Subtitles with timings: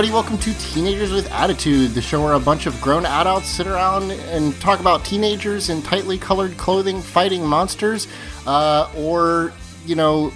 [0.00, 3.66] Everybody, welcome to Teenagers with Attitude, the show where a bunch of grown adults sit
[3.66, 8.08] around and talk about teenagers in tightly colored clothing fighting monsters,
[8.46, 9.52] uh, or,
[9.84, 10.32] you know,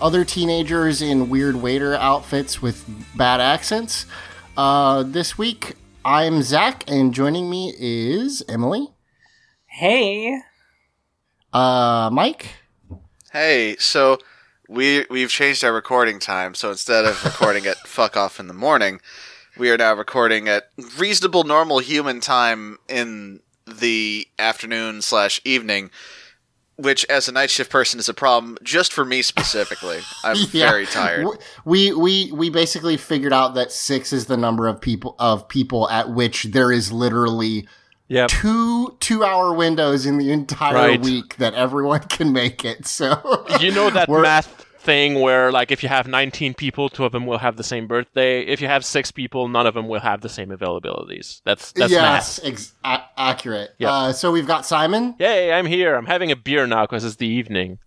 [0.00, 2.84] other teenagers in weird waiter outfits with
[3.16, 4.04] bad accents.
[4.56, 8.88] Uh, this week, I'm Zach, and joining me is Emily,
[9.66, 10.40] Hey,
[11.52, 12.48] uh, Mike,
[13.32, 14.18] Hey, so
[14.74, 16.54] we we've changed our recording time.
[16.54, 19.00] So instead of recording at fuck off in the morning,
[19.56, 20.64] we are now recording at
[20.98, 25.90] reasonable normal human time in the afternoon slash evening.
[26.76, 30.00] Which, as a night shift person, is a problem just for me specifically.
[30.24, 30.66] I'm Yeah.
[30.70, 31.28] very tired.
[31.64, 35.88] We we we basically figured out that six is the number of people of people
[35.88, 37.68] at which there is literally
[38.08, 38.28] Yep.
[38.28, 41.00] two two hour windows in the entire Right.
[41.00, 42.88] week that everyone can make it.
[42.88, 47.12] So You know that math thing where, like, if you have 19 people, two of
[47.12, 48.42] them will have the same birthday.
[48.42, 51.40] If you have six people, none of them will have the same availabilities.
[51.44, 53.70] That's that's yes, ex- a- accurate.
[53.78, 53.90] Yep.
[53.90, 55.14] Uh, so we've got Simon.
[55.18, 55.52] Yay!
[55.52, 55.94] I'm here.
[55.96, 57.78] I'm having a beer now because it's the evening.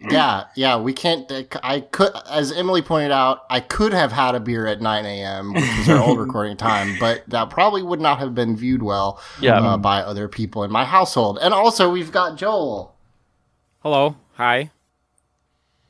[0.00, 0.78] Yeah, yeah.
[0.78, 1.28] We can't.
[1.32, 5.04] uh, I could, as Emily pointed out, I could have had a beer at 9
[5.04, 8.80] a.m., which is our old recording time, but that probably would not have been viewed
[8.80, 9.58] well Yeah.
[9.60, 11.38] uh, by other people in my household.
[11.42, 12.94] And also, we've got Joel.
[13.80, 14.14] Hello.
[14.34, 14.70] Hi.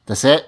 [0.09, 0.47] That's it.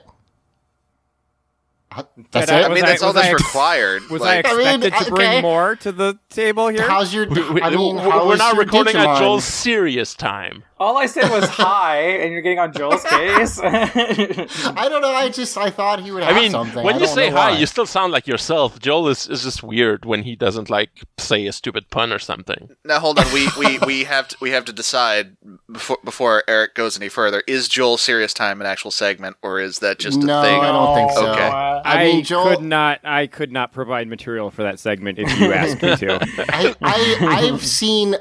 [2.31, 2.65] That's Did I- it.
[2.65, 4.03] I mean, Was that's all that's I- required.
[4.11, 5.43] Was like, I I mean, expected to bring okay.
[5.43, 6.89] more to the table here?
[6.89, 7.29] How's your?
[7.29, 9.07] We, we, I mean, we- how we're not recording Digimon?
[9.17, 10.63] at Joel's serious time.
[10.81, 13.61] All I said was hi, and you're getting on Joel's case.
[13.63, 15.13] I don't know.
[15.13, 16.83] I just I thought he would have I mean, something.
[16.83, 17.59] when I you say hi, why.
[17.59, 18.81] you still sound like yourself.
[18.81, 22.71] Joel is, is just weird when he doesn't like say a stupid pun or something.
[22.85, 23.31] now hold on.
[23.33, 25.37] We, we, we have to we have to decide
[25.71, 27.43] before before Eric goes any further.
[27.47, 30.61] Is Joel serious time an actual segment, or is that just a no, thing?
[30.61, 31.31] I don't think so.
[31.33, 31.51] Okay.
[31.85, 32.57] I mean, Joel.
[32.57, 33.01] could not.
[33.05, 36.19] I could not provide material for that segment if you asked me to.
[36.49, 38.17] I, I I've seen.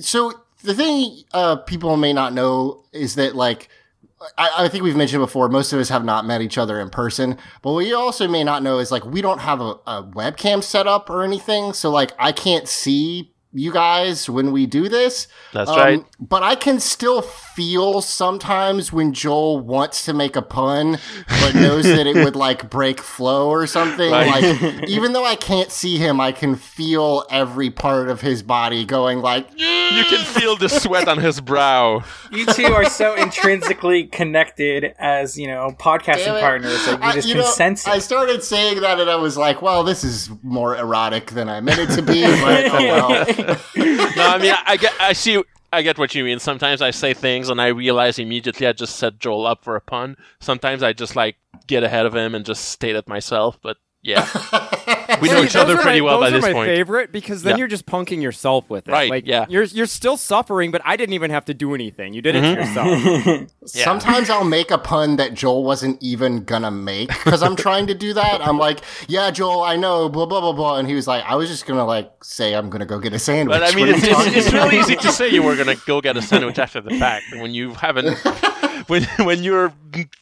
[0.00, 3.68] So the thing uh, people may not know is that like.
[4.38, 6.88] I, I think we've mentioned before, most of us have not met each other in
[6.88, 7.36] person.
[7.60, 10.62] But what you also may not know is like we don't have a, a webcam
[10.62, 11.74] set up or anything.
[11.74, 15.28] So like I can't see you guys when we do this.
[15.52, 16.04] That's Um, right.
[16.20, 20.98] But I can still feel sometimes when Joel wants to make a pun,
[21.28, 24.10] but knows that it would like break flow or something.
[24.10, 24.42] Right.
[24.60, 28.84] Like, even though I can't see him, I can feel every part of his body
[28.84, 32.02] going like, You can feel the sweat on his brow.
[32.32, 37.28] you two are so intrinsically connected as you know podcasting partners that you I- just
[37.28, 40.28] you can know, sense I started saying that and I was like, well, this is
[40.42, 43.43] more erotic than I meant it to be, but oh well.
[44.16, 45.42] No, I mean, I, get, I see,
[45.72, 46.38] I get what you mean.
[46.38, 49.80] Sometimes I say things and I realize immediately I just set Joel up for a
[49.80, 50.16] pun.
[50.38, 51.36] Sometimes I just like
[51.66, 53.58] get ahead of him and just state it myself.
[53.60, 54.28] But yeah,
[55.20, 56.66] we know See, each those other are pretty my, well those by are my point.
[56.68, 57.58] favorite because then Yeah.
[57.58, 58.92] you're just punking yourself with it.
[58.92, 59.46] Right, Like, yeah.
[59.48, 62.12] You're you're still suffering, but I didn't even have to do anything.
[62.14, 62.54] You did it Mhm.
[62.54, 63.48] to yourself.
[63.74, 63.84] Yeah.
[63.84, 67.94] Sometimes I'll make a pun that Joel wasn't even gonna make because I'm trying to
[67.94, 68.46] do that.
[68.46, 71.34] I'm like, yeah, Joel, I know, blah blah blah blah, and he was like, I
[71.36, 73.58] was just gonna like say I'm gonna go get a sandwich.
[73.58, 76.02] But I mean, it's, you it's, it's really easy to say you were gonna go
[76.02, 78.18] get a sandwich after the fact when you haven't.
[78.88, 79.72] When when your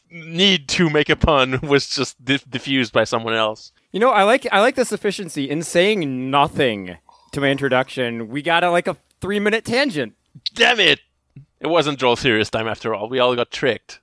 [0.09, 3.71] need to make a pun was just di- diffused by someone else.
[3.91, 6.97] You know, I like I like this efficiency in saying nothing
[7.33, 10.13] to my introduction, we got a like a three minute tangent.
[10.53, 11.01] Damn it!
[11.59, 13.09] It wasn't Joel's serious time after all.
[13.09, 13.99] We all got tricked.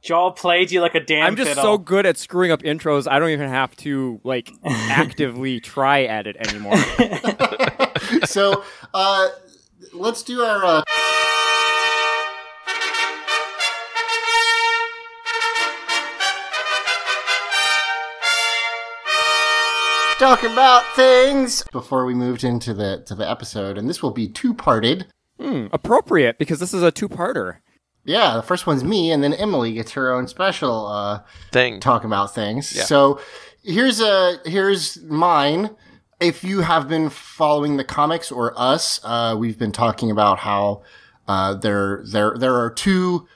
[0.00, 1.62] Joel played you like a damn I'm just fiddle.
[1.62, 3.10] so good at screwing up intros.
[3.10, 6.76] I don't even have to like actively try at it anymore.
[8.24, 8.64] so
[8.94, 9.28] uh,
[9.92, 10.64] let's do our.
[10.64, 10.82] Uh...
[20.22, 24.28] Talking about things before we moved into the to the episode, and this will be
[24.28, 25.06] two parted.
[25.40, 27.56] Hmm, appropriate because this is a two parter.
[28.04, 31.80] Yeah, the first one's me, and then Emily gets her own special uh, Thing.
[31.80, 32.72] talking about things.
[32.72, 32.84] Yeah.
[32.84, 33.20] So
[33.64, 35.70] here's a here's mine.
[36.20, 40.84] If you have been following the comics or us, uh, we've been talking about how
[41.26, 43.26] uh, there there there are two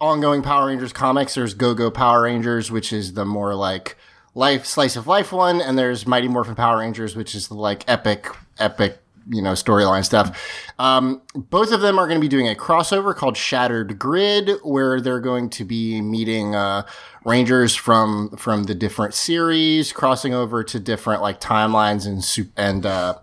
[0.00, 1.34] ongoing Power Rangers comics.
[1.34, 3.96] There's Go Go Power Rangers, which is the more like
[4.34, 7.84] life slice of life one, and there's Mighty Morphin Power Rangers, which is the like
[7.88, 8.26] epic
[8.58, 8.98] epic
[9.28, 10.70] you know storyline stuff.
[10.78, 15.00] Um, both of them are going to be doing a crossover called Shattered Grid, where
[15.00, 16.86] they're going to be meeting uh,
[17.24, 23.18] Rangers from from the different series, crossing over to different like timelines and and uh,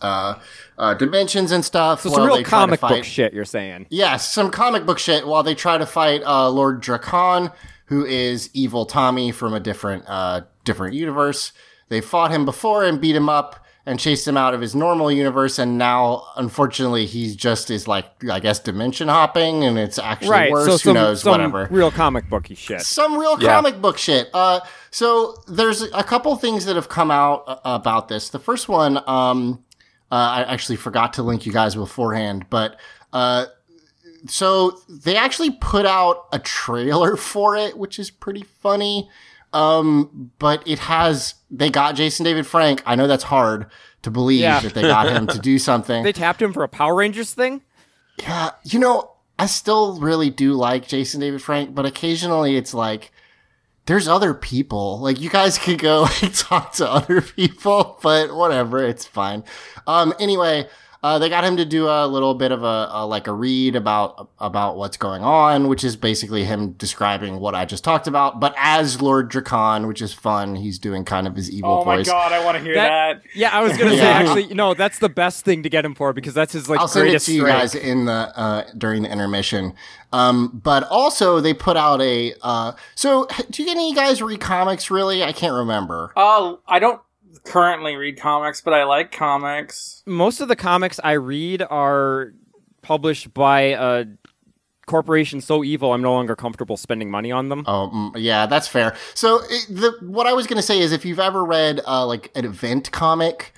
[0.00, 0.38] uh,
[0.78, 2.00] uh, dimensions and stuff.
[2.02, 3.32] So some real comic book shit.
[3.32, 3.86] You're saying?
[3.90, 7.52] Yes, some comic book shit while they try to fight uh, Lord Drakkon,
[7.90, 11.52] who is evil Tommy from a different uh, different universe.
[11.90, 13.56] They fought him before and beat him up
[13.86, 18.06] and chased him out of his normal universe, and now unfortunately he's just is like
[18.30, 20.50] I guess dimension hopping, and it's actually Right.
[20.52, 20.66] worse.
[20.66, 21.22] so Who some, knows?
[21.22, 22.80] some Whatever real comic booky shit.
[22.82, 23.54] some real Yeah.
[23.54, 24.30] comic book shit.
[24.32, 24.60] Uh,
[24.90, 28.28] so there's a couple things that have come out uh, about this.
[28.30, 29.64] The first one, um,
[30.12, 32.78] uh, I actually forgot to link you guys beforehand, but
[33.12, 33.46] uh,
[34.26, 39.08] so they actually put out a trailer for it, which is pretty funny.
[39.52, 42.82] Um, but it has they got Jason David Frank.
[42.86, 43.66] I know that's hard
[44.02, 44.60] to believe Yeah.
[44.60, 46.02] that they got him to do something.
[46.04, 47.62] They tapped him for a Power Rangers thing.
[48.18, 53.10] Yeah, you know, I still really do like Jason David Frank, but occasionally it's like
[53.86, 55.00] there's other people.
[55.00, 59.42] Like you guys could go and talk to other people, but whatever, it's fine.
[59.86, 60.68] Um anyway,
[61.02, 63.74] uh, they got him to do a little bit of a, a like a read
[63.76, 68.38] about about what's going on, which is basically him describing what I just talked about,
[68.40, 70.56] but as Lord Drakkon, which is fun.
[70.56, 72.08] He's doing kind of his evil voice.
[72.08, 73.22] Oh my god, I want to hear that.
[73.34, 74.08] Yeah, I was gonna say Yeah.
[74.08, 76.88] actually, no, that's the best thing to get him for because that's his like I'll
[76.88, 77.58] send it greatest to you strength.
[77.58, 79.74] guys in the uh, during the intermission.
[80.12, 82.34] Um, but also they put out a.
[82.42, 84.90] Uh, so do you any guys read comics?
[84.90, 86.12] Really, I can't remember.
[86.16, 87.00] Uh, I don't
[87.44, 90.02] currently read comics, but I like comics.
[90.06, 92.32] Most of the comics I read are
[92.82, 94.06] published by a
[94.86, 97.64] corporation so evil I'm no longer comfortable spending money on them.
[97.66, 98.96] Oh, mm, yeah, that's fair.
[99.14, 102.30] So it, the what I was gonna say is if you've ever read uh, like
[102.34, 103.52] an event comic.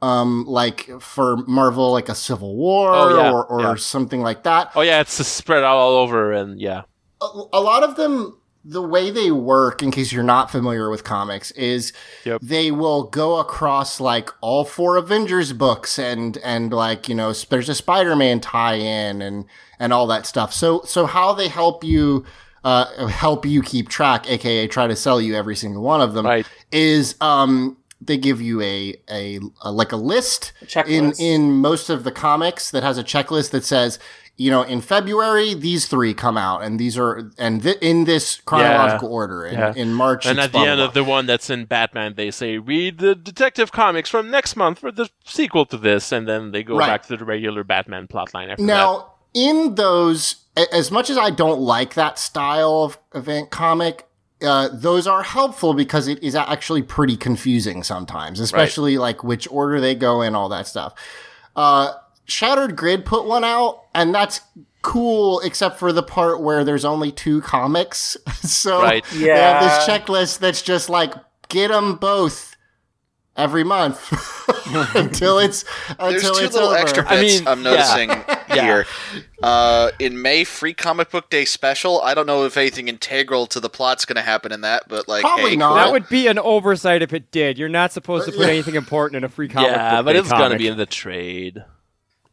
[0.00, 3.74] Um, like for Marvel, like a Civil War Oh, yeah, or, or yeah.
[3.74, 4.70] something like that.
[4.76, 6.82] Oh yeah, it's spread out all over, and yeah,
[7.20, 11.04] a, a lot of them the way they work in case you're not familiar with
[11.04, 11.92] comics is
[12.24, 12.40] Yep.
[12.42, 17.50] they will go across like all four avengers books and and like you know sp-
[17.50, 19.44] there's a spider-man tie-in and
[19.78, 22.24] and all that stuff so so how they help you
[22.64, 26.26] uh help you keep track aka try to sell you every single one of them
[26.26, 26.46] Right.
[26.72, 30.86] is um they give you a, a, a like a list checklist.
[30.88, 33.98] in in most of the comics that has a checklist that says
[34.38, 38.40] you know in February these three come out and these are and th- in this
[38.46, 39.72] chronological order in, Yeah.
[39.76, 42.14] in March and it's at the blah, blah, end of the one that's in Batman,
[42.14, 46.26] they say read the Detective Comics from next month for the sequel to this, and
[46.28, 46.86] then they go Right.
[46.86, 48.66] back to the regular Batman plotline after that.
[48.66, 54.06] Now, in those, a- as much as I don't like that style of event comic,
[54.40, 59.80] uh, those are helpful because it is actually pretty confusing sometimes, especially like which order
[59.80, 60.94] they go in, all that stuff.
[61.56, 61.92] Uh,
[62.28, 64.40] Shattered Grid put one out, and that's
[64.82, 68.16] cool, except for the part where there's only two comics.
[68.42, 69.04] so Right.
[69.12, 71.12] they have this checklist that's just like
[71.48, 72.54] get them both
[73.36, 74.12] every month
[74.96, 75.64] until it's
[75.98, 76.76] until There's two it's little over.
[76.78, 77.70] extra bits I mean, I'm yeah.
[77.70, 78.86] noticing here.
[79.42, 82.00] Uh, in May, free comic book day special.
[82.02, 85.06] I don't know if anything integral to the plot's going to happen in that, but
[85.08, 85.68] like, Probably hey, not.
[85.68, 85.76] cool.
[85.76, 87.58] That would be an oversight if it did.
[87.58, 88.52] You're not supposed to put Yeah.
[88.52, 90.86] anything important in a free comic yeah, book but day it's gonna be in the
[90.86, 91.64] trade.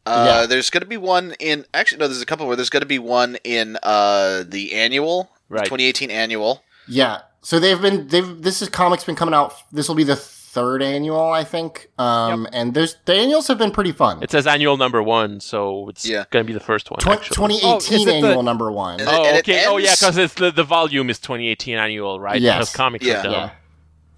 [0.06, 0.46] Uh, Yeah.
[0.46, 1.66] There's going to be one in.
[1.74, 2.08] Actually, no.
[2.08, 5.64] There's a couple where there's going to be one in uh, the annual, Right.
[5.64, 6.62] 2018 annual.
[6.88, 7.22] Yeah.
[7.42, 9.54] So they've been they've this is comics been coming out.
[9.72, 11.88] This will be the third annual, I think.
[11.98, 14.22] Um, and there's the annuals have been pretty fun.
[14.22, 16.24] It says annual number one, so it's Yeah.
[16.30, 16.98] gonna be the first one.
[16.98, 18.98] Tw- 2018 Oh, is it the- annual number one.
[19.00, 19.64] And- Oh, it okay.
[19.66, 22.40] Oh, yeah, because it's the, the volume is 2018 annual, right?
[22.40, 22.56] Yes.
[22.58, 23.20] Because comics Yeah.
[23.20, 23.32] are done.
[23.32, 23.50] Yeah.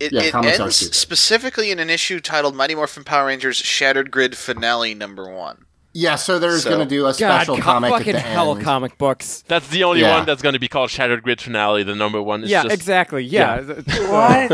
[0.01, 4.37] It, Yeah, it ends specifically in an issue titled Mighty Morphin Power Rangers Shattered Grid
[4.39, 5.65] Finale Number One.
[6.01, 8.55] Yeah, so there's So- going to do a special co- comic fucking at the hell,
[8.55, 8.63] end.
[8.65, 9.43] comic books.
[9.49, 10.19] That's the only Yeah.
[10.19, 11.83] one that's going to be called Shattered Grid Finale.
[11.83, 12.43] The number one.
[12.43, 13.25] It's yeah, just, exactly.
[13.25, 13.63] Yeah.
[14.09, 14.51] What?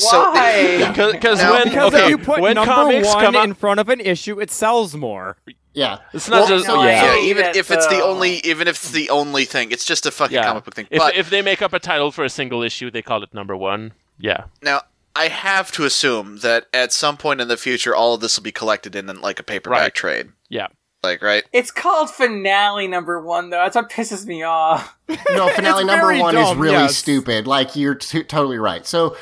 [0.00, 0.92] Why?
[1.12, 3.54] Because Now- when Because okay, if you put when number comics one come out, in
[3.54, 5.36] front of an issue, it sells more.
[5.74, 7.16] Yeah, it's not Well, just no, yeah.
[7.16, 10.06] Yeah, even it, if it's the only, even if it's the only thing, it's just
[10.06, 10.44] a fucking yeah.
[10.44, 10.86] comic book thing.
[10.90, 13.34] If, but if they make up a title for a single issue, they call it
[13.34, 13.92] number one.
[14.18, 14.82] Yeah, now,
[15.14, 18.44] I have to assume that at some point in the future, all of this will
[18.44, 19.94] be collected in like a paperback Right.
[19.94, 20.28] trade.
[20.48, 20.68] yeah.
[21.02, 21.44] Like, right?
[21.52, 23.58] It's called finale number one, though.
[23.58, 24.96] That's what pisses me off.
[25.08, 26.96] no, finale number very one is really yes.
[26.96, 27.46] stupid.
[27.46, 28.84] Like you're t- totally right.
[28.84, 29.16] So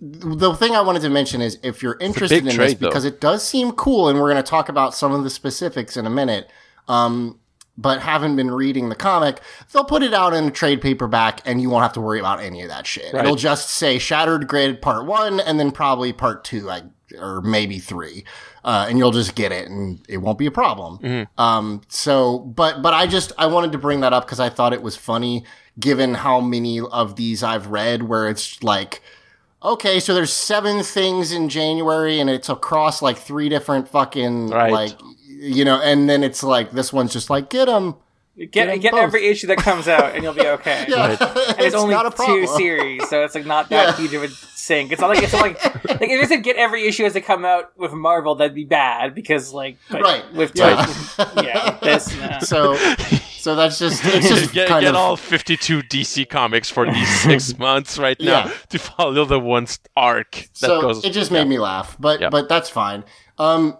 [0.00, 2.88] the thing I wanted to mention is if you're interested in big this trade, though.
[2.88, 5.96] because it does seem cool, and we're going to talk about some of the specifics
[5.96, 6.50] in a minute.
[6.88, 7.38] Um,
[7.78, 9.40] but haven't been reading the comic,
[9.72, 12.40] they'll put it out in a trade paperback, and you won't have to worry about
[12.40, 13.14] any of that shit.
[13.14, 13.24] Right.
[13.24, 16.84] It'll just say Shattered Grid Part One, and then probably Part Two, like,
[17.18, 18.24] or maybe three,
[18.64, 21.26] uh, and you'll just get it, and it won't be a problem.
[21.38, 24.72] Um, so, but but I just I wanted to bring that up because I thought
[24.72, 25.44] it was funny,
[25.78, 29.02] given how many of these I've read, where it's like.
[29.62, 34.72] Okay, so there's seven things in January, and it's across like three different fucking Right.
[34.72, 34.92] like
[35.28, 37.96] you know, and then it's like this one's just like get them.
[38.38, 40.86] Get them get every issue that comes out, and you'll be okay.
[40.88, 42.40] Yeah, And it's, only not a problem.
[42.40, 43.96] two series, so it's like not that Yeah.
[44.08, 44.28] huge of a
[44.70, 44.92] sink.
[44.92, 45.64] It's not like it's not like
[46.00, 48.64] like if they said get every issue as they come out with Marvel, that'd be
[48.64, 50.24] bad because like but Right.
[50.34, 50.86] with Yeah.
[51.42, 52.38] yeah, this no.
[52.40, 52.76] So,
[53.44, 57.08] so that's just it's just get, kind get of all 52 DC comics for these
[57.20, 58.52] six months right now Yeah.
[58.68, 61.04] to follow the one st- arc that so goes.
[61.04, 62.30] it just made me laugh, but Yeah.
[62.30, 63.04] but that's fine.
[63.38, 63.76] Um,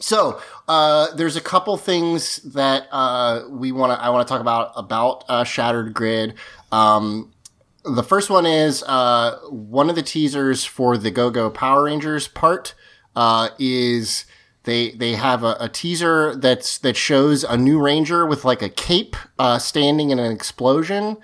[0.00, 4.40] so uh, there's a couple things that uh, we want to I want to talk
[4.40, 6.34] about about uh, Shattered Grid.
[6.70, 7.32] Um,
[7.84, 12.28] the first one is uh, one of the teasers for the Go Go Power Rangers
[12.28, 12.74] part
[13.16, 14.24] uh, is
[14.64, 18.68] they they have a, a teaser that's that shows a new ranger with like a
[18.68, 21.16] cape uh, standing in an explosion,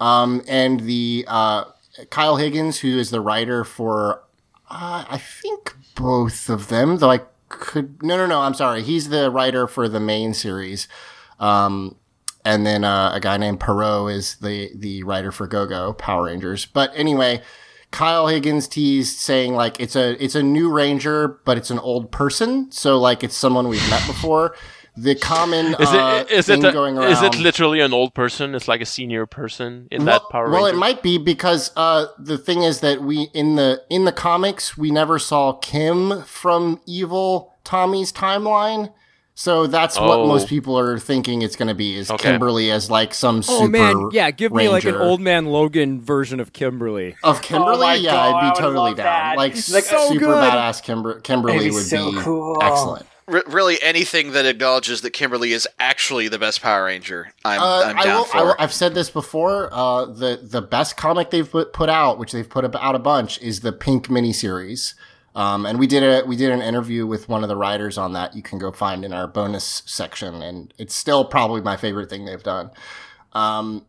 [0.00, 1.64] um, and the uh,
[2.10, 4.22] Kyle Higgins, who is the writer for
[4.70, 9.08] uh, I think both of them, though I could no no no I'm sorry he's
[9.08, 10.88] the writer for the main series.
[11.38, 11.96] Um,
[12.44, 16.24] and then uh, a guy named Parrott is the the writer for Go Go Power
[16.24, 16.66] Rangers.
[16.66, 17.42] But anyway,
[17.90, 22.10] Kyle Higgins teased saying like it's a it's a new Ranger, but it's an old
[22.10, 24.56] person, so like it's someone we've met before.
[24.94, 27.94] The common is uh, it is thing it a- going around is it literally an
[27.94, 28.54] old person?
[28.54, 30.76] It's like a senior person in that well, Power well, Ranger?
[30.76, 34.76] it might be because uh, the thing is that we in the in the comics
[34.76, 38.92] we never saw Kim from Evil Tommy's timeline.
[39.34, 40.26] So that's what Oh.
[40.26, 42.30] most people are thinking it's going to be is Okay.
[42.32, 46.02] Kimberly as like some super Oh man, yeah, give me like an old man Logan
[46.02, 47.16] version of Kimberly.
[47.24, 47.86] of Kimberly.
[47.86, 48.96] Oh yeah, God, I I'd be totally down.
[49.06, 49.36] that.
[49.38, 50.36] Like, Like, so super good.
[50.36, 52.58] badass Kimber- Kimberly It'd be would so be cool.
[52.62, 53.06] excellent.
[53.28, 57.82] R- really, anything that acknowledges that Kimberly is actually the best Power Ranger, I'm, Uh,
[57.86, 58.36] I'm I down will, for.
[58.36, 59.70] I will, I've said this before.
[59.72, 63.40] Uh, the the best comic they've put, put out, which they've put out a bunch,
[63.40, 64.92] is the Pink miniseries.
[65.34, 68.12] Um, and we did a we did an interview with one of the writers on
[68.12, 68.36] that.
[68.36, 72.24] You can go find in our bonus section, and it's still probably my favorite thing
[72.24, 72.70] they've done.
[73.32, 73.86] Um,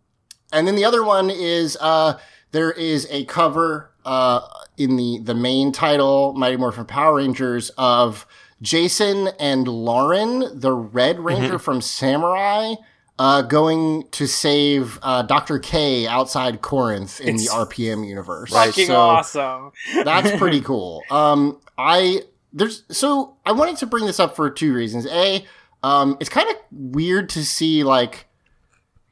[0.54, 2.18] and then the other one is uh,
[2.52, 4.48] there is a cover uh,
[4.78, 8.26] in the the main title, Mighty Morphin Power Rangers, of
[8.62, 12.76] Jason and Lauren, the Red Ranger from Samurai,
[13.20, 18.52] uh, going to save uh, Doctor K outside Corinth in It's the RPM universe.
[18.52, 19.72] fucking So- awesome.
[20.04, 21.04] that's pretty cool.
[21.12, 25.06] Um, I there's so I wanted to bring this up for two reasons.
[25.08, 25.46] A,
[25.84, 28.26] um, it's kind of weird to see like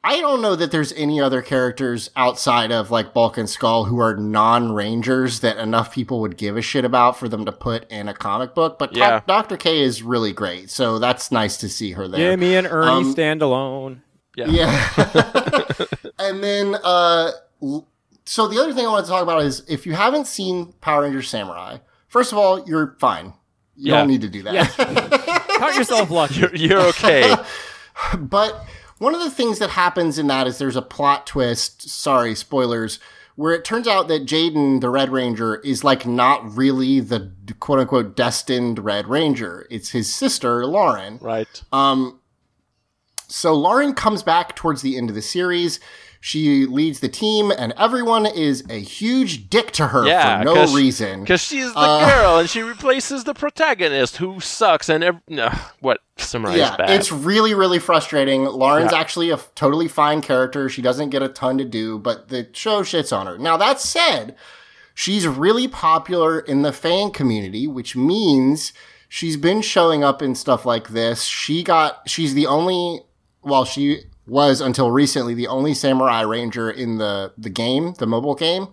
[0.04, 4.00] I don't know that there's any other characters outside of like Bulk and Skull who
[4.00, 8.08] are non-rangers that enough people would give a shit about for them to put in
[8.08, 8.80] a comic book.
[8.80, 9.22] But Yeah.
[9.28, 12.32] Doctor K is really great, so that's nice to see her there.
[12.32, 14.02] Jimmy and Ernie Um, stand alone.
[14.36, 14.48] yeah.
[14.48, 14.92] Yeah.
[16.20, 17.32] and then, uh,
[18.26, 21.04] so the other thing I want to talk about is if you haven't seen Power
[21.04, 21.78] Rangers Samurai,
[22.08, 23.34] first of all, you're fine.
[23.76, 24.00] You Yeah.
[24.00, 25.48] don't need to do that.
[25.60, 26.40] Count yourself lucky.
[26.40, 27.36] You're, you're okay.
[28.18, 28.66] but
[29.02, 31.90] one of the things that happens in that is there's a plot twist.
[31.90, 33.00] Sorry, spoilers.
[33.36, 37.80] Where it turns out that Jayden, the Red Ranger, is like not really the quote
[37.80, 39.66] unquote destined Red Ranger.
[39.72, 41.18] It's his sister, Lauren.
[41.20, 41.64] right.
[41.74, 42.20] Um,
[43.28, 45.80] so Lauren comes back towards the end of the series.
[46.24, 50.74] She leads the team, and everyone is a huge dick to her Yeah, for no
[50.74, 51.22] reason.
[51.22, 55.50] Because she's the Uh, girl and she replaces the protagonist who sucks and ev- no,
[55.80, 56.92] what Samurai yeah, bad.
[56.92, 58.46] it's really, really frustrating.
[58.46, 59.00] Lauren's Yeah.
[59.00, 60.70] actually a f- totally fine character.
[60.70, 63.40] She doesn't get a ton to do, but the show shits on her.
[63.40, 64.36] Now, that said,
[64.94, 68.74] she's really popular in the fan community, which means
[69.10, 71.24] she's been showing up in stuff like this.
[71.24, 73.02] She got, she's the only,
[73.42, 78.34] well, she was until recently the only samurai ranger in the, the game, the mobile
[78.34, 78.68] game.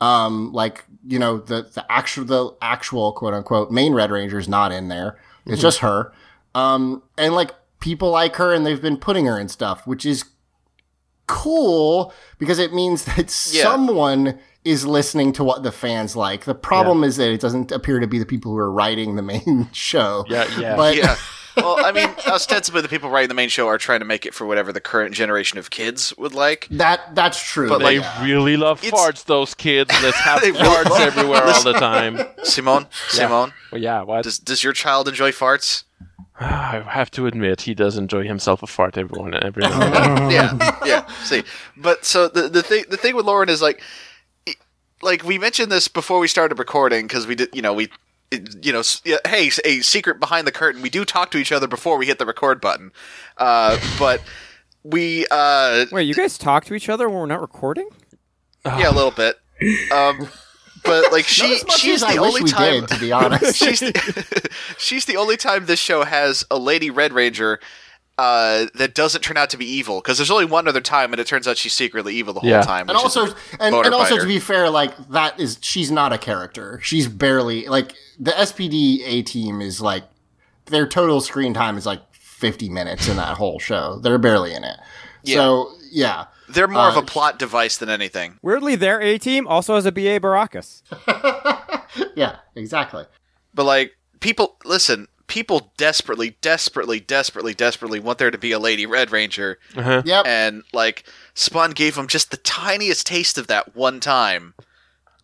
[0.00, 4.48] Um, like, you know, the, the actual, the actual quote unquote main Red Ranger is
[4.48, 5.18] not in there.
[5.46, 6.12] It's just her.
[6.54, 10.24] Um, and like people like her and they've been putting her in stuff, which is
[11.26, 13.62] cool because it means that Yeah.
[13.62, 16.44] someone is listening to what the fans like.
[16.44, 19.22] The problem is that it doesn't appear to be the people who are writing the
[19.22, 20.24] main show.
[20.28, 20.76] Yeah, yeah.
[20.76, 21.16] But yeah.
[21.56, 24.34] Well, I mean, ostensibly the people writing the main show are trying to make it
[24.34, 26.66] for whatever the current generation of kids would like.
[26.70, 27.68] that that's true.
[27.68, 29.90] But, they like, really love it's- farts, those kids.
[30.02, 32.18] Let's have They really farts everywhere all the time.
[32.42, 34.24] Simone, Simone, Well, yeah, what?
[34.24, 35.84] does does your child enjoy farts?
[36.40, 39.94] I have to admit, he does enjoy himself a fart every one every now and
[39.94, 40.30] then.
[40.60, 41.06] yeah, yeah.
[41.22, 41.44] See,
[41.76, 43.80] but so the the thing the thing with Lauren is like,
[45.02, 47.88] like we mentioned this before we started recording because we did, you know, we.
[48.34, 48.82] It- You know,
[49.26, 50.82] hey, a secret behind the curtain.
[50.82, 52.92] We do talk to each other before we hit the record button,
[53.38, 54.20] uh, but
[54.82, 57.88] we, uh, Wait, you guys talk to each other when we're not recording?
[58.66, 59.36] yeah, a little bit.
[59.92, 60.28] Um,
[60.84, 62.80] but like she, she's as I the only time.
[62.80, 63.56] did, to be honest.
[63.62, 67.60] she's the, she's the only time this show has a lady Red Ranger
[68.18, 70.00] uh, that doesn't turn out to be evil.
[70.00, 72.48] Because there's only one other time, and it turns out she's secretly evil the whole
[72.50, 72.62] Yeah.
[72.62, 72.88] time.
[72.88, 73.26] and also
[73.58, 77.66] and, and also to be fair like that is she's not a character she's barely
[77.66, 80.04] like the spd a team is like
[80.66, 84.64] their total screen time is like 50 minutes in that whole show they're barely in
[84.64, 84.78] it
[85.24, 88.38] so yeah they're more of uh, a plot device than anything.
[88.42, 90.82] Weirdly, their A team also has a BA Baracus.
[92.14, 93.04] yeah exactly
[93.54, 95.08] But like people, listen.
[95.26, 100.02] People desperately, desperately, desperately, desperately want there to be a lady Red Ranger, Uh-huh.
[100.04, 101.04] yep and like
[101.34, 104.54] Spawn gave them just the tiniest taste of that one time.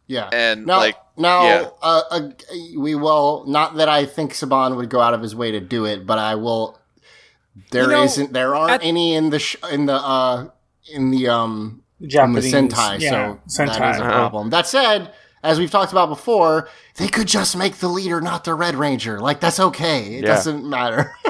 [0.06, 1.68] yeah and, now, like, now yeah.
[1.82, 2.28] uh, uh,
[2.76, 5.84] we will not that i think saban would go out of his way to do
[5.84, 6.78] it but i will
[7.70, 10.48] There You know, not there aren't at- any in the sh- in the uh
[10.92, 12.52] in the um in the Japanese.
[12.54, 13.78] Sentai, yeah, so Sentai.
[13.78, 14.50] that is a problem.
[14.50, 18.54] That said, as we've talked about before, they could just make the leader not the
[18.54, 19.20] Red Ranger.
[19.20, 20.16] Like that's okay.
[20.16, 20.34] It Yeah.
[20.34, 21.14] doesn't matter.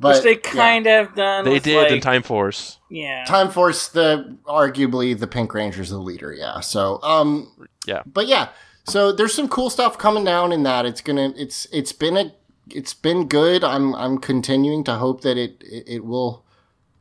[0.00, 0.64] but Which they yeah.
[0.64, 1.44] kind of done.
[1.44, 2.78] They with, did like, in Time Force.
[2.90, 3.24] Yeah.
[3.26, 6.32] Time Force, the arguably the Pink Ranger's the leader.
[6.32, 6.60] Yeah.
[6.60, 7.50] So um
[7.86, 8.02] Yeah.
[8.06, 8.48] but yeah.
[8.86, 10.84] So there's some cool stuff coming down in that.
[10.86, 12.32] It's gonna it's it's been a
[12.70, 13.62] it's been good.
[13.64, 16.44] I'm I'm continuing to hope that it it, it will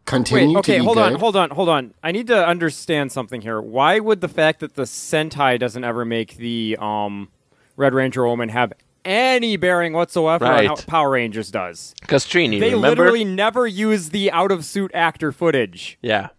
[0.06, 1.14] continue Wait, okay, to be hold good.
[1.14, 1.94] on, hold on, hold on.
[2.04, 3.62] I need to understand something here.
[3.62, 7.30] Why would the fact that the Sentai doesn't ever make the um
[7.76, 8.74] Red Ranger woman have
[9.06, 11.94] any bearing whatsoever on how Power Rangers does?
[12.02, 12.90] Because Trini, They remember?
[13.04, 15.98] literally never use the out of suit actor footage.
[16.02, 16.30] Yeah.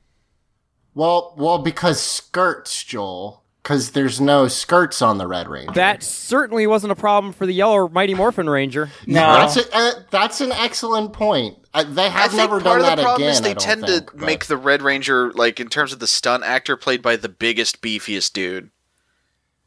[0.94, 3.42] Well, well, because skirts, Joel.
[3.62, 5.72] Because there's no skirts on the Red Ranger.
[5.72, 8.90] That certainly wasn't a problem for the Yellow Mighty Morphin Ranger.
[9.07, 9.20] No.
[9.33, 11.57] That's a, uh, that's an excellent point.
[11.74, 13.32] Uh, they I have think never part done of that the problem again.
[13.32, 16.06] is they tend think, to but- make the Red Ranger like in terms of the
[16.06, 18.70] stunt actor played by the biggest, beefiest dude.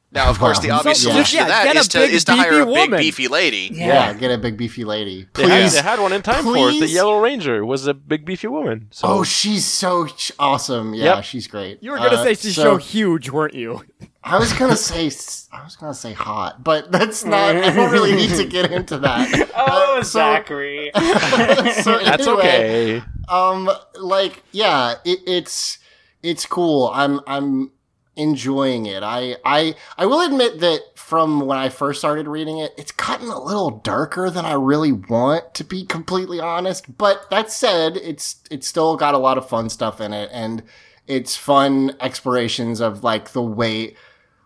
[0.10, 2.24] Now, of course, the obvious so- solution yeah, to that get is to big, is
[2.24, 3.70] to hire a beefy big beefy lady.
[3.74, 4.14] yeah.
[4.14, 5.28] get a big beefy lady.
[5.34, 5.74] They had, Please.
[5.74, 6.80] they had one in Time Force.
[6.80, 6.88] The?
[6.88, 8.88] Yellow Ranger was a big beefy woman.
[8.92, 10.94] So Oh, she's so ch- awesome.
[10.94, 11.24] Yeah, Yep.
[11.26, 11.80] she's great.
[11.84, 13.84] You were gonna Uh, say she's so- so huge, weren't you?
[14.28, 15.06] I was gonna say
[15.52, 17.56] I was gonna say hot, but that's not.
[17.56, 19.50] I don't really need to get into that.
[19.60, 20.92] Oh, Uh, so- Zachary.
[20.96, 23.04] so that's anyway, okay.
[23.28, 25.80] um like yeah it, it's
[26.24, 27.72] it's cool i'm i'm
[28.16, 32.72] enjoying it i i i will admit that from when i first started reading it
[32.78, 37.52] it's gotten a little darker than i really want to be completely honest but that
[37.52, 40.64] said it's it's still got a lot of fun stuff in it and
[41.08, 43.96] it's fun explorations of like the way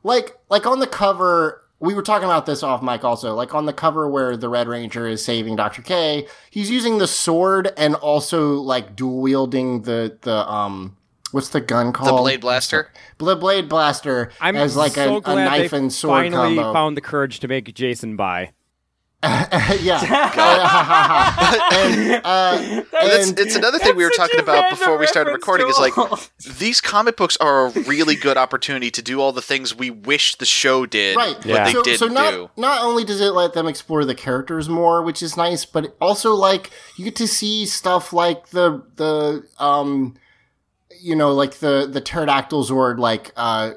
[0.03, 3.65] like like on the cover we were talking about this off mic also like on
[3.65, 7.95] the cover where the red ranger is saving dr k he's using the sword and
[7.95, 10.95] also like dual wielding the the um
[11.31, 12.17] what's the gun called?
[12.17, 12.89] The blade blaster.
[13.17, 16.73] the blade blaster I'm as like so a, a knife they and sword finally combo
[16.73, 18.51] found the courage to make Jason buy.
[19.81, 20.01] yeah
[21.73, 22.57] and uh
[22.93, 25.67] It's, and it's another thing we were talking about before we started reference, recording.
[25.69, 29.75] Is like these comic books are a really good opportunity to do all the things
[29.75, 31.65] we wish the show did, right but Yeah.
[31.65, 32.49] they so, didn't so not, do.
[32.57, 36.33] not only does it let them explore the characters more which is nice but also
[36.33, 40.15] like you get to see stuff like the the um
[40.99, 43.71] you know like the the pterodactyl zord like uh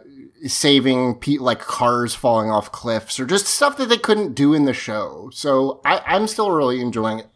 [0.47, 4.65] saving pe- like cars falling off cliffs or just stuff that they couldn't do in
[4.65, 7.29] the show so I, i'm still really enjoying it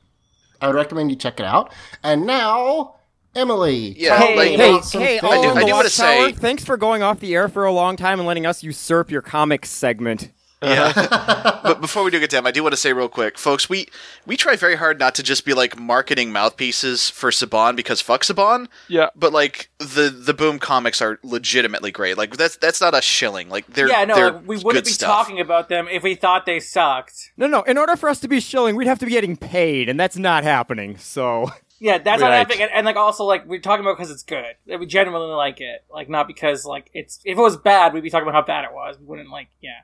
[0.61, 2.95] i would recommend you check it out and now
[3.35, 3.95] Emily.
[3.97, 5.23] Yeah, Hey, me Hey, hey, hey, things.
[5.23, 7.95] all do- I do wanna say- thanks for going off the air for a long
[7.97, 10.33] time and letting us usurp your comics segment.
[10.63, 10.93] Yeah.
[11.63, 13.69] but before we do get to them, I do want to say real quick, folks,
[13.69, 13.87] we
[14.27, 18.23] we try very hard not to just be like marketing mouthpieces for Saban because fuck
[18.23, 18.67] Saban.
[18.89, 19.11] Yeah.
[19.15, 22.19] But like the the Boom comics are legitimately great.
[22.19, 23.49] Like that's that's not a shilling.
[23.49, 25.09] Like they're yeah, no, they're like, we wouldn't be stuff.
[25.09, 27.31] talking about them if we thought they sucked.
[27.37, 27.63] No, no.
[27.63, 30.17] In order for us to be shilling, we'd have to be getting paid, and that's
[30.17, 30.97] not happening.
[30.99, 32.39] So, Yeah, that's not Right.
[32.39, 34.57] happening, and, and like also like we're talking about because it's good.
[34.67, 38.03] Like, we genuinely like it, like not because like it's if it was bad, we'd
[38.03, 38.97] be talking about how bad it was.
[38.99, 39.83] We wouldn't like yeah.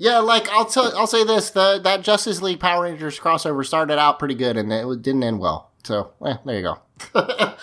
[0.00, 3.98] Yeah, like I'll tell, I'll say this: the that Justice League Power Rangers crossover started
[3.98, 5.72] out pretty good, and it didn't end well.
[5.84, 6.78] So, eh, there you go.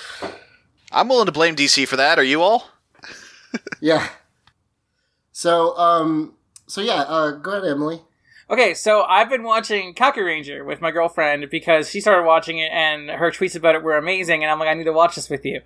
[0.91, 2.19] I'm willing to blame DC for that.
[2.19, 2.69] Are you all?
[3.81, 4.09] yeah.
[5.31, 6.35] So, um,
[6.67, 8.03] so yeah, uh, go ahead, Emily.
[8.51, 12.71] Okay, so I've been watching Kaku Ranger with my girlfriend because she started watching it
[12.71, 15.27] and her tweets about it were amazing, and I'm like, I need to watch this
[15.27, 15.61] with you.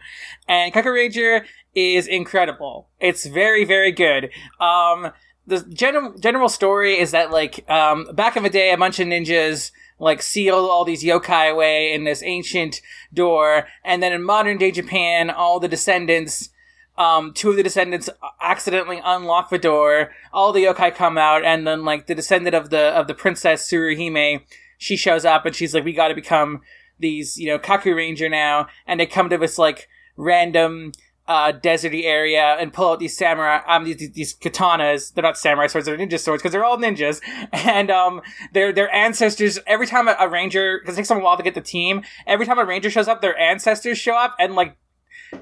[0.47, 2.87] And Kaku Ranger is incredible.
[3.01, 4.29] It's very, very good.
[4.61, 5.11] Um,
[5.51, 9.07] the general general story is that like um, back in the day, a bunch of
[9.07, 12.81] ninjas like seal all these yokai away in this ancient
[13.13, 16.49] door, and then in modern day Japan, all the descendants
[16.97, 18.09] um, two of the descendants
[18.41, 20.11] accidentally unlock the door.
[20.31, 23.69] All the yokai come out, and then like the descendant of the of the princess
[23.69, 24.43] Tsuruhime,
[24.77, 26.61] she shows up, and she's like, "We got to become
[26.99, 30.91] these, you know, Kaku Ranger now." And they come to this like random
[31.27, 35.13] uh, deserty area and pull out these samurai, um, these, these- katanas.
[35.13, 37.21] They're not samurai swords; they're ninja swords because they're all ninjas.
[37.53, 38.21] And um,
[38.53, 39.59] their their ancestors.
[39.67, 42.01] Every time a, a ranger, because it takes them a while to get the team.
[42.27, 44.77] Every time a ranger shows up, their ancestors show up and like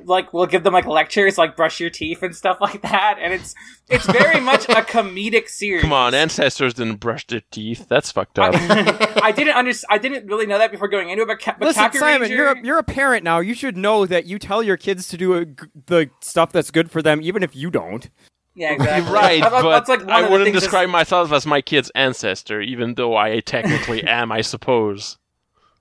[0.03, 3.33] like we'll give them like lectures like brush your teeth and stuff like that and
[3.33, 3.55] it's
[3.89, 7.87] it's very much a comedic series Come on, ancestors didn't brush their teeth.
[7.89, 8.53] That's fucked up.
[8.55, 11.65] i didn't under i didn't really know that before going into it but, Ka- but
[11.67, 13.39] listen, Kaku Simon, Ranger- you're a, you're a parent now.
[13.39, 16.71] You should know that you tell your kids to do a g the stuff that's
[16.71, 18.09] good for them, even if you don't.
[18.55, 21.61] yeah exactly right, That- but that's like I wouldn't things that's- describe myself as my
[21.61, 25.17] kid's ancestor, even though I technically am, I suppose.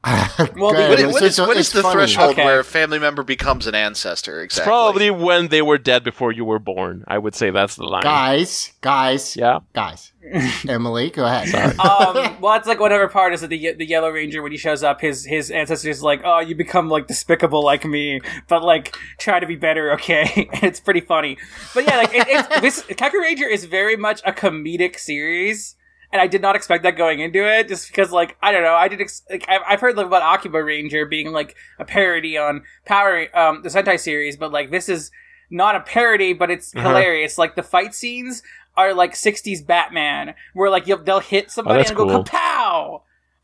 [0.04, 0.54] Well Good.
[0.54, 1.94] the- what, is, what, is, what is the funny.
[1.94, 2.44] threshold Okay.
[2.44, 4.42] where a family member becomes an ancestor?
[4.44, 4.70] It's Exactly.
[4.70, 7.04] probably when they were dead before you were born.
[7.08, 8.02] I would say that's the line.
[8.04, 9.58] Guys, guys, Yeah.
[9.74, 10.12] guys.
[10.68, 11.48] Emily, go ahead.
[11.80, 14.82] um, well, it's like whatever part is that the the Yellow Ranger when he shows
[14.82, 19.40] up, his his ancestors like, oh, you become like despicable like me, but like try
[19.40, 20.30] to be better, okay?
[20.62, 21.38] it's pretty funny.
[21.74, 25.76] But yeah, like it, it's this Kaku Ranger is very much a comedic series.
[26.10, 28.74] And I did not expect that going into it, just because, like, I don't know,
[28.74, 29.00] I did.
[29.00, 33.26] Ex- like, I've, I've heard like, about Akiba Ranger being like a parody on Power,
[33.36, 35.10] um, the Sentai series, but like this is
[35.50, 36.88] not a parody, but it's Uh-huh.
[36.88, 37.36] hilarious.
[37.36, 38.42] Like the fight scenes
[38.74, 42.24] are like '60s Batman, where like you'll, they'll hit somebody that's and go cool.
[42.24, 42.47] kapow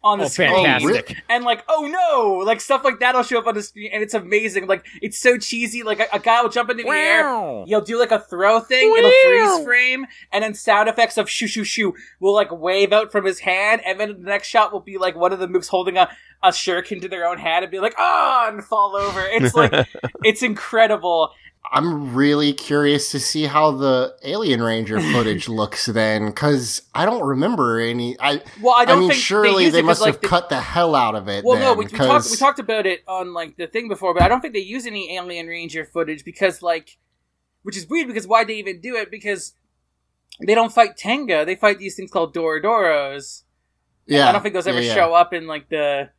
[0.05, 1.17] on the Oh, screen, fantastic.
[1.19, 4.03] Oh, and like oh no, like stuff like that'll show up on the screen, and
[4.03, 4.67] it's amazing.
[4.69, 5.83] Like it's so cheesy.
[5.83, 7.65] Like a, a guy will jump into the air, Wow.
[7.67, 11.47] You'll do like a throw thing, it'll freeze frame, and then sound effects of shoo
[11.49, 14.81] shoo shoo will like wave out from his hand, and then the next shot will
[14.81, 16.09] be like one of the mooks holding a,
[16.43, 19.25] a shuriken into their own hand and be like, ah, and fall over.
[19.27, 19.73] It's like,
[20.25, 21.31] it's incredible.
[21.73, 27.23] I'm really curious to see how the Alien Ranger footage looks then, because I don't
[27.27, 28.17] remember any.
[28.21, 30.21] I Well, I don't mean, think surely they, they, use it 'cause, must like, have
[30.21, 31.43] the- cut the hell out of it.
[31.43, 34.13] Well, then, no, we, we talked we talked about it on like the thing before,
[34.13, 36.99] but I don't think they use any Alien Ranger footage because like,
[37.63, 39.11] which is weird because why they even do it?
[39.11, 39.55] Because
[40.47, 43.45] they don't fight Tenga; they fight these things called Dorodoros.
[44.07, 44.95] Yeah, I don't think those ever yeah, yeah.
[44.95, 46.11] show up in like the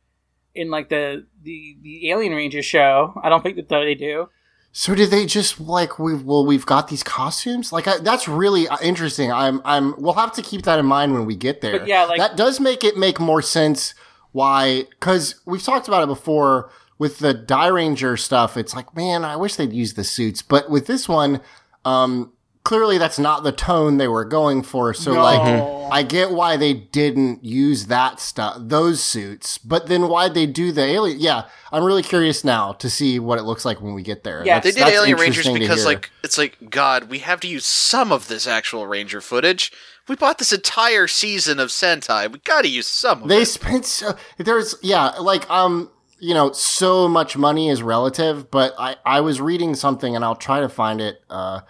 [0.56, 3.18] in like the the the Alien Ranger show.
[3.22, 4.28] I don't think that they do.
[4.72, 8.68] So did they just like we well we've got these costumes like I, that's really
[8.68, 9.32] uh, interesting.
[9.32, 11.78] I'm I'm we'll have to keep that in mind when we get there.
[11.78, 13.94] But yeah, like- that does make it make more sense
[14.32, 18.58] why because we've talked about it before with the Dairanger stuff.
[18.58, 21.40] It's like man, I wish they'd use the suits, but with this one,
[21.86, 22.32] um,
[22.66, 24.92] clearly that's not the tone they were going for.
[24.92, 25.22] So No.
[25.22, 25.40] like.
[25.40, 25.76] Mhm.
[25.88, 30.72] I get why they didn't use that stuff, those suits, but then why'd they do
[30.72, 31.20] the alien?
[31.20, 34.42] Yeah, I'm really curious now to see what it looks like when we get there.
[34.44, 38.10] Yeah, They did Alien Rangers because, like, it's like, God, we have to use some
[38.10, 39.70] of this actual Ranger footage.
[40.08, 42.32] We bought this entire season of Sentai.
[42.32, 43.46] We got to use some of they it.
[43.46, 48.96] spent so there's yeah, like um, you know, so much money is relative, but I
[49.04, 51.60] I was reading something and I'll try to find it uh,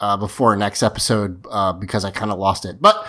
[0.00, 3.06] uh before next episode uh because I kind of lost it, but.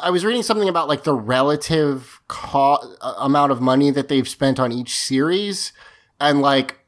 [0.00, 4.28] I was reading something about like the relative co- uh, amount of money that they've
[4.28, 5.72] spent on each series,
[6.20, 6.78] and like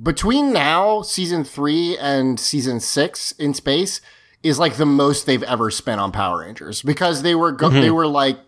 [0.00, 4.00] between now season three and season six in space
[4.44, 6.82] is like the most they've ever spent on Power Rangers.
[6.82, 8.38] Because they were go- they were like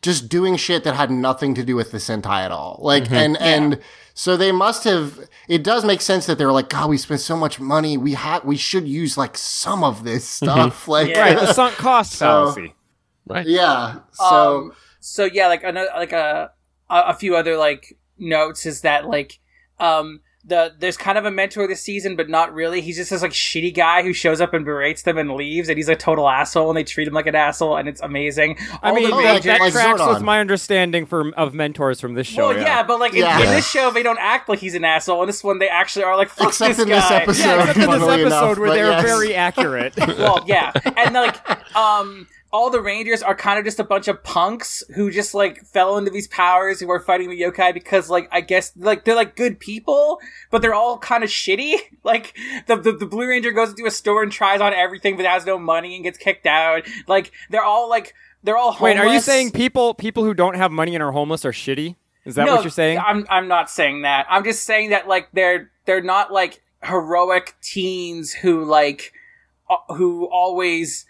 [0.00, 2.78] just doing shit that had nothing to do with the Sentai at all.
[2.82, 3.78] Like, and, and
[4.14, 5.18] so they must have,
[5.48, 7.96] it does make sense that they were like, God, we spent so much money.
[7.96, 10.86] We have, we should use like some of this stuff.
[10.88, 11.20] Like, Yeah.
[11.20, 12.74] Right, the sunk cost So- fallacy.
[13.26, 13.46] Right.
[13.46, 14.00] yeah.
[14.12, 16.50] So, Um, so yeah, like another like a
[16.90, 19.38] a a few other like notes is that like
[19.78, 22.80] um the there's kind of a mentor this season, but not really.
[22.80, 25.76] He's just this like shitty guy who shows up and berates them and leaves, and
[25.76, 28.56] he's a total asshole, and they treat him like an asshole, and it's amazing.
[28.82, 31.52] I All mean, the like- that, Rangers- that like tracks with my understanding from of
[31.52, 32.48] mentors from this show.
[32.48, 32.82] well, yeah.
[32.82, 33.38] but like in, Yeah.
[33.40, 35.20] in this show, they don't act like he's an asshole.
[35.22, 37.44] In this one, they actually are like, "Fuck except this in guy." this episode.
[37.44, 39.02] yeah, except in this episode enough, where they're yes.
[39.04, 39.94] very accurate.
[40.18, 44.22] well, yeah, and like, um, all the Rangers are kind of just a bunch of
[44.24, 48.28] punks who just like fell into these powers who are fighting the yokai because, like,
[48.32, 51.74] I guess like they're like good people, but they're all kind of shitty.
[52.02, 52.34] Like
[52.66, 55.44] the, the the Blue Ranger goes into a store and tries on everything, but has
[55.44, 56.88] no money and gets kicked out.
[57.06, 58.96] Like they're all like they're all homeless.
[58.96, 61.96] Wait, are you saying people people who don't have money and are homeless are shitty?
[62.24, 62.98] Is that no, what you're saying?
[62.98, 64.26] I'm I'm not saying that.
[64.30, 69.12] I'm just saying that like they're they're not like heroic teens who like
[69.68, 71.04] uh, who always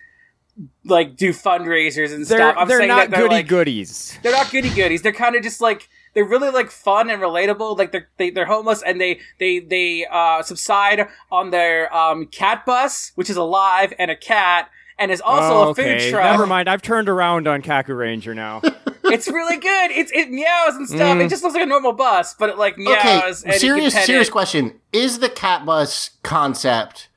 [0.85, 2.57] like do fundraisers and they're stuff.
[2.59, 4.19] I'm they're saying not that they're goody like, goodies.
[4.23, 5.03] They're not goody goodies.
[5.03, 7.79] They're kind of just like they're really like fun and relatable.
[7.79, 12.65] Like they're they, they're homeless and they they they uh subside on their um cat
[12.67, 14.71] bus, which is alive and a cat.
[14.99, 16.11] And is also Oh, a food okay.
[16.11, 16.25] truck.
[16.25, 16.69] Never mind.
[16.69, 18.61] I've turned around on Kaku Ranger now.
[19.03, 19.91] It's really good.
[19.91, 21.17] It's it meows and stuff.
[21.17, 21.25] Mm.
[21.25, 23.43] It just looks like a normal bus, but it like meows.
[23.43, 24.31] Okay, and serious serious it.
[24.31, 24.79] question.
[24.93, 27.09] Is the cat bus concept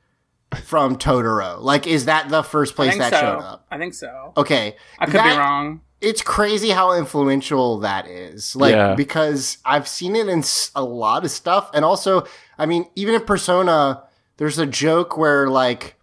[0.54, 1.60] from Totoro?
[1.60, 3.20] Like is that the first place that so.
[3.20, 3.66] showed up?
[3.70, 4.32] I think so.
[4.36, 4.76] Okay.
[4.98, 5.80] I could that- be wrong.
[6.00, 8.54] It's crazy how influential that is.
[8.54, 8.94] Like Yeah.
[8.94, 12.26] because I've seen it in a lot of stuff and also
[12.58, 14.02] I mean even in Persona
[14.36, 15.96] there's a joke where like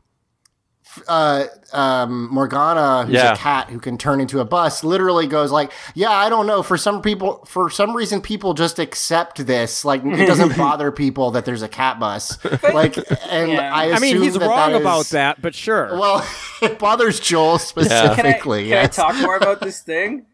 [1.08, 3.34] uh um Morgana who's Yeah.
[3.34, 6.64] a cat who can turn into a bus literally goes like yeah I don't know
[6.64, 11.32] for some people for some reason people just accept this like it doesn't bother people
[11.32, 12.38] that there's a cat bus
[12.74, 12.98] like
[13.30, 13.74] and Yeah.
[13.74, 15.98] I I mean, he's that wrong that about that, but sure.
[15.98, 16.28] well
[16.62, 18.84] it bothers Joel Can I, specifically can.
[18.86, 20.26] I talk more about this thing?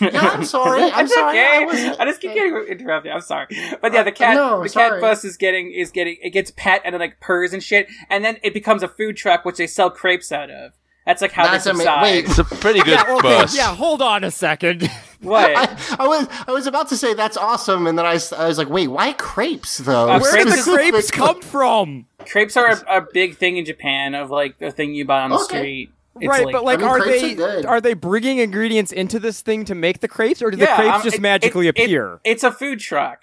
[0.00, 1.94] yeah I'm sorry I'm sorry okay.
[1.98, 3.12] I I, just keep getting interrupted.
[3.12, 3.46] I'm sorry,
[3.82, 4.90] but yeah, the cat, no, the sorry.
[4.92, 7.88] cat bus is getting is getting it gets pet and it like purrs and shit,
[8.08, 10.72] and then it becomes a food truck which they sell crepes out of.
[11.06, 12.24] That's like how That's they ama- wait.
[12.26, 13.56] It's a pretty good yeah, okay, bus.
[13.56, 14.90] yeah, hold on a second.
[15.22, 15.50] What?
[15.56, 18.58] I, I was I was about to say that's awesome, and then I, I was
[18.58, 20.10] like, wait, why crepes though?
[20.10, 22.06] Uh, Where did the Crepes- crepes come from?
[22.26, 25.30] crepes are a, a big thing in Japan of like the thing you buy on
[25.30, 25.44] the Okay.
[25.46, 25.90] street.
[26.20, 29.40] It's right, but like, I mean, are they are are they bringing ingredients into this
[29.40, 31.82] thing to make the crepes, or do the crepes um, just it- magically it- it-
[31.84, 32.20] appear?
[32.22, 33.22] it's a food truck.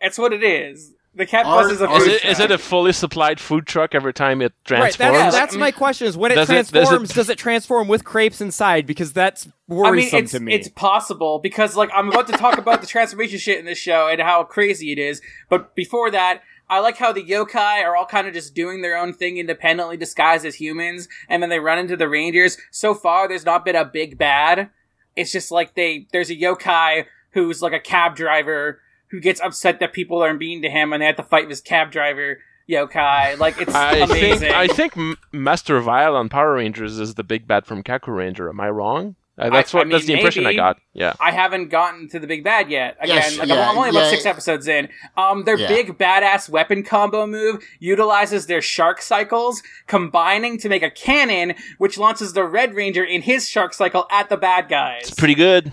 [0.00, 0.92] That's what it is.
[1.16, 2.32] The cat bus is a food Is it, truck.
[2.32, 4.98] is it a fully supplied food truck every time it right, transforms?
[4.98, 7.38] that's, Yeah, that's my question: is when it does it- does it- transforms, does it
[7.38, 8.86] transform with crepes inside?
[8.86, 10.54] Because that's I mean, worrisome it's to me.
[10.54, 14.08] it's possible because like I'm about to talk about the transformation shit in this show
[14.08, 15.22] and how crazy it is.
[15.48, 18.96] But before that, I like how the yokai are all kind of just doing their
[18.98, 22.58] own thing independently, disguised as humans, and then they run into the rangers.
[22.70, 24.68] So far, there's not been a big bad.
[25.16, 29.80] It's just like they there's a yokai who's like a cab driver who gets upset
[29.80, 32.38] that people are mean to him, and they have to fight this cab driver
[32.68, 33.38] yokai.
[33.38, 34.38] Like it's I amazing.
[34.38, 34.94] think I think
[35.32, 38.48] Master Vile on Power Rangers is the big bad from Kaku Ranger.
[38.48, 39.14] Am I wrong?
[39.38, 40.78] Uh, that's I what that's the mean, impression I got.
[40.94, 41.12] Yeah.
[41.20, 42.96] I haven't gotten to the big bad yet.
[42.98, 44.10] Again, Yes, like, yeah, I'm only about yeah.
[44.10, 44.88] six episodes in.
[45.14, 45.68] Um, their Yeah.
[45.68, 51.98] big badass weapon combo move utilizes their shark cycles, combining to make a cannon, which
[51.98, 55.02] launches the Red Ranger in his shark cycle at the bad guys.
[55.02, 55.70] It's pretty good.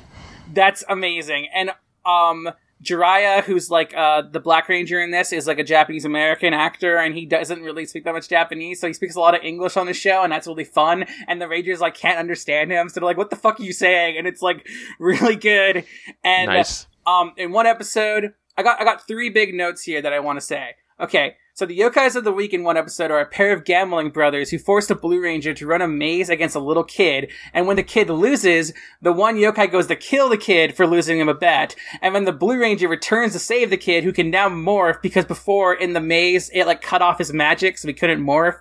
[0.53, 1.47] That's amazing.
[1.53, 1.71] And
[2.05, 2.49] um
[2.83, 6.97] Jiraiya, who's like uh the Black Ranger in this, is like a Japanese American actor
[6.97, 9.77] and he doesn't really speak that much Japanese, so he speaks a lot of English
[9.77, 11.05] on the show and that's really fun.
[11.27, 13.73] And the Rangers like can't understand him, so they're like, What the fuck are you
[13.73, 14.17] saying?
[14.17, 14.67] And it's like
[14.99, 15.85] really good.
[16.23, 16.87] And Nice.
[17.07, 20.37] um in one episode, I got I got three big notes here that I want
[20.37, 20.75] to say.
[20.99, 24.09] Okay, so the yokais of the week in one episode are a pair of gambling
[24.09, 27.67] brothers who forced a Blue Ranger to run a maze against a little kid, and
[27.67, 31.29] when the kid loses, the one yokai goes to kill the kid for losing him
[31.29, 34.49] a bet, and when the Blue Ranger returns to save the kid, who can now
[34.49, 38.23] morph because before in the maze it like cut off his magic, so he couldn't
[38.23, 38.57] morph.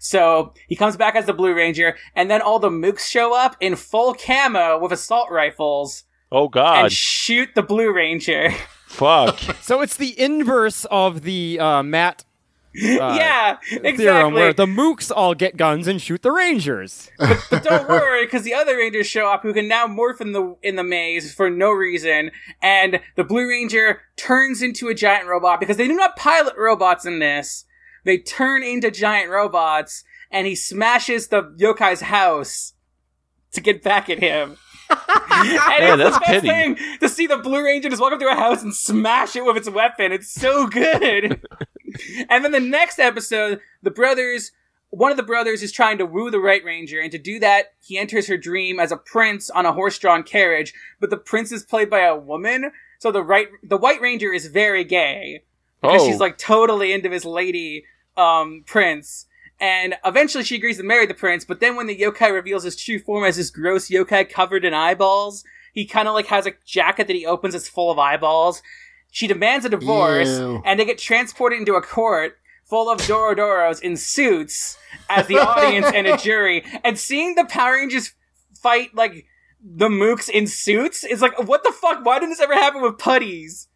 [0.00, 3.56] So he comes back as the Blue Ranger, and then all the mooks show up
[3.60, 6.84] in full camo with assault rifles Oh God.
[6.84, 8.50] and shoot the Blue Ranger.
[8.94, 9.38] Fuck.
[9.60, 12.24] so it's the inverse of the uh, Matt
[12.74, 14.32] yeah, theorem, exactly.
[14.32, 17.10] where the mooks all get guns and shoot the rangers.
[17.18, 20.56] but don't worry, because the other Rangers show up who can now morph in the
[20.60, 25.60] in the maze for no reason, and the Blue Ranger turns into a giant robot
[25.60, 27.64] because they do not pilot robots in this.
[28.04, 32.74] They turn into giant robots, and he smashes the yokai's house
[33.52, 34.56] to get back at him.
[34.90, 36.48] it's that's the best pity.
[36.48, 39.44] thing to see the Blue Ranger just walk up to a house and smash it
[39.44, 40.12] with its weapon.
[40.12, 41.40] It's so good.
[42.28, 44.52] and then the next episode, the brothers,
[44.90, 47.72] one of the brothers is trying to woo the Right Ranger, and to do that,
[47.80, 50.72] he enters her dream as a prince on a horse-drawn carriage.
[51.00, 54.46] But the prince is played by a woman, so the right, the White Ranger is
[54.46, 55.42] very gay
[55.82, 56.06] because Oh.
[56.06, 57.84] she's like totally into this lady
[58.16, 59.26] um prince
[59.60, 62.76] and eventually she agrees to marry the prince but then when the yokai reveals his
[62.76, 66.54] true form as this gross yokai covered in eyeballs he kind of like has a
[66.64, 68.62] jacket that he opens that's full of eyeballs.
[69.10, 70.62] She demands a divorce Ew.
[70.64, 74.78] and they get transported into a court full of dorodoros in suits
[75.10, 76.64] as the audience and a jury.
[76.84, 78.14] And seeing the power rangers
[78.54, 79.26] fight like
[79.60, 82.04] the mooks in suits is like what the fuck?
[82.04, 83.66] Why didn't this ever happen with putties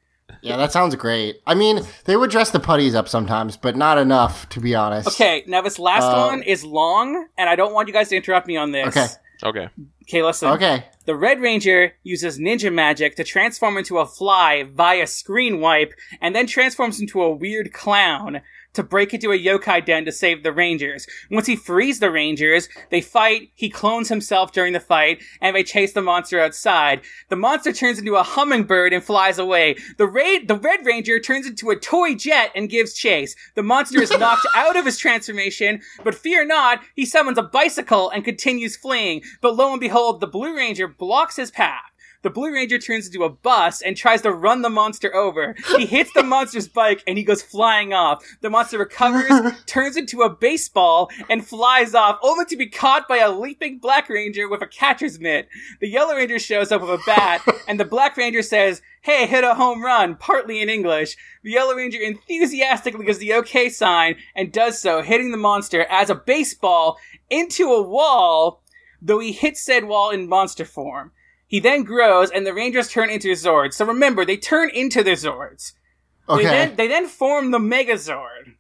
[0.43, 1.41] Yeah, that sounds great.
[1.47, 5.09] I mean, they would dress the putties up sometimes, but not enough, to be honest.
[5.09, 8.17] Okay, now this last Uh, one is long, and I don't want you guys to
[8.17, 8.89] interrupt me on this.
[8.89, 9.07] Okay.
[9.43, 9.69] Okay.
[10.03, 10.49] Okay, listen.
[10.51, 10.85] Okay.
[11.05, 16.35] The Red Ranger uses ninja magic to transform into a fly via screen wipe, and
[16.35, 18.41] then transforms into a weird clown
[18.75, 21.07] to break into a yokai den to save the Rangers.
[21.31, 25.63] Once he frees the Rangers, they fight, he clones himself during the fight, and they
[25.65, 27.01] chase the monster outside.
[27.29, 29.77] The monster turns into a hummingbird and flies away.
[29.97, 33.35] The, Ra- the Red Ranger turns into a toy jet and gives chase.
[33.55, 38.11] The monster is knocked out of his transformation, but fear not, he summons a bicycle
[38.11, 39.23] and continues fleeing.
[39.41, 41.88] But lo and behold, the Blue Ranger blocks his path.
[42.23, 45.55] The Blue Ranger turns into a bus and tries to run the monster over.
[45.77, 48.25] He hits the monster's bike and he goes flying off.
[48.41, 53.19] The monster recovers, turns into a baseball, and flies off, only to be caught by
[53.19, 55.49] a leaping Black Ranger with a catcher's mitt.
[55.81, 59.45] The Yellow Ranger shows up with a bat, and the Black Ranger says, Hey, hit
[59.45, 61.17] a home run, partly in English.
[61.45, 66.11] The Yellow Ranger enthusiastically gives the OK sign and does so, hitting the monster as
[66.11, 66.99] a baseball
[67.31, 68.65] into a wall,
[69.01, 71.13] though he hits said wall in monster form.
[71.49, 73.73] He then grows, and the Rangers turn into Zords.
[73.75, 75.73] So remember, they turn into their Zords.
[76.29, 76.45] They Okay.
[76.45, 78.55] then, they then form the Megazord.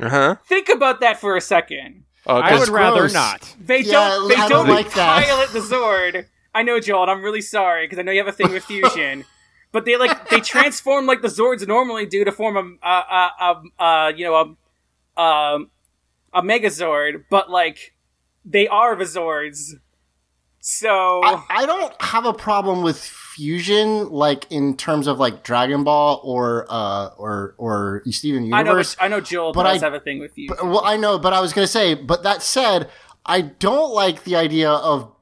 [0.00, 0.36] Uh huh.
[0.46, 2.02] Think about that for a second.
[2.26, 2.48] Okay.
[2.54, 3.14] I would rather gross.
[3.14, 3.54] not.
[3.60, 4.28] They Yeah, don't.
[4.28, 5.24] They I don't, don't like that.
[5.24, 6.26] pilot the Zord.
[6.52, 7.02] I know, Joel.
[7.02, 9.24] and I'm really sorry because I know you have a thing with fusion.
[9.70, 13.62] but they like they transform like the Zords normally do to form a, a, a,
[13.78, 14.56] a, a you know
[15.16, 15.70] a, um
[16.32, 17.94] a Megazord, but like
[18.44, 19.74] they are the Zords.
[20.68, 25.84] So I, I don't have a problem with fusion, like in terms of like Dragon
[25.84, 28.96] Ball or uh or or Steven I know, Universe.
[28.96, 30.48] but, I know Joel but does I- have a thing with you.
[30.60, 32.90] Well, I know, but I was gonna say, but that said,
[33.24, 35.12] I don't like the idea of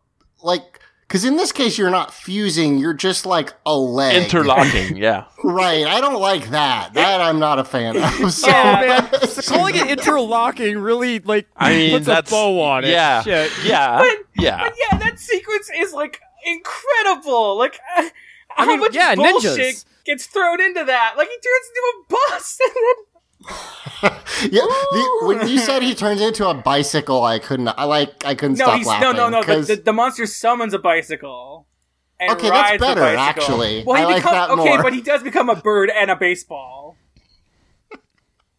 [0.43, 0.74] like
[1.07, 4.23] because in this case you're not fusing, you're just like a leg.
[4.23, 4.97] Interlocking.
[5.05, 5.25] Yeah.
[5.43, 5.87] Right.
[5.87, 6.95] I don't like that.
[6.95, 8.03] That I'm not a fan of.
[8.33, 9.09] So, Yeah.
[9.11, 12.91] Man, so calling it interlocking really like I mean, puts that's a bow on it.
[12.91, 13.23] Yeah.
[13.23, 13.53] Shit.
[13.65, 14.03] Yeah.
[14.39, 14.63] yeah.
[14.65, 17.59] But yeah, that sequence is like incredible.
[17.59, 18.09] Like, uh,
[18.49, 19.85] how mean, much yeah, bullshit ninjas.
[20.05, 21.15] gets thrown into that?
[21.17, 23.14] Like, he turns into a bus, and then
[24.03, 24.11] yeah.
[24.63, 27.69] The, when you said he turns into a bicycle, I couldn't.
[27.69, 28.25] I like.
[28.25, 29.03] I couldn't no, stop laughing.
[29.03, 29.41] no, no, no.
[29.41, 31.67] The, 'cause- the, the monster summons a bicycle.
[32.21, 33.23] And Okay, that's rides the better, bicycle.
[33.25, 33.85] actually.
[33.85, 36.17] Well, he I like becomes that okay, but he does become a bird and a
[36.17, 36.97] baseball.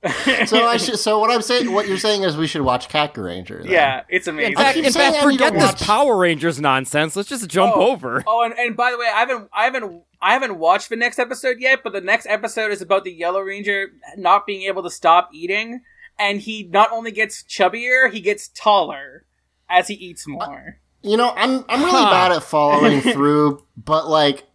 [0.46, 1.00] so I should.
[1.00, 3.64] So what I'm saying, what you're saying is we should watch Kakuranger.
[3.64, 3.72] then.
[3.72, 4.52] Yeah, it's amazing.
[4.52, 7.16] In fact, in fact I need to forget this watch- Power Rangers nonsense.
[7.16, 8.24] Let's just jump Oh, over.
[8.28, 11.20] Oh, and, and by the way, I haven't, I haven't, I haven't watched the next
[11.20, 11.82] episode yet.
[11.84, 15.82] But the next episode is about the Yellow Ranger not being able to stop eating,
[16.18, 19.26] and he not only gets chubbier, he gets taller
[19.70, 20.80] as he eats uh, more.
[21.04, 22.10] You know, I'm I'm really Huh.
[22.10, 24.46] bad at following through, but like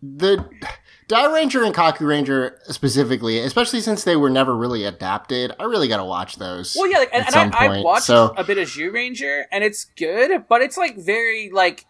[0.00, 0.48] the
[1.08, 6.04] Dairanger and Kakuranger specifically, especially since they were never really adapted, I really got to
[6.04, 6.76] watch those.
[6.78, 7.80] well, yeah, like, and, at and some I, point.
[7.80, 11.86] I watched so a bit of Zyuranger, and it's good, but it's like very like.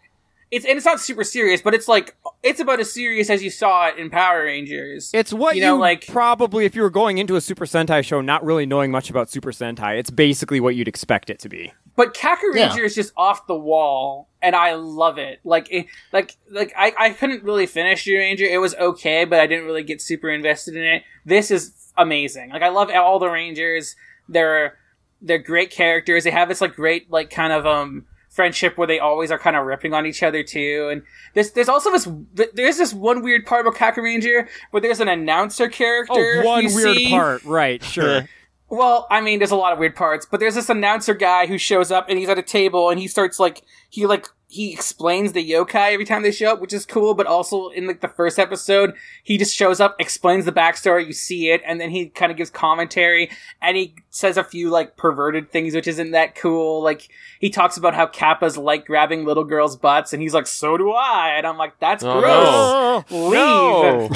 [0.53, 3.49] It's, and it's not super serious, but it's like it's about as serious as you
[3.49, 5.09] saw it in Power Rangers.
[5.13, 8.03] It's what You you, know, like- probably, if you were going into a Super Sentai
[8.05, 11.49] show not really knowing much about Super Sentai, it's basically what you'd expect it to
[11.49, 11.73] be.
[11.95, 12.75] But Kaku Yeah.
[12.75, 15.39] Is just off the wall, and I love it.
[15.43, 18.49] Like, it, like, like I, I couldn't really finish Zyuranger.
[18.49, 21.03] It was okay, but I didn't really get super invested in it.
[21.25, 22.49] This is amazing.
[22.49, 23.95] Like, I love all the Rangers.
[24.29, 24.77] They're
[25.21, 26.23] they're great characters.
[26.25, 29.55] They have this like great like kind of um friendship where they always are kind
[29.55, 30.89] of ripping on each other too.
[30.91, 31.03] And
[31.35, 32.07] there's there's also this
[32.53, 36.41] there's this one weird part about Kakuranger where there's an announcer character.
[36.41, 37.81] Oh, one you weird see, part, right?
[37.83, 38.27] Sure.
[38.73, 41.59] Well, I mean, there's a lot of weird parts, but there's this announcer guy who
[41.59, 45.33] shows up and he's at a table and he starts like he like he explains
[45.33, 47.13] the yokai every time they show up, which is cool.
[47.13, 51.13] But also in like the first episode, he just shows up, explains the backstory, you
[51.13, 53.29] see it, and then he kind of gives commentary
[53.61, 56.81] and he says a few like perverted things, which isn't that cool.
[56.81, 57.09] Like
[57.39, 60.91] he talks about how Kappas like grabbing little girls' butts, and he's like, "So do
[60.91, 63.29] I," and I'm like, "That's Oh, gross." no.
[63.29, 64.11] Leave.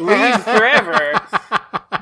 [0.00, 0.04] No.
[0.04, 1.20] leave forever.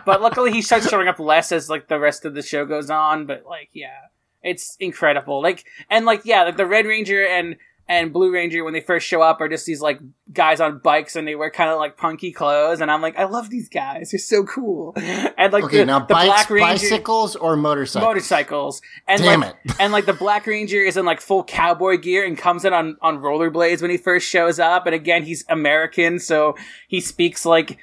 [0.08, 2.88] but luckily, he starts showing up less as like the rest of the show goes
[2.88, 3.26] on.
[3.26, 4.06] But like, yeah,
[4.42, 5.42] it's incredible.
[5.42, 7.56] Like, and like, yeah, like the Red Ranger and
[7.86, 9.98] and Blue Ranger when they first show up are just these like
[10.32, 13.24] guys on bikes and they wear kind of like punky clothes, and I'm like, I
[13.24, 14.10] love these guys.
[14.10, 14.96] They're so cool.
[15.36, 16.72] And like Okay, the, now the bikes, Black Ranger.
[16.72, 18.08] bicycles, or motorcycles?
[18.08, 19.72] Motorcycles and Damn like, it.
[19.78, 22.96] and like the Black Ranger is in like full cowboy gear and comes in on
[23.02, 24.86] on rollerblades when he first shows up.
[24.86, 26.56] And again, he's American, so
[26.88, 27.76] he speaks like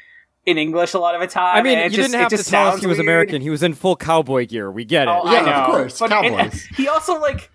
[0.46, 1.58] in English a lot of the time.
[1.58, 3.06] I mean, and you just, didn't have to just tell us he was weird.
[3.06, 3.41] American.
[3.41, 4.70] He was in full cowboy gear.
[4.72, 5.12] We get it.
[5.12, 6.64] Oh, Yeah, of course, But and- cowboys.
[6.76, 7.50] he also like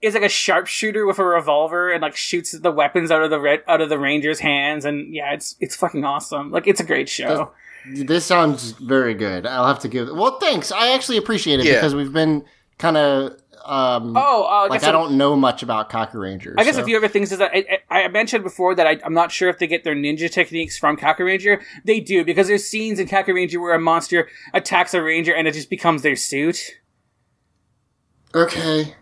[0.00, 3.38] is like a sharpshooter with a revolver and like shoots the weapons out of the
[3.38, 4.84] red out of the Ranger's hands.
[4.86, 6.50] And yeah, it's it's fucking awesome.
[6.50, 7.50] Like it's a great show.
[7.94, 9.46] This sounds very good.
[9.46, 10.08] I'll have to give.
[10.10, 10.70] Well, thanks.
[10.72, 11.74] I actually appreciate it Yeah.
[11.74, 12.44] because we've been
[12.78, 13.36] kind of.
[13.64, 16.54] Um, Oh, uh, I like guess I don't know much about Kakurangers.
[16.58, 18.86] I guess so- a few other things is that I, I I mentioned before that
[18.86, 21.62] I, I'm not sure if they get their ninja techniques from Kakuranger.
[21.84, 25.52] They do because there's scenes in Kakuranger where a monster attacks a ranger and it
[25.54, 26.58] just becomes their suit.
[28.34, 28.94] Okay,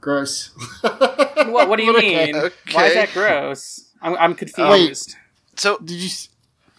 [0.00, 0.50] gross.
[0.82, 1.68] What?
[1.68, 2.32] What do you Okay.
[2.32, 2.50] mean?
[2.72, 3.88] Why is that gross?
[4.00, 4.70] I'm, I'm confused.
[5.14, 5.16] Wait.
[5.56, 6.06] So, Did you?
[6.06, 6.28] s-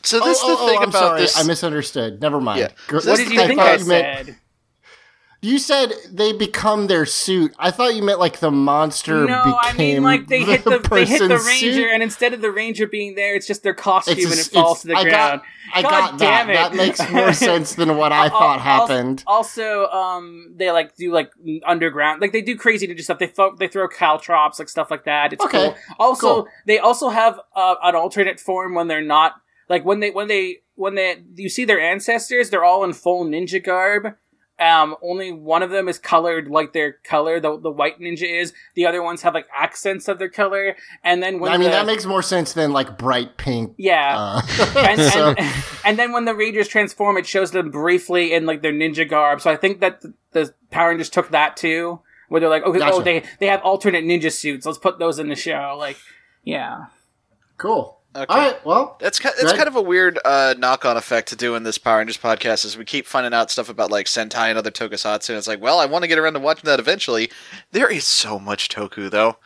[0.02, 1.20] so Oh, this is oh, the oh, thing I'm about sorry.
[1.22, 1.38] this.
[1.40, 2.22] I misunderstood.
[2.22, 2.60] Never mind.
[2.60, 3.00] Yeah.
[3.00, 4.36] So what did you think thought I you meant- said?
[5.44, 7.54] You said they become their suit.
[7.60, 10.80] I thought you meant like the monster No, became I mean like they hit the
[10.90, 11.90] they hit the ranger, suit.
[11.92, 14.84] and instead of the ranger being there, it's just their costume a and it falls
[14.84, 15.42] to the I ground.
[15.42, 16.46] got, I God got that.
[16.46, 16.54] damn it.
[16.54, 19.22] That makes more sense than what I thought happened.
[19.28, 21.30] Also, um, they like do like
[21.66, 23.20] underground, like they do crazy ninja stuff.
[23.20, 25.34] They fo- they throw caltrops, like stuff like that.
[25.34, 25.76] It's Okay, cool.
[26.00, 26.48] Also, cool.
[26.68, 29.34] they also have uh, an alternate form when they're not
[29.68, 33.26] like when they when they when they you see their ancestors, they're all in full
[33.26, 34.16] ninja garb.
[34.60, 38.54] Um, only one of them is colored like their color, the the white ninja is.
[38.76, 41.72] The other ones have like accents of their color, and then when I mean, the-
[41.78, 43.74] that makes more sense than like bright pink.
[43.78, 44.16] yeah.
[44.16, 44.42] Uh,
[44.78, 48.62] and, so- and, and then when the Rangers transform, it shows them briefly in like
[48.62, 49.42] their ninja garb.
[49.42, 52.00] So I think that the, the Power Rangers took that too,
[52.30, 54.66] where they're like, okay, oh, they they have alternate ninja suits.
[54.68, 55.76] Let's put those in the show.
[55.80, 55.98] Like,
[56.44, 56.86] yeah,
[57.58, 58.02] cool.
[58.16, 58.26] Okay.
[58.30, 58.66] All right.
[58.66, 59.58] Well, That's kind, that's Right.
[59.58, 62.64] kind of a weird uh, knock-on effect to doing this Power Rangers podcast.
[62.64, 65.62] Is we keep finding out stuff about like Sentai and other Tokusatsu, and it's like,
[65.62, 67.32] well, I want to get around to watching that eventually.
[67.72, 69.38] There is so much Toku, though.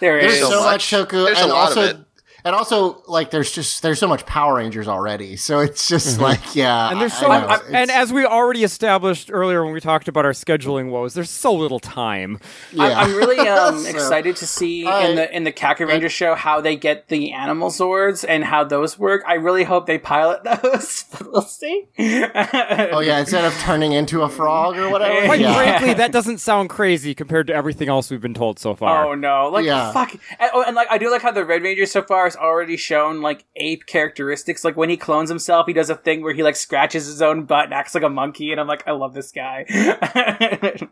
[0.00, 1.08] there there's so, so much much.
[1.08, 1.96] Shoku, There's a and lot of also, it.
[2.44, 5.36] And also, like, there's just there's so much Power Rangers already.
[5.36, 8.64] So it's just like, yeah, And there's I- so, I know, and as we already
[8.64, 12.38] established earlier when we talked about our scheduling woes, there's so little time.
[12.72, 12.84] yeah.
[12.84, 16.34] I'm, I'm really um, So- excited to see I- in the in the Kakuranger show
[16.34, 19.22] how they get the animal swords and how those work.
[19.26, 21.04] I really hope they pilot those.
[21.12, 21.86] but we'll see.
[21.98, 25.26] Oh yeah, instead of turning into a frog or whatever.
[25.26, 25.54] Quite yeah.
[25.54, 29.06] frankly, that doesn't sound crazy compared to everything else we've been told so far.
[29.06, 29.48] Oh no!
[29.48, 29.92] Like Yeah.
[29.92, 30.12] fuck.
[30.38, 32.76] And, oh, and like I do like how the Red Rangers so far has already
[32.76, 34.64] shown like ape characteristics.
[34.64, 37.44] Like when he clones himself, he does a thing where he like scratches his own
[37.44, 39.64] butt and acts like a monkey, and I'm like, I love this guy.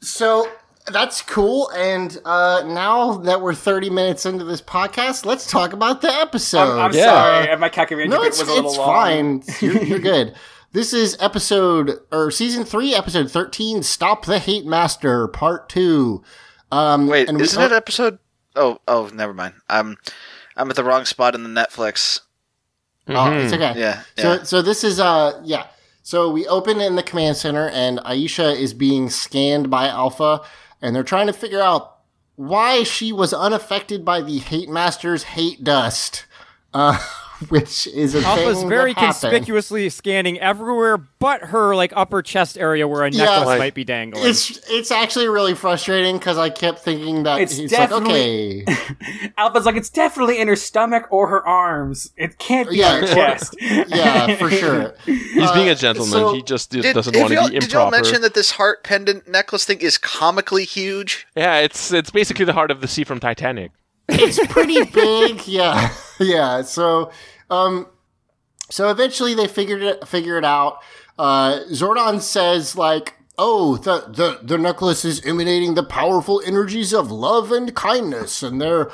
[0.00, 0.48] So
[0.92, 1.70] that's cool.
[1.70, 6.78] And uh, now that we're 30 minutes into this podcast, let's talk about the episode.
[6.78, 7.44] I'm, I'm Yeah.
[7.46, 9.40] sorry, my Kakuranger no, it's, was a little it's long.
[9.40, 9.42] fine.
[9.60, 10.34] You're, you're good.
[10.72, 13.82] This is episode or season three, episode 13.
[13.82, 16.22] Stop the Hate Master, part two.
[16.70, 18.18] Um, Wait, and we- isn't it episode?
[18.54, 19.54] Oh, oh, never mind.
[19.68, 19.96] I'm
[20.56, 22.20] I'm at the wrong spot in the Netflix.
[23.08, 23.74] Oh, it's okay.
[23.76, 25.66] Yeah, So, so this is uh, yeah.
[26.02, 30.40] So we open in the command center, and Aisha is being scanned by Alpha,
[30.80, 31.98] and they're trying to figure out
[32.36, 36.26] why she was unaffected by the Hate Master's hate dust,
[36.74, 36.98] uh,
[37.48, 42.56] which is a Alpha's thing very that conspicuously scanning everywhere but her like upper chest
[42.58, 43.24] area where a Yeah.
[43.24, 44.24] necklace Like- might be dangling.
[44.26, 49.32] It's it's actually really frustrating because I kept thinking that It's he's like, definitely- okay,
[49.38, 52.10] Alpha's like, it's definitely in her stomach or her arms.
[52.16, 53.54] It can't be Yeah, her chest.
[53.60, 54.94] yeah, for sure.
[55.04, 56.10] He's being Uh, a gentleman.
[56.10, 58.82] so- he just Did, doesn't want to y'all- be did y'all mention that this heart
[58.84, 61.26] pendant necklace thing is comically huge?
[61.36, 63.72] yeah, it's it's basically the heart of the sea from Titanic.
[64.08, 67.10] it's pretty big yeah yeah so
[67.50, 67.86] um
[68.70, 70.78] so eventually they figured it figure it out
[71.18, 77.10] uh zordon says like oh the the the necklace is emanating the powerful energies of
[77.10, 78.90] love and kindness and they're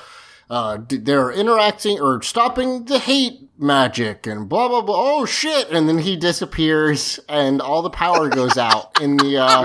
[0.50, 4.96] uh, they're interacting or stopping the hate magic and blah blah blah.
[4.98, 5.70] Oh shit!
[5.70, 9.62] And then he disappears, and all the power goes out in the uh,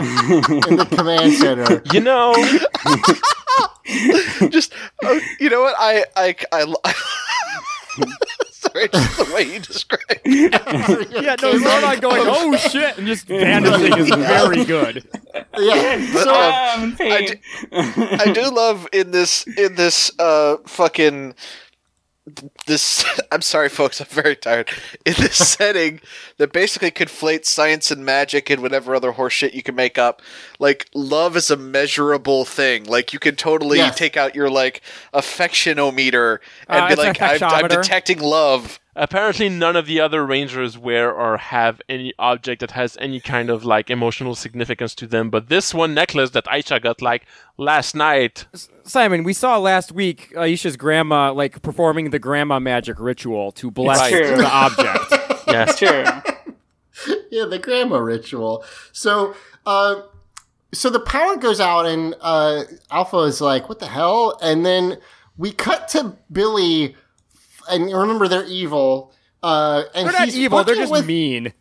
[0.69, 1.81] in the command center.
[1.93, 2.33] You know,
[4.49, 4.71] Just
[5.03, 6.73] oh, you know what I I I.
[6.85, 6.93] I
[8.51, 10.03] Sorry, just the way you described.
[10.25, 10.53] it.
[11.23, 15.07] Yeah, no, Zordon going, oh shit, and just vanishing is very good.
[15.57, 16.05] Yeah.
[16.23, 17.11] So I'm in pain.
[17.11, 17.37] I do,
[18.29, 21.35] I do love in this in this uh fucking
[22.65, 24.69] this I'm sorry folks, I'm very tired.
[25.05, 26.01] In this setting
[26.37, 30.21] that basically conflates science and magic and whatever other horseshit you can make up.
[30.59, 32.83] Like love is a measurable thing.
[32.85, 33.97] Like you can totally Yes.
[33.97, 34.81] take out your like
[35.13, 38.79] affectionometer and Uh, be it's a like I'm, I'm detecting love.
[38.95, 43.49] apparently none of the other rangers wear or have any object that has any kind
[43.49, 45.29] of like emotional significance to them.
[45.29, 47.25] But this one necklace that Aisha got like
[47.57, 48.45] last night,
[48.87, 53.99] Simon, we saw last week Aisha's grandma like performing the grandma magic ritual to bless
[54.11, 54.37] It's true.
[54.37, 55.47] the object.
[55.47, 56.03] yeah, Sure.
[57.31, 58.63] yeah, the grandma ritual.
[58.93, 59.35] So,
[59.65, 60.01] uh,
[60.73, 64.97] so the power goes out, and uh, Alpha is like, "What the hell?" And then
[65.37, 66.95] we cut to Billy,
[67.69, 69.13] and remember they're evil.
[69.43, 71.53] Uh, and They're not he's evil, they're just with, mean.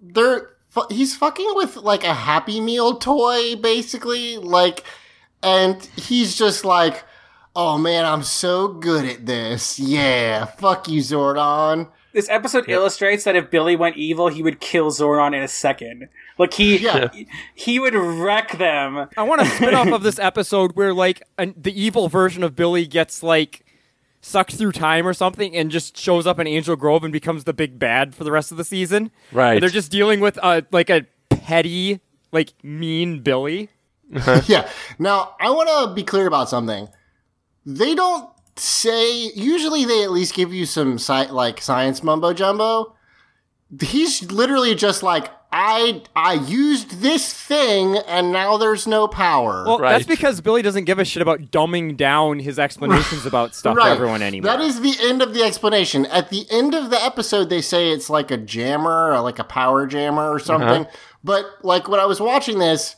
[0.00, 0.50] They're
[0.90, 4.36] he's fucking with like a Happy Meal toy, basically.
[4.36, 4.84] Like,
[5.42, 7.04] and he's just like,
[7.56, 9.78] "Oh man, I'm so good at this.
[9.78, 14.90] Yeah, fuck you, Zordon." This episode illustrates that if Billy went evil, he would kill
[14.90, 16.08] Zordon in a second.
[16.38, 17.08] Like he, Yeah.
[17.54, 19.06] he would wreck them.
[19.16, 22.56] I want a spin off of this episode where like an, the evil version of
[22.56, 23.64] Billy gets like
[24.20, 27.52] sucked through time or something and just shows up in Angel Grove and becomes the
[27.52, 29.12] big bad for the rest of the season.
[29.30, 29.52] Right.
[29.54, 32.00] And they're just dealing with uh, like a petty,
[32.32, 33.68] like mean Billy.
[34.46, 34.68] yeah.
[34.98, 36.88] Now, I want to be clear about something.
[37.64, 39.30] They don't say.
[39.34, 42.96] Usually, they at least give you some sci- like science mumbo jumbo.
[43.80, 49.64] He's literally just like, I I used this thing, and now there's no power.
[49.64, 49.92] Well, Right.
[49.92, 53.84] that's because Billy doesn't give a shit about dumbing down his explanations about stuff to
[53.84, 54.50] everyone anymore.
[54.50, 56.06] That is the end of the explanation.
[56.06, 59.44] At the end of the episode, they say it's like a jammer or like a
[59.44, 60.44] power jammer or uh-huh.
[60.44, 60.86] something.
[61.22, 62.96] But like when I was watching this,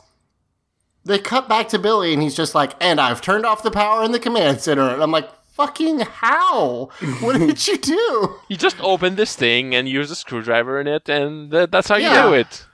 [1.05, 4.05] they cut back to Billy and he's just like, and I've turned off the power
[4.05, 4.89] in the command center.
[4.89, 6.91] And I'm like, fucking how?
[7.21, 8.37] What did you do?
[8.49, 11.97] you just open this thing and use a screwdriver in it, and th- that's how
[11.97, 12.25] Yeah.
[12.25, 12.67] you do it.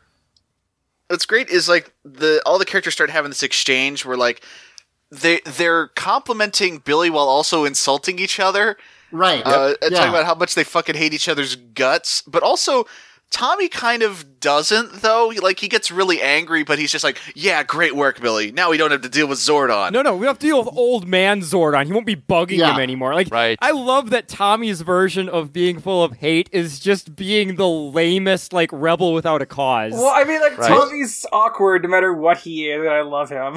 [1.09, 4.43] what's great is like the all the characters start having this exchange where like
[5.11, 8.77] they they're complimenting Billy while also insulting each other.
[9.11, 9.43] Right.
[9.47, 9.99] Uh, and Yeah.
[10.01, 12.85] talking about how much they fucking hate each other's guts, but also
[13.31, 15.31] Tommy kind of doesn't though.
[15.31, 18.53] He, like he gets really angry, but he's just like, "Yeah, great work, Billy.
[18.53, 20.59] Now we don't have to deal with Zordon." No, no, we don't have to deal
[20.65, 21.87] with old man Zordon.
[21.87, 22.73] He won't be bugging Yeah.
[22.75, 23.15] him anymore.
[23.15, 23.59] Like, Right.
[23.61, 28.53] I love that Tommy's version of being full of hate is just being the lamest,
[28.53, 29.93] like, rebel without a cause.
[29.93, 30.69] Well, I mean, like Right.
[30.69, 33.55] Tommy's awkward no matter what he is, and I love him.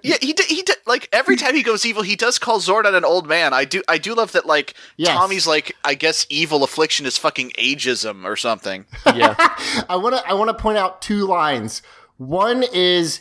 [0.02, 2.94] Yeah, he did, he did, like every time he goes evil, he does call Zordon
[2.94, 3.52] an old man.
[3.52, 5.16] I do I do love that like Yes.
[5.16, 8.84] Tommy's like I guess evil affliction is fucking ageism or something.
[9.06, 9.34] Yeah,
[9.88, 11.82] I want to I want to point out two lines.
[12.16, 13.20] One is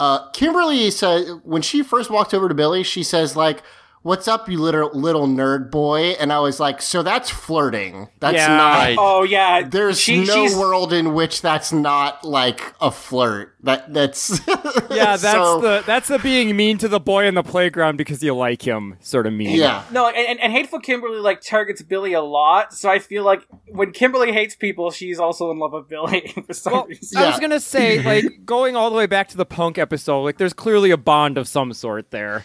[0.00, 3.62] uh, Kimberly says when she first walked over to Billy, she says like,
[4.08, 8.08] "What's up, you little little nerd boy?" And I was like, "So that's flirting.
[8.20, 8.56] That's Yeah.
[8.56, 8.96] not." Right.
[8.98, 13.54] oh yeah, There's she, no she's, world in which that's not like a flirt.
[13.62, 14.40] That that's
[14.90, 18.22] yeah, that's so- the that's the being mean to the boy in the playground because
[18.22, 19.56] you like him sort of mean.
[19.56, 19.84] yeah.
[19.92, 23.42] No, and, and, and hateful Kimberly like targets Billy a lot, so I feel like
[23.68, 27.18] when Kimberly hates people, she's also in love with Billy for some Well, reason.
[27.18, 30.38] I was gonna say, like, going all the way back to the punk episode, like,
[30.38, 32.44] there's clearly a bond of some sort there.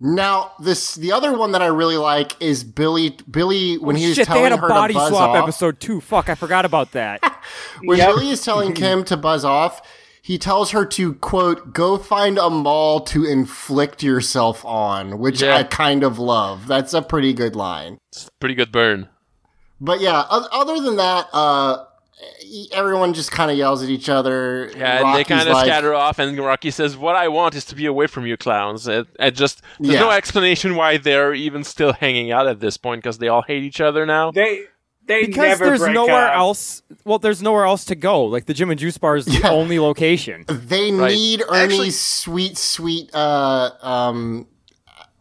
[0.00, 3.16] Now this the other one that I really like is Billy.
[3.30, 5.36] Billy when he was Shit, they had a her body to buzz swap off.
[5.42, 6.00] episode too.
[6.00, 7.20] Fuck, I forgot about that.
[7.82, 8.08] When Yep.
[8.14, 9.80] Billy is telling Kim to buzz off,
[10.22, 15.56] he tells her to quote go find a mall to inflict yourself on, which Yeah.
[15.56, 16.66] I kind of love.
[16.68, 17.98] That's a pretty good line.
[18.12, 19.08] it's a pretty good burn.
[19.80, 21.84] But yeah, other than that, uh,
[22.72, 24.70] everyone just kind of yells at each other.
[24.76, 27.64] Yeah, and they kind of like, scatter off, and Rocky says, "What I want is
[27.66, 30.00] to be away from you, clowns." It, it just there's Yeah.
[30.00, 33.62] no explanation why they're even still hanging out at this point because they all hate
[33.62, 34.30] each other now.
[34.30, 34.64] They
[35.06, 36.36] they Because never there's break nowhere up.
[36.36, 36.82] else.
[37.04, 38.24] Well, there's nowhere else to go.
[38.24, 39.50] Like the Gym and Juice bar is the Yeah.
[39.50, 40.44] only location.
[40.48, 41.14] They Right.
[41.14, 43.10] need Ernie's Actually- sweet, sweet.
[43.14, 44.46] Uh, um,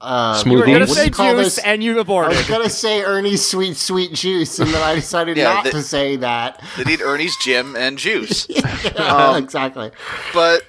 [0.01, 0.51] uh, Smoothie.
[0.51, 1.65] You were gonna say you call juice, this?
[1.65, 5.53] and you I was gonna say Ernie's sweet, sweet juice, and then I decided Yeah,
[5.53, 6.63] not the- to say that.
[6.77, 8.47] They need Ernie's gym and juice.
[8.95, 9.91] Yeah, exactly.
[10.33, 10.61] but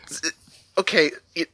[0.79, 1.51] okay, it,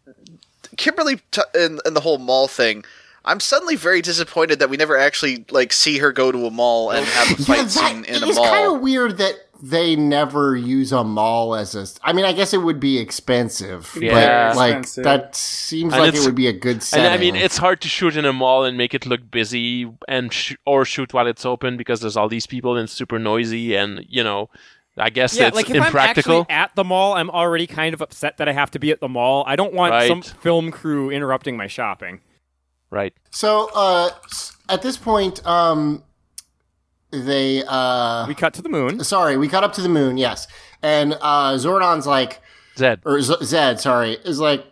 [0.76, 2.84] Kimberly t- and, and the whole mall thing.
[3.26, 6.90] I'm suddenly very disappointed that we never actually like see her go to a mall
[6.90, 8.28] and have a fight scene in a mall.
[8.30, 11.86] it's kind of weird that they never use a mall as a.
[12.06, 14.48] I mean, I guess it would be expensive, Yeah.
[14.50, 15.04] but like Expensive.
[15.04, 17.06] that seems And like it would be a good And.
[17.06, 20.32] I mean, it's hard to shoot in a mall and make it look busy, and
[20.32, 23.74] sh- or shoot while it's open because there's all these people and it's super noisy,
[23.74, 24.50] and you know,
[24.98, 26.34] I guess Yeah, it's like if impractical.
[26.34, 28.90] I'm actually at the mall, I'm already kind of upset that I have to be
[28.90, 29.44] at the mall.
[29.46, 32.20] I don't want some film crew interrupting my shopping.
[32.90, 33.14] right?
[33.30, 33.70] so.
[33.74, 34.10] Uh,
[34.68, 36.02] at this point, um,
[37.24, 39.02] they uh, We cut to the moon.
[39.04, 40.46] sorry, we cut up to the moon, yes,
[40.82, 42.40] and uh, Zordon's like,
[42.76, 43.00] Zed.
[43.04, 44.64] or Z- Zed, sorry, is like,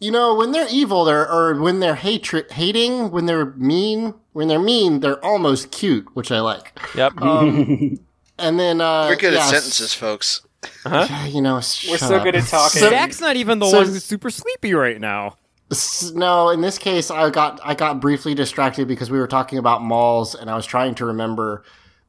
[0.00, 4.48] you know, when they're evil, they're or when they're hatred, hating, when they're mean, when
[4.48, 6.78] they're mean, they're almost cute, which I like.
[6.94, 7.22] Yep.
[7.22, 7.98] Um,
[8.38, 10.42] and then uh, We're good yeah, at sentences, folks.
[10.84, 11.62] s- You know, We're
[11.98, 12.24] so up.
[12.24, 12.80] good at talking.
[12.80, 15.36] So- Zach's not even the so- one who's super sleepy right now.
[15.70, 19.58] S- No, in this case, I got I got briefly distracted because we were talking
[19.58, 21.64] about malls, and I was trying to remember.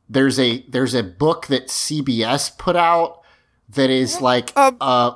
[0.10, 3.22] There's a there's a book that CBS put out
[3.70, 5.12] that is like Um, uh,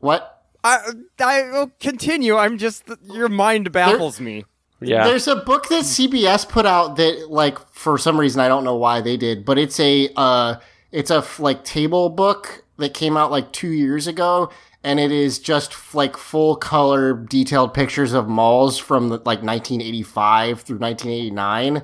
[0.00, 0.42] what?
[0.64, 0.78] I
[1.20, 2.36] I will continue.
[2.36, 4.44] I'm just your mind baffles me.
[4.80, 5.04] yeah.
[5.04, 8.74] There's a book that CBS put out that like for some reason I don't know
[8.74, 10.56] why they did, but it's a uh
[10.90, 14.50] it's a like table book that came out like 2 years ago
[14.84, 20.78] and it is just like full color detailed pictures of malls from like 1985 through
[20.78, 21.82] 1989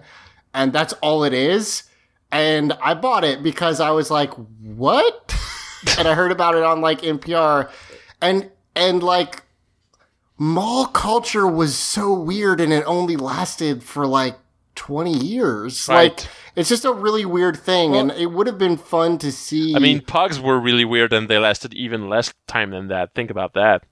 [0.55, 1.82] and that's all it is.
[2.30, 5.34] And I bought it because I was like, "What?"
[5.99, 7.70] and I heard about it on like NPR
[8.22, 9.42] and and like
[10.38, 14.36] mall culture was so weird and it only lasted for like
[14.75, 15.89] 20 years.
[15.89, 16.11] Right.
[16.18, 19.75] Like it's just a really weird thing and it would have been fun to see
[19.75, 23.14] I mean, pugs were really weird, and they lasted even less time than that.
[23.14, 23.83] Think about that.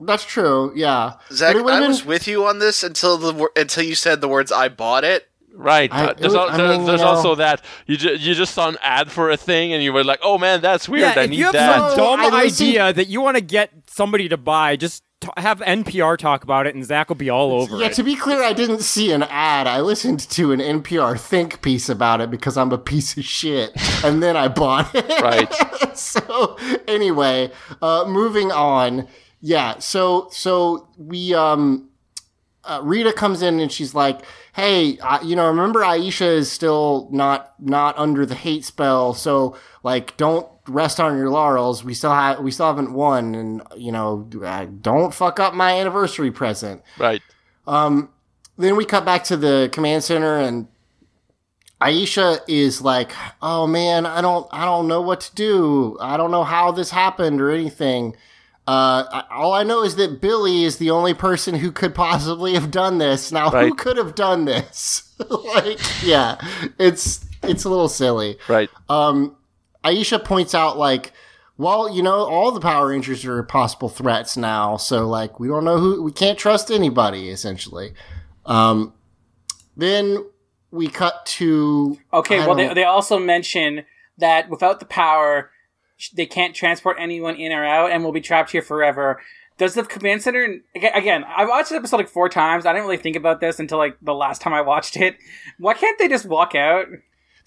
[0.00, 0.72] that's true.
[0.74, 1.14] Yeah.
[1.32, 3.94] Zach, But it would've I been- was with you on this until the until you
[3.94, 5.90] said the words "I bought it." Right.
[5.90, 8.14] I- uh, there's was- al- I there- mean, you there's know- also that you ju-
[8.16, 10.86] you just saw an ad for a thing, and you were like, "Oh man, that's
[10.86, 11.14] weird.
[11.16, 13.36] Yeah, I if need you have that." some dumb I listened- idea that you want
[13.38, 17.16] to get somebody to buy, just t- have NPR talk about it, and Zach will
[17.16, 17.80] be all over it.
[17.80, 17.94] Yeah, it.
[17.94, 19.66] to be clear, I didn't see an ad.
[19.66, 23.70] I listened to an NPR think piece about it because I'm a piece of shit,
[24.04, 25.06] and then I bought it.
[25.22, 25.52] Right.
[25.96, 26.56] so
[26.86, 27.50] anyway,
[27.82, 29.08] uh, moving on.
[29.40, 29.78] Yeah.
[29.78, 31.90] So so we um,
[32.64, 34.20] uh, Rita comes in and she's like,
[34.54, 39.56] "Hey, uh, you know, remember Aisha is still not not under the hate spell, so
[39.82, 41.84] like, don't." Rest on your laurels.
[41.84, 44.26] We still have we still haven't won, and you know,
[44.80, 47.22] don't fuck up my anniversary present right.
[47.66, 48.10] Um.
[48.58, 50.66] Then we cut back to the command center and
[51.80, 53.12] Aisha is like,
[53.42, 55.98] "Oh man, I don't I don't know what to do.
[56.00, 58.16] I don't know how this happened or anything.
[58.66, 62.70] Uh, all I know is that Billy is the only person who could possibly have
[62.70, 63.30] done this.
[63.30, 65.14] Now, who could have done this?
[65.54, 66.36] like, yeah,
[66.78, 68.38] it's it's a little silly.
[68.48, 68.70] Right.
[68.88, 69.36] Um,
[69.86, 71.12] Aisha points out like,
[71.56, 75.64] well, you know, all the Power Rangers are possible threats now, so like we don't
[75.64, 77.94] know who we can't trust anybody essentially.
[78.44, 78.92] Um,
[79.76, 80.26] then
[80.70, 83.84] we cut to Okay, I well, they, they also mention
[84.18, 85.50] that without the power,
[86.14, 89.20] they can't transport anyone in or out and we'll be trapped here forever.
[89.58, 91.24] Does the command center again?
[91.24, 92.66] I watched this episode like four times.
[92.66, 95.16] I didn't really think about this until like the last time I watched it.
[95.58, 96.86] Why can't they just walk out?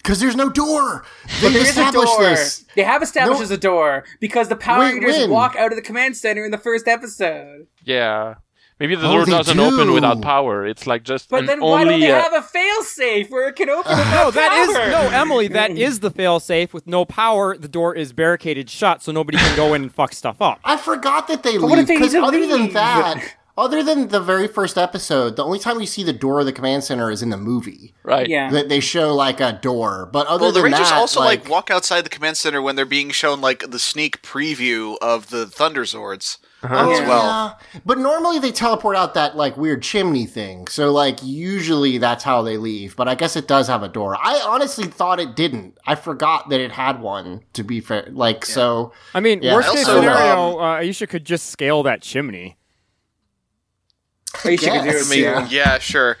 [0.02, 1.04] Because there's no door.
[1.40, 2.22] They've There is a established door.
[2.24, 2.64] this.
[2.76, 3.38] They have established No.
[3.38, 5.30] there's a door because the Power Wait, Rangers when?
[5.30, 7.66] walk out of the command center in the first episode.
[7.84, 8.34] Yeah.
[8.78, 10.66] Maybe the Oh, door doesn't open without power.
[10.66, 12.06] It's like just But an then why don't only.
[12.06, 14.90] they uh, have a failsafe where it can open without No, that is power?
[14.90, 15.48] no Emily.
[15.48, 16.72] That is the failsafe.
[16.72, 20.14] With no power, the door is barricaded shut, so nobody can go in and fuck
[20.14, 20.60] stuff up.
[20.64, 23.22] I forgot that they what leave if they need because to other than that,
[23.60, 26.52] other than the very first episode, the only time you see the door of the
[26.52, 27.94] command center is in the movie.
[28.02, 28.28] right.
[28.28, 28.50] Yeah.
[28.50, 31.48] That they show like a door, but other Well, the than Rangers that, also like,
[31.48, 35.44] walk outside the command center when they're being shown like the sneak preview of the
[35.46, 37.56] Thunderzords Oh, as well.
[37.72, 37.80] yeah.
[37.86, 40.66] But normally they teleport out that like weird chimney thing.
[40.66, 42.96] So like usually that's how they leave.
[42.96, 44.14] But I guess it does have a door.
[44.20, 45.78] I honestly thought it didn't.
[45.86, 47.42] I forgot that it had one.
[47.54, 48.92] To be fair, like so.
[49.14, 49.54] I mean, Yeah.
[49.54, 52.56] worst case Also, scenario, uh, Aisha could just scale that chimney.
[54.40, 55.48] At least you could do it, I mean, yeah.
[55.50, 56.16] yeah, sure.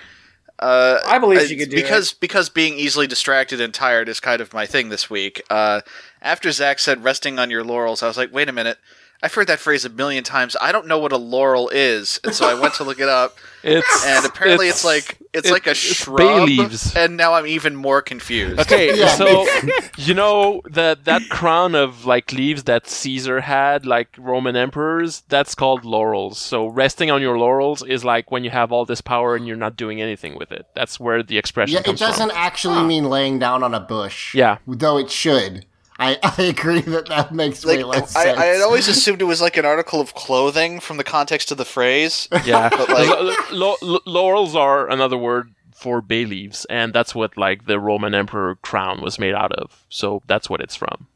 [0.58, 1.82] Uh, I believe I- she could do it.
[1.82, 5.42] because because being easily distracted and tired is kind of my thing this week.
[5.48, 5.80] Uh,
[6.20, 8.78] after Zach said resting on your laurels, I was like, wait a minute.
[9.22, 10.56] I've heard that phrase a million times.
[10.60, 13.36] I don't know what a laurel is, and so I went to look it up,
[13.62, 16.16] It's and apparently it's, like it's it- like a it's shrub.
[16.16, 16.96] bay leaves.
[16.96, 18.58] And now I'm even more confused.
[18.60, 19.08] Okay, Yeah.
[19.08, 19.46] so
[19.98, 25.54] you know that that crown of like leaves that Caesar had, like Roman emperors, that's
[25.54, 26.38] called laurels.
[26.38, 29.56] So resting on your laurels is like when you have all this power and you're
[29.56, 30.64] not doing anything with it.
[30.74, 32.38] That's where the expression Yeah, it doesn't from.
[32.38, 34.34] actually mean laying down on a bush.
[34.34, 34.56] Yeah.
[34.66, 35.66] Though it should.
[36.00, 38.38] I, I agree that that makes way less I, sense.
[38.38, 41.58] I had always assumed it was like an article of clothing from the context of
[41.58, 42.28] the phrase.
[42.44, 47.36] Yeah, But, like- Lo- lo- laurels are another word for bay leaves, and that's what
[47.36, 49.84] like the Roman emperor crown was made out of.
[49.88, 51.06] So that's what it's from.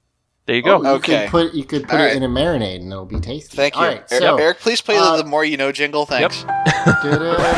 [0.47, 0.77] There you go.
[0.77, 1.23] Oh, you Okay.
[1.23, 2.17] could put you could put All it right.
[2.17, 3.57] in a marinade and it'll be tasty.
[3.57, 4.59] Thank you, All right, Er- so Eric.
[4.61, 6.05] Please play uh, the, the more you know jingle.
[6.05, 6.45] Thanks.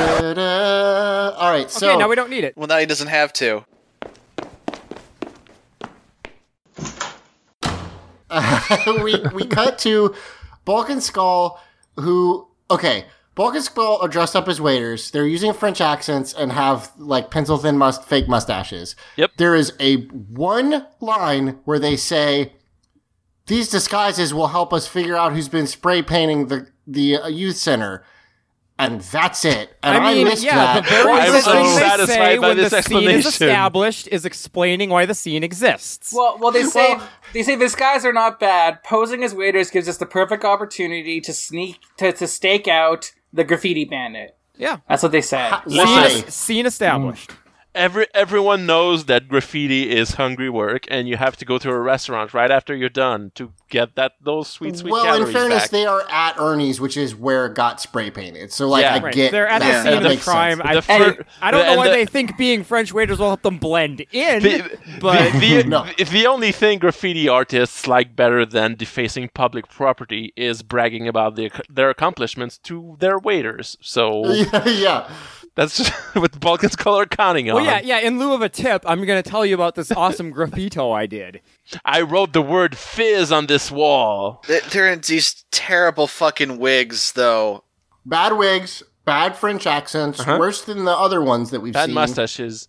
[0.06, 1.30] da-da-da-da.
[1.36, 2.56] all right, so okay, now we don't need it.
[2.56, 3.64] Well, now he doesn't have to.
[9.02, 10.14] we we cut to
[10.64, 11.60] Bulk and Skull,
[11.96, 15.10] who okay, Bulk and Skull are dressed up as waiters.
[15.10, 18.96] They're using French accents and have like pencil thin must fake mustaches.
[19.16, 19.32] Yep.
[19.36, 22.54] There is a one line where they say,
[23.46, 27.56] "These disguises will help us figure out who's been spray painting the the uh, youth
[27.56, 28.02] center."
[28.78, 29.74] And that's it.
[29.82, 30.84] And I, I mean, missed yeah, that.
[30.84, 34.06] the very I'm so thing they satisfied say by when this the scene is established
[34.08, 36.12] is explaining why the scene exists.
[36.14, 38.82] Well, well, they say Well- they say these guys are not bad.
[38.84, 43.44] Posing as waiters gives us the perfect opportunity to sneak to, to stake out the
[43.44, 44.36] graffiti bandit.
[44.58, 45.50] yeah, That's what they say.
[45.64, 46.08] Why?
[46.08, 47.32] scene, scene established.
[47.76, 51.78] Every everyone knows that graffiti is hungry work, and you have to go to a
[51.78, 55.62] restaurant right after you're done to get that those sweet sweet well, in calories fairness,
[55.64, 55.70] back.
[55.70, 58.50] they are at Ernie's, which is where it got spray painted.
[58.52, 58.94] So, like, Yeah.
[58.94, 59.14] I Right.
[59.14, 59.84] get They're at that.
[59.84, 60.62] the scene That of the crime.
[60.64, 63.42] I, The fir- I don't know why the- they think being French waiters will help
[63.42, 65.84] them blend in, the, but the, the, No.
[65.98, 71.50] the only thing graffiti artists like better than defacing public property is bragging about the,
[71.68, 73.76] their accomplishments to their waiters.
[73.82, 75.10] So yeah, yeah.
[75.56, 77.56] That's just what Balkans color counting on.
[77.56, 77.98] well, yeah, yeah.
[77.98, 81.06] In lieu of a tip, I'm going to tell you about this awesome graffito I
[81.06, 81.40] did.
[81.84, 84.44] I wrote the word fizz on this wall.
[84.46, 87.64] They- They're in these terrible fucking wigs, though.
[88.04, 90.36] Bad wigs, bad French accents, Uh-huh.
[90.38, 91.94] worse than the other ones that we've Bad seen.
[91.96, 92.68] Bad mustaches.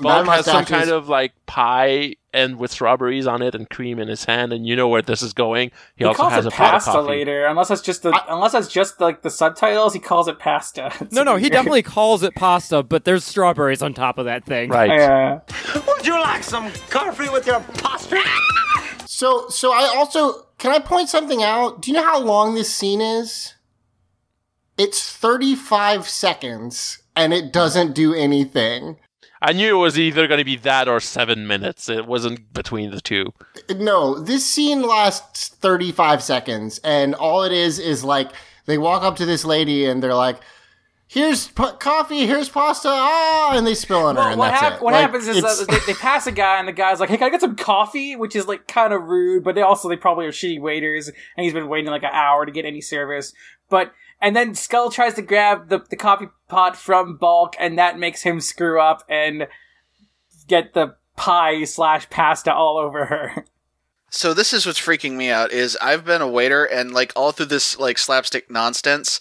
[0.00, 4.08] Bulk has some kind of like pie and with strawberries on it and cream in
[4.08, 5.70] his hand, and you know where this is going.
[5.96, 7.08] He, He also calls has it a pot of pasta coffee.
[7.08, 9.92] later, unless that's just the unless that's just like the subtitles.
[9.94, 10.92] He calls it pasta.
[11.00, 14.44] It's No, no, he definitely calls it pasta, but there's strawberries on top of that
[14.44, 14.70] thing.
[14.70, 14.90] Right.
[14.90, 15.40] Yeah.
[15.86, 18.22] Would you like some coffee with your pasta?
[19.06, 21.82] So, so I also can I point something out?
[21.82, 23.54] Do you know how long this scene is?
[24.78, 28.96] It's 35 seconds and it doesn't do anything.
[29.42, 31.88] I knew it was either going to be that or seven minutes.
[31.88, 33.32] It wasn't between the two.
[33.74, 38.30] No, this scene lasts 35 seconds and all it is is like
[38.66, 40.36] they walk up to this lady and they're like,
[41.08, 44.60] "Here's p- coffee, here's pasta." Ah, and they spill on her Well, and what, that's
[44.60, 44.82] hap- it.
[44.82, 47.08] what Like, happens is it's- that they, they pass a guy and the guy's like,
[47.08, 49.88] "Hey, can I get some coffee?" Which is like kind of rude, but they also
[49.88, 52.80] they probably are shitty waiters, and he's been waiting like an hour to get any
[52.82, 53.32] service.
[53.70, 57.98] But and then Skull tries to grab the the coffee pot from Bulk, and that
[57.98, 59.46] makes him screw up and
[60.46, 63.44] get the pie slash pasta all over her.
[64.10, 67.30] So this is what's freaking me out is I've been a waiter and like all
[67.30, 69.20] through this like slapstick nonsense,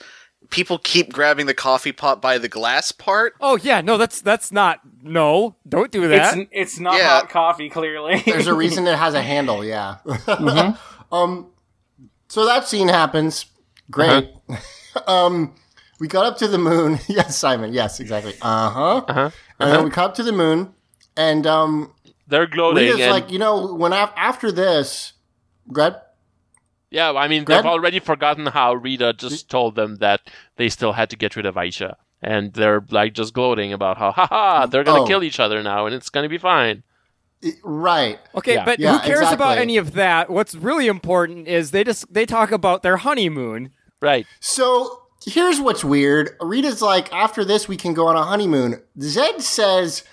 [0.50, 3.36] people keep grabbing the coffee pot by the glass part.
[3.39, 4.80] Oh yeah, no, that's that's not.
[5.04, 6.36] No, don't do that.
[6.38, 7.08] It's it's not Yeah.
[7.20, 8.22] hot coffee, clearly.
[8.26, 9.97] There's a reason it has a handle, yeah.
[11.12, 11.47] um,
[12.28, 13.45] so that scene happens.
[13.91, 14.30] Great.
[15.08, 15.56] um,
[16.00, 17.00] we got up to the moon.
[17.08, 17.74] yes, Simon.
[17.74, 18.34] Yes, exactly.
[18.42, 18.96] Uh huh.
[19.08, 19.30] Uh-huh.
[19.60, 20.74] And then we got up to the moon,
[21.18, 21.94] and um,
[22.28, 22.84] They're gloating.
[22.86, 25.14] Rita's and, like, you know, when af- after this,
[25.72, 25.94] Greg.
[26.92, 30.22] yeah, I mean, Grab- they've already forgotten how Rita just told them that
[30.56, 31.96] they still had to get rid of Aisha.
[32.22, 35.08] And they're like just gloating about how, haha, they're going to Oh.
[35.08, 36.84] kill each other now and it's going to be fine.
[37.64, 38.20] Right.
[38.36, 38.66] Okay, Yeah.
[38.66, 40.30] but Yeah, who cares about any of that?
[40.30, 43.72] What's really important is they just they talk about their honeymoon.
[44.02, 44.26] Right.
[44.39, 46.32] So here's what's weird.
[46.41, 48.82] Rita's like, after this, we can go on a honeymoon.
[49.02, 50.04] Zed says,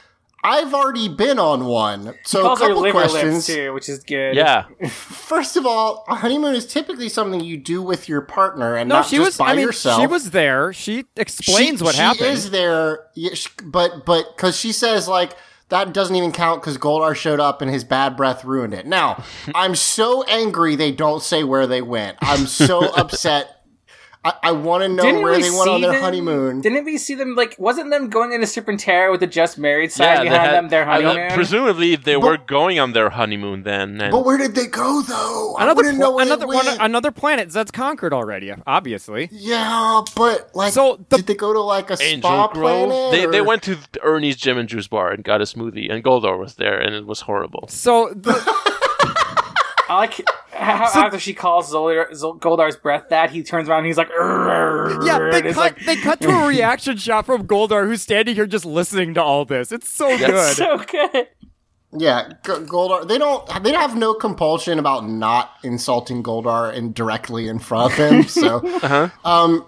[0.45, 2.15] I've already been on one.
[2.25, 3.47] So a calls her couple liver lips questions.
[3.47, 4.37] too, which is good.
[4.37, 4.67] Yeah.
[4.89, 8.97] First of all, a honeymoon is typically something you do with your partner and No,
[8.97, 9.37] not she just was.
[9.39, 10.01] by I mean, yourself.
[10.01, 10.73] she was there.
[10.73, 12.27] She explains She- what she happened.
[12.29, 15.33] is there, yeah, sh- but but because she says like
[15.69, 18.87] that doesn't even count because Goldar showed up and his bad breath ruined it.
[18.87, 19.25] Now
[19.55, 22.19] I'm so angry they don't say where they went.
[22.21, 23.56] I'm so upset.
[24.27, 26.61] I, I want to know Didn't where we they went see on their them- honeymoon.
[26.61, 27.55] Didn't we see them like?
[27.59, 30.69] Wasn't them going into Serpentera with the just married sign yeah, behind had- them?
[30.69, 31.31] Their I- uh, honeymoon.
[31.33, 34.01] presumably, they were going on their honeymoon then.
[34.01, 35.55] And But where did they go though?
[35.57, 38.53] I Another, want to pla- know where another, they one, another planet that's conquered already,
[38.67, 39.29] obviously.
[39.31, 42.89] yeah, but like, So the- did they go to like a Angel spa Grove.
[42.89, 43.13] planet?
[43.13, 46.37] They, they went to Ernie's Gym and Juice Bar and got a smoothie, and Goldar
[46.37, 47.69] was there, and it was horrible.
[47.69, 48.33] So the,
[49.89, 52.09] I like how after she calls Zoldar,
[52.41, 56.21] Goldar's breath that he turns around and he's like, yeah, they cut, like they cut
[56.21, 59.73] to a reaction shot from Goldar, who's standing here just listening to all this.
[59.73, 60.57] It's so good.
[60.57, 61.29] so good.
[61.99, 63.07] Yeah, G- Goldar.
[63.07, 63.47] They don't.
[63.63, 68.23] They have no compulsion about not insulting Goldar and directly in front of him.
[68.29, 69.67] So, um,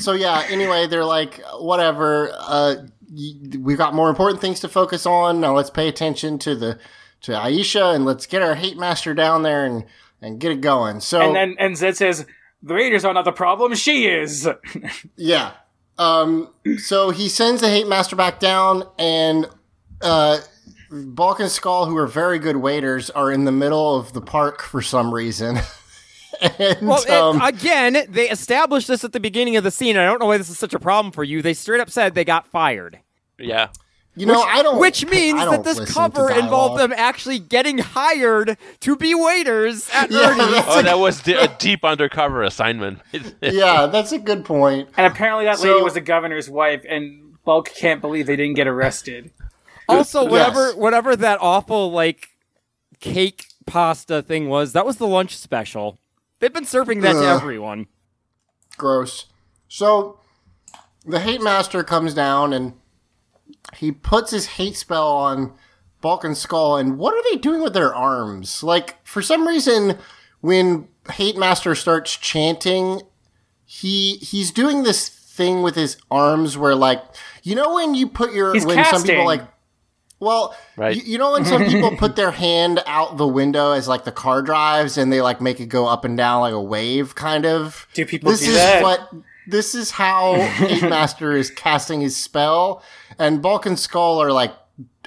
[0.00, 0.44] so yeah.
[0.50, 2.30] Anyway, they're like, whatever.
[2.38, 2.76] Uh,
[3.58, 5.40] we've got more important things to focus on.
[5.40, 6.78] Now let's pay attention to the
[7.22, 9.84] to Aisha and let's get our hate master down there and
[10.24, 11.00] and get it going.
[11.00, 12.26] So And then and Zed says,
[12.62, 13.74] "The Raiders are not the problem.
[13.74, 14.48] She is."
[15.16, 15.52] Yeah.
[15.96, 19.46] Um, so he sends the hate master back down, and
[20.00, 20.38] uh,
[20.90, 24.60] Bulk and Skull, who are very good waiters, are in the middle of the park
[24.62, 25.58] for some reason.
[26.58, 29.96] and Well, it- um, again, they established this at the beginning of the scene.
[29.96, 31.42] I don't know why this is such a problem for you.
[31.42, 32.98] They straight up said they got fired.
[33.38, 33.68] Yeah.
[34.16, 34.78] You know, I don't.
[34.78, 40.10] Which means that don't this cover involved them actually getting hired to be waiters at
[40.10, 40.64] Yeah, Ernie's.
[40.68, 43.00] Oh, a- that was di- a deep undercover assignment.
[43.42, 44.88] yeah, that's a good point.
[44.96, 48.66] And apparently that lady was the governor's wife, and Bulk can't believe they didn't get
[48.66, 49.30] arrested.
[49.86, 50.76] Also, whatever Yes.
[50.76, 52.28] whatever that awful like
[53.00, 55.98] cake pasta thing was, that was the lunch special.
[56.40, 57.88] They've been serving that to everyone.
[58.78, 59.26] Gross.
[59.68, 60.20] So
[61.04, 62.72] the hate master comes down and
[63.76, 65.52] he puts his hate spell on
[66.00, 66.76] Bulk and Skull.
[66.76, 68.62] And what are they doing with their arms?
[68.62, 69.98] Like for some reason,
[70.40, 73.02] when hate master starts chanting,
[73.64, 77.02] he he's doing this thing with his arms where like
[77.42, 79.42] you know when you put your He's when some people like
[80.20, 80.96] well, Right.
[80.96, 84.12] you, you know when some people put their hand out the window as like the
[84.12, 87.44] car drives and they like make it go up and down like a wave kind
[87.44, 87.86] of.
[87.94, 88.82] Do people This do is that?
[88.82, 89.10] what
[89.46, 92.82] this is how Hate Master is casting his spell,
[93.18, 94.52] and Bulk and Skull are like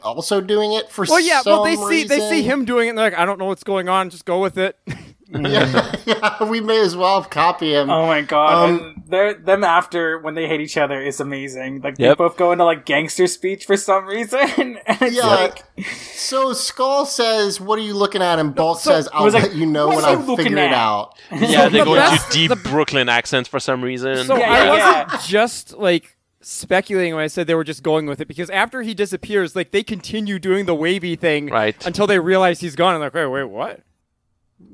[0.03, 1.41] also doing it for Well, yeah.
[1.45, 2.89] Well, they see they see him doing it.
[2.91, 4.09] and They're like, I don't know what's going on.
[4.09, 4.77] Just go with it.
[5.29, 7.89] Yeah, yeah, we may as well copy him.
[7.89, 8.69] Oh my god!
[8.69, 11.81] Um, they're, them after when they hate each other is amazing.
[11.81, 14.39] Like they both go into like gangster speech for some reason.
[14.57, 15.25] and it's yeah.
[15.25, 19.33] like, so Skull says, "What are you looking at?" And Bulk so- says, "I'll was
[19.33, 22.27] like, let you know when I looking figure it out." yeah, they the go best-
[22.27, 24.25] into deep the- Brooklyn accents for some reason.
[24.25, 28.05] So Yeah, I yeah, wasn't just like speculating when I said they were just going
[28.05, 31.85] with it because after he disappears, like they continue doing the wavy thing Right.
[31.85, 32.93] until they realize he's gone.
[32.95, 33.81] And like, wait, wait, what?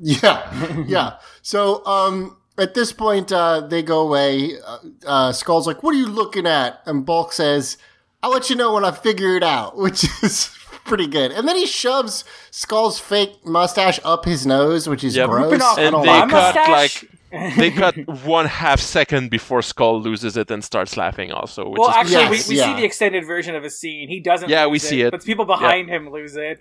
[0.01, 1.13] Yeah, yeah.
[1.41, 4.53] So, um, at this point, uh, they go away.
[4.65, 7.77] Uh, uh, Skull's like, "What are you looking at?" And Bulk says,
[8.21, 10.55] "I'll let you know when I figure it out," which is
[10.85, 11.31] pretty good.
[11.31, 15.29] And then he shoves Skull's fake mustache up his nose, which is Yep.
[15.29, 15.45] gross.
[15.45, 17.03] Ripping off I and they like my cut mustache?
[17.03, 21.31] like they cut one half second before Skull loses it and starts laughing.
[21.31, 22.65] Also, which well, is actually, Yes, we, we yeah.
[22.75, 24.07] see the extended version of a scene.
[24.09, 24.49] He doesn't.
[24.49, 25.11] Yeah, lose we see it.
[25.11, 26.59] but people behind him lose it.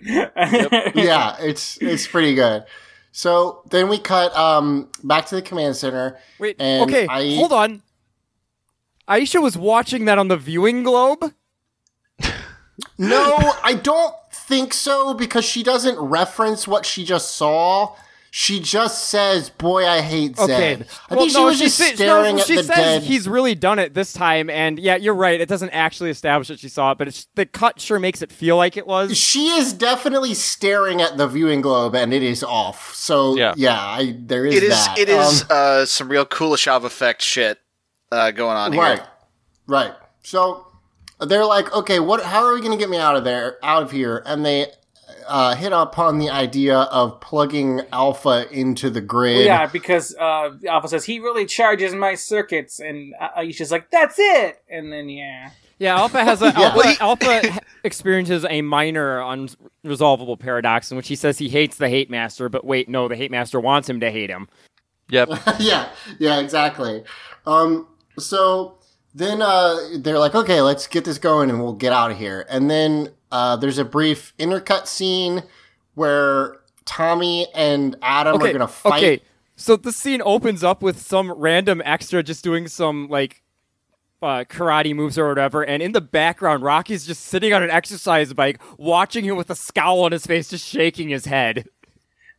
[0.95, 2.63] yeah, it's it's pretty good.
[3.15, 6.17] So then we cut um, back to the command center.
[6.39, 7.83] Wait, And okay, I- hold on.
[9.07, 11.33] Aisha was watching that on the viewing globe.
[12.97, 17.95] No, I don't think so because she doesn't reference what she just saw.
[18.35, 20.47] She just says, "Boy, I hate Okay.
[20.77, 22.67] Zed." I well, think she no, was just sa- no, staring she at the says
[22.67, 23.03] dead.
[23.03, 25.39] he's really done it this time, and yeah, you're right.
[25.39, 28.31] It doesn't actually establish that she saw it, but it's, the cut sure makes it
[28.31, 29.15] feel like it was.
[29.15, 32.95] She is definitely staring at the viewing globe, and it is off.
[32.95, 33.79] So yeah, Yeah.
[33.79, 34.97] I, there is It is that.
[34.97, 37.59] it is Um, uh, some real Kuleshov effect shit
[38.11, 39.07] uh, going on right, here.
[39.67, 39.89] Right.
[39.89, 39.93] Right.
[40.23, 40.65] So
[41.19, 42.23] they're like, "Okay, what?
[42.23, 44.71] How are we going to get me out of there, out of here?" And they
[45.27, 49.45] uh, hit upon the idea of plugging Alpha into the grid.
[49.45, 54.15] yeah, because uh, Alpha says he really charges my circuits, and A- Aisha's like, "That's
[54.17, 55.51] it," and then yeah.
[55.79, 56.95] Yeah, Alpha has a Yeah.
[57.01, 62.09] Alpha, Alpha experiences a minor unresolvable paradox in which he says he hates the hate
[62.09, 64.47] master, but wait, no, the hate master wants him to hate him.
[65.09, 65.29] yep.
[65.59, 67.03] yeah, yeah, exactly.
[67.45, 68.77] Um, so
[69.13, 72.45] then uh, they're like, okay, let's get this going and we'll get out of here.
[72.49, 75.43] And then uh, there's a brief intercut scene
[75.95, 79.03] where Tommy and Adam are gonna fight.
[79.03, 79.21] okay.
[79.55, 83.43] So the scene opens up with some random extra just doing some like
[84.21, 88.33] uh, karate moves or whatever, and in the background, Rocky's just sitting on an exercise
[88.33, 91.67] bike, watching him with a scowl on his face, just shaking his head.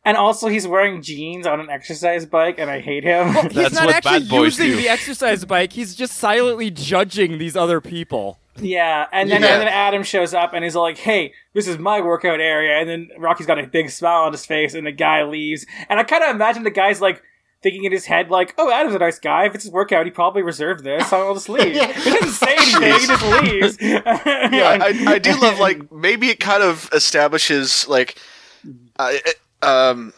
[0.05, 3.33] And also, he's wearing jeans on an exercise bike, and I hate him.
[3.33, 4.75] He's That's not what actually bad boys using do.
[4.77, 5.73] the exercise bike.
[5.73, 8.37] He's just silently judging these other people.
[8.61, 9.47] yeah, and then Yeah.
[9.53, 12.87] and then Adam shows up and he's like, "Hey, this is my workout area." And
[12.87, 15.65] then Rocky's got a big smile on his face, and the guy leaves.
[15.89, 17.21] And I kind of imagine the guy's like
[17.63, 19.47] thinking in his head, like, "Oh, Adam's a nice guy.
[19.47, 21.09] If it's his workout, he probably reserved this.
[21.09, 22.93] So I'll just leave." He doesn't say anything.
[22.93, 23.77] he just leaves.
[23.81, 28.15] yeah, I, I do love like maybe it kind of establishes like,
[28.99, 30.13] uh, it- um,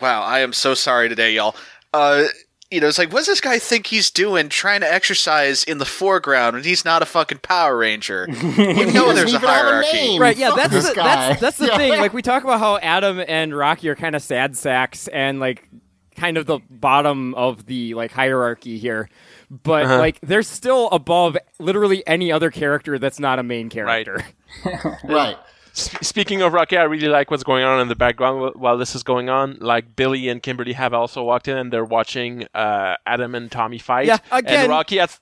[0.00, 1.56] wow, I am so sorry today, y'all.
[1.92, 2.24] Uh,
[2.70, 5.84] you know, it's like, what's this guy think he's doing, trying to exercise in the
[5.84, 8.28] foreground when he's not a fucking Power Ranger?
[8.30, 10.18] You know, doesn't there's a even have a hierarchy.
[10.20, 11.76] Right, yeah, Fuck that's the, that's that's the Yeah.
[11.76, 11.90] thing.
[11.98, 15.68] Like we talk about how Adam and Rocky are kind of sad sacks and like
[16.16, 19.08] kind of the bottom of the like hierarchy here.
[19.50, 24.24] But like they're still above literally any other character that's not a main character.
[25.04, 25.36] right.
[25.72, 28.94] S- speaking of Rocky, I really like what's going on in the background while this
[28.94, 29.58] is going on.
[29.60, 33.78] Like Billy and Kimberly have also walked in and they're watching uh, Adam and Tommy
[33.78, 34.06] fight.
[34.06, 35.18] Yeah, again- And Rocky, at,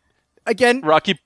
[0.47, 1.19] Again, Rocky,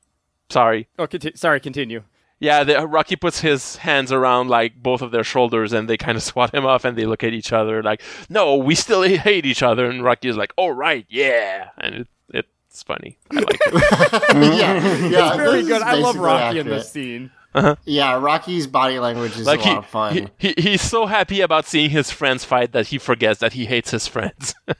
[0.50, 2.02] sorry, oh, conti- sorry, continue.
[2.40, 6.16] yeah, the, Rocky puts his hands around like both of their shoulders and they kind
[6.16, 9.46] of swat him off and they look at each other like, "No, we still hate
[9.46, 13.16] each other." And Rocky is like, "All right, yeah," and it, it's funny.
[13.30, 13.72] I like it.
[14.58, 15.36] yeah, yeah.
[15.36, 15.82] Very good.
[15.82, 16.66] I love basically Rocky in accurate.
[16.80, 17.30] this scene.
[17.54, 17.76] Uh-huh.
[17.84, 20.14] Yeah, Rocky's body language is like a he, lot of fun.
[20.38, 23.66] he, he he's so happy about seeing his friends fight that he forgets that he
[23.66, 24.54] hates his friends.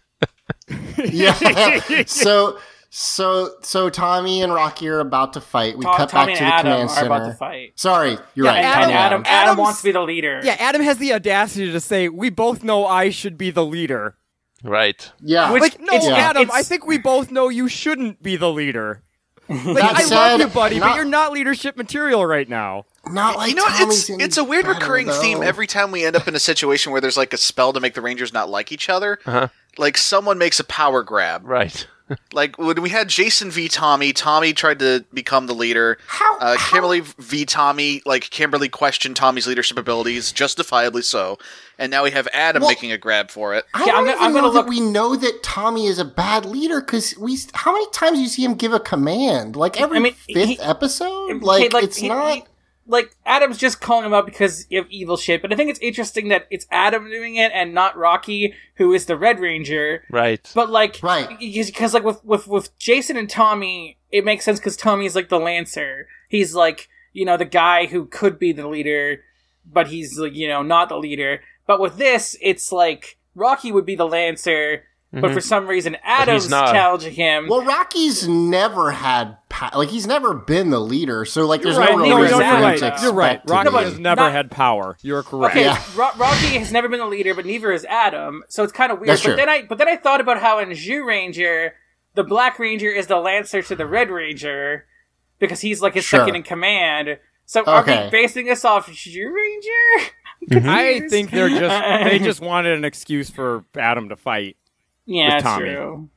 [1.04, 2.02] yeah.
[2.06, 2.58] so
[2.90, 5.76] so so Tommy and Rocky are about to fight.
[5.76, 7.06] We Tom- cut Tommy back to the Adam command are center.
[7.06, 7.72] about to fight.
[7.78, 8.64] Sorry, you're Yeah, right.
[8.64, 10.40] Adam- Tommy Adam, Adam wants to be the leader.
[10.44, 14.16] Yeah, Adam has the audacity to say, "We both know I should be the leader."
[14.64, 15.10] right.
[15.20, 15.50] Yeah.
[15.52, 16.14] Which- Like, no, It's- yeah.
[16.16, 19.02] Adam, it's- I think we both know you shouldn't be the leader.
[19.52, 22.86] Like, That I said, love you, buddy, but you're not leadership material right now.
[23.10, 23.66] Not like You know.
[23.66, 26.40] Tommy's it's it's a weird better, recurring theme every time we end up in a
[26.40, 29.18] situation where there's like a spell to make the Rangers not like each other.
[29.26, 29.48] Uh-huh.
[29.78, 31.42] Like someone makes a power grab.
[31.44, 31.86] Right.
[32.32, 35.98] Like when we had Jason v Tommy, Tommy tried to become the leader.
[36.06, 41.38] How- uh, how- Kimberly v Tommy, like Kimberly questioned Tommy's leadership abilities, justifiably so.
[41.78, 43.64] And now we have Adam Well- making a grab for it.
[43.74, 45.98] I Yeah, don't I'm even I'm gonna know look- that we know that Tommy is
[45.98, 47.38] a bad leader because we.
[47.54, 49.56] How many times do you see him give a command?
[49.56, 51.30] Like every I mean, fifth he- episode.
[51.42, 52.46] Okay, Like, it's he- not.
[52.92, 55.42] He- like Adam's just calling him out because of evil shit.
[55.42, 59.06] But I think it's interesting that it's Adam doing it and not Rocky, who is
[59.06, 60.04] the Red Ranger.
[60.10, 60.50] Right.
[60.54, 61.38] But like, Right.
[61.38, 65.40] Because like with with with Jason and Tommy, it makes sense because Tommy's like the
[65.40, 66.06] Lancer.
[66.28, 69.22] He's like you know the guy who could be the leader,
[69.70, 71.40] but he's like you know not the leader.
[71.66, 74.84] But with this, it's like Rocky would be the Lancer.
[75.12, 75.38] But for mm-hmm.
[75.40, 76.72] some reason, Adam's not.
[76.72, 77.46] challenging him.
[77.46, 81.90] Well, Rocky's never had pa- like he's never been the leader, so like there's right,
[81.90, 83.46] no real no, reason for him to You're expect You're right.
[83.46, 83.76] to Rocky be.
[83.76, 84.96] has never not- had power.
[85.02, 85.54] You're correct.
[85.54, 85.78] Okay, Yeah.
[85.94, 88.42] Ro- Rocky has never been the leader, but neither is Adam.
[88.48, 89.10] So it's kind of weird.
[89.10, 89.36] That's but true.
[89.36, 91.72] then I but then I thought about how in Zyuranger,
[92.14, 94.86] the Black Ranger is the Lancer to the Red Ranger
[95.38, 96.20] because he's like his Sure.
[96.20, 97.18] second in command.
[97.44, 98.04] So are Okay.
[98.04, 100.08] we basing this off Zyuranger?
[100.50, 100.68] Mm-hmm.
[100.68, 104.56] I think they're just they just wanted an excuse for Adam to fight.
[105.12, 105.64] Yeah, With Tommy.
[105.66, 106.08] true.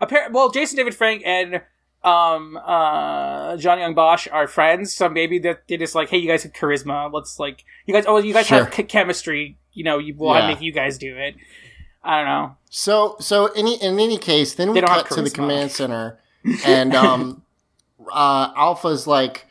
[0.00, 1.62] Appar- well, Jason David Frank and
[2.04, 6.28] um uh Johnny Yong Bosch are friends, so maybe that they're just like, hey, you
[6.28, 7.12] guys have charisma.
[7.12, 8.04] Let's like you guys.
[8.06, 8.64] Oh, you guys Sure.
[8.64, 9.56] have ch- chemistry.
[9.72, 10.48] You know, you will Yeah.
[10.48, 11.36] make you guys do it.
[12.02, 12.56] I don't know.
[12.70, 16.18] So so any in any case, then we They don't cut to the command center,
[16.66, 17.42] and um,
[18.12, 19.46] uh, Alpha's like,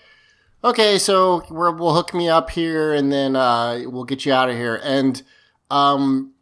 [0.62, 4.50] okay, so we're, we'll hook me up here, and then uh, we'll get you out
[4.50, 4.80] of here.
[4.84, 5.24] And
[5.70, 6.34] um,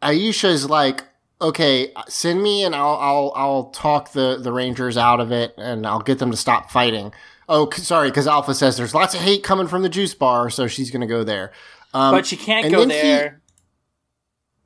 [0.00, 1.02] Aisha's like,
[1.40, 5.86] okay, send me, and I'll I'll I'll talk the the Rangers out of it, and
[5.86, 7.12] I'll get them to stop fighting.
[7.48, 10.50] Oh, c- sorry, because Alpha says there's lots of hate coming from the juice bar,
[10.50, 11.52] so she's gonna go there.
[11.92, 13.40] Um, but she can't go then he- there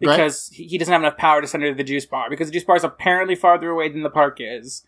[0.02, 0.16] Right.
[0.18, 2.48] because he he doesn't have enough power to send her to the juice bar because
[2.48, 4.82] the juice bar is apparently farther away than the park is.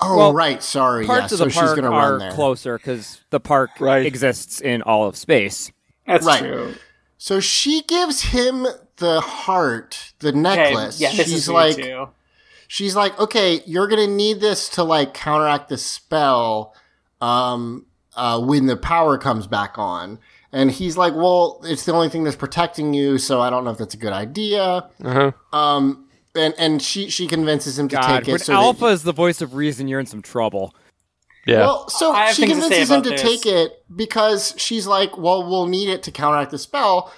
[0.00, 2.32] oh, Well, right, sorry, Parts yeah, of the so she's park gonna are run there.
[2.32, 4.04] closer because the park Right.
[4.06, 5.72] exists in all of space.
[6.06, 6.40] That's Right.
[6.40, 6.74] true.
[7.18, 8.66] So she gives him
[8.96, 11.00] the heart, the Okay, necklace.
[11.00, 12.08] yeah, this she's is like, too.
[12.68, 16.74] she's like, okay, you're gonna need this to like counteract the spell,
[17.20, 17.86] um,
[18.16, 20.18] uh, when the power comes back on.
[20.52, 23.70] And he's like, well, it's the only thing that's protecting you, so I don't know
[23.72, 24.88] if that's a good idea.
[25.04, 25.32] Uh-huh.
[25.52, 28.42] Um, and and she she convinces him to God, take when it.
[28.42, 30.72] So that- Alpha is the voice of reason, you're in some trouble.
[31.46, 31.58] Yeah.
[31.58, 33.20] Well, so she things to convinces him to this.
[33.20, 37.12] take it because she's like, well, we'll need it to counteract the spell.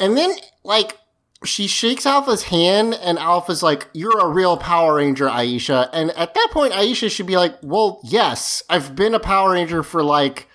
[0.00, 0.30] And then,
[0.64, 0.96] like,
[1.44, 5.88] she shakes Alpha's hand, and Alpha's like, you're a real Power Ranger, Aisha.
[5.92, 9.82] And at that point, Aisha should be like, well, yes, I've been a Power Ranger
[9.82, 10.48] for like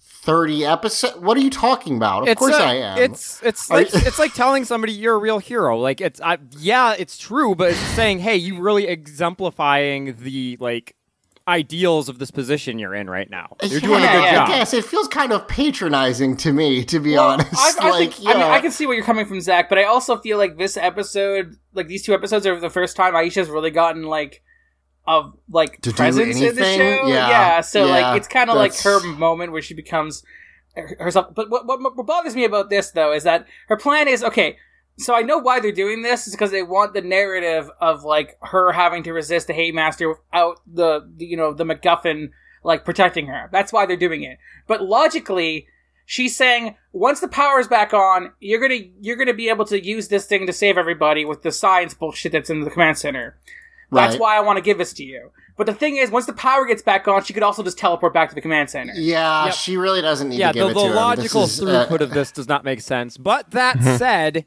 [0.00, 1.18] 30 episodes.
[1.18, 2.22] What are you talking about?
[2.22, 2.98] Of It's course a- I am.
[2.98, 5.78] It's it's like it's like telling somebody you're a real hero.
[5.78, 10.96] Like it's I, yeah, it's true, but it's saying, hey, you really exemplifying the like
[11.46, 13.56] ideals of this position you're in right now.
[13.62, 14.48] You're doing a good job.
[14.48, 17.54] I guess it feels kind of patronizing to me, to be Well, honest.
[17.80, 18.42] I, I like, think, I mean.
[18.42, 21.56] I can see where you're coming from, Zach, but I also feel like this episode,
[21.74, 24.42] like these two episodes, are the first time Aisha's really gotten like
[25.06, 26.98] a like To do presence in the anything?
[26.98, 27.06] show.
[27.08, 30.24] Yeah, so yeah, like it's kind of like her moment where she becomes
[30.98, 31.34] herself.
[31.34, 34.56] But what, what what bothers me about this though is that her plan is okay.
[34.96, 38.36] So I know why they're doing this is because they want the narrative of like
[38.42, 42.30] her having to resist the hate master without the, the you know the MacGuffin
[42.62, 43.48] like protecting her.
[43.52, 44.38] That's why they're doing it.
[44.68, 45.66] But logically,
[46.06, 50.08] she's saying once the power's back on, you're gonna you're gonna be able to use
[50.08, 53.36] this thing to save everybody with the science bullshit that's in the command center.
[53.92, 54.20] That's Right.
[54.20, 55.30] why I want to give this to you.
[55.56, 58.12] But the thing is, once the power gets back on, she could also just teleport
[58.12, 58.92] back to the command center.
[58.96, 59.54] Yeah, Yep.
[59.54, 60.90] she really doesn't need yeah, to give the, it the to him.
[60.92, 63.16] This logical is, uh, throughput of this does not make sense.
[63.16, 64.46] But that said,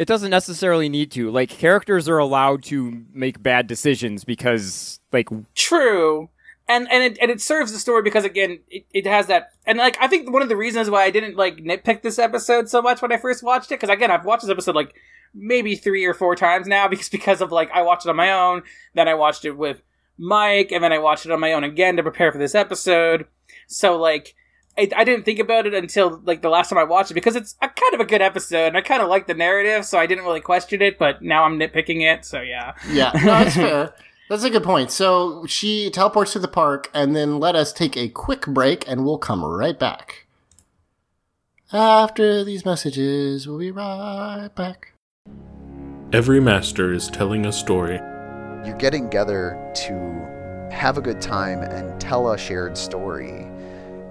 [0.00, 1.30] it doesn't necessarily need to.
[1.30, 6.30] Like characters are allowed to make bad decisions because like True.
[6.66, 9.76] And and it and it serves the story because again it, it has that and
[9.76, 12.80] like I think one of the reasons why I didn't like nitpick this episode so
[12.80, 14.94] much when I first watched it because again I've watched this episode like
[15.34, 18.32] maybe three or four times now because because of like I watched it on my
[18.32, 18.62] own
[18.94, 19.82] then I watched it with
[20.16, 23.26] Mike and then I watched it on my own again to prepare for this episode
[23.66, 24.34] so like
[24.80, 27.36] I, I didn't think about it until like the last time I watched it because
[27.36, 29.98] it's a kind of a good episode and I kind of like the narrative so
[29.98, 33.54] I didn't really question it but now I'm nitpicking it so yeah Yeah, no, that's
[33.54, 33.94] fair.
[34.30, 34.92] That's a good point.
[34.92, 39.04] So she teleports to the park, and then let us take a quick break, and
[39.04, 40.28] we'll come right back.
[41.72, 44.92] After these messages, we'll be right back.
[46.12, 47.96] Every master is telling a story.
[48.64, 53.49] You're getting together to have a good time and tell a shared story.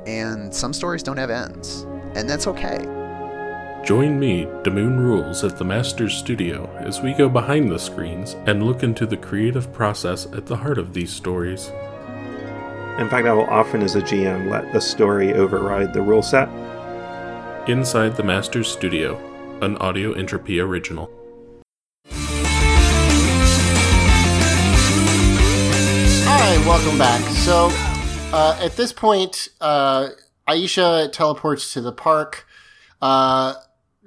[0.09, 1.83] And some stories don't have ends,
[2.15, 2.79] and that's okay.
[3.85, 8.63] Join me, Damoon Rules, at the Master's Studio as we go behind the screens and
[8.63, 11.67] look into the creative process at the heart of these stories.
[12.97, 16.49] In fact, I will often, as a GM, let the story override the rule set.
[17.69, 19.15] Inside the Master's Studio,
[19.61, 21.11] an Audio Entropy original.
[26.27, 27.21] All right, welcome back.
[27.35, 27.69] So,
[28.33, 30.09] uh, at this point, uh,
[30.47, 32.45] Aisha teleports to the park.
[33.01, 33.55] Uh,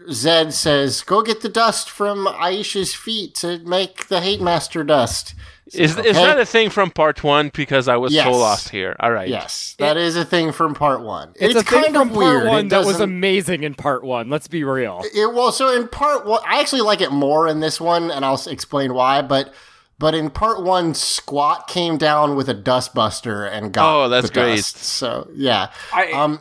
[0.09, 5.35] Zedd says, "Go get the dust from Aisha's feet to make the hate master dust."
[5.73, 6.11] Is, Okay.
[6.11, 7.51] is that a thing from part one?
[7.55, 8.25] Because I was Yes.
[8.27, 8.95] so lost here.
[9.01, 9.29] All right.
[9.29, 11.31] Yes, that is a thing from part one.
[11.37, 12.47] it's, It's, a thing kind from of part weird.
[12.49, 14.29] one It that was amazing in part one.
[14.29, 15.03] Let's be real.
[15.15, 18.25] It, well, so in part one, I actually like it more in this one, and
[18.25, 19.23] I'll explain why.
[19.23, 19.55] But
[19.99, 24.35] but in part one, Squat came down with a dustbuster and got Oh, that's the
[24.35, 24.57] great.
[24.57, 24.77] dust.
[24.79, 26.41] So yeah, I um,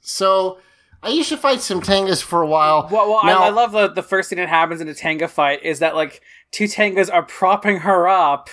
[0.00, 0.58] so
[1.02, 2.88] Aisha fights some Tengas for a while.
[2.90, 5.28] Well, well Now- I, I love the the first thing that happens in a Tenga
[5.28, 8.50] fight is that like two Tengas are propping her up,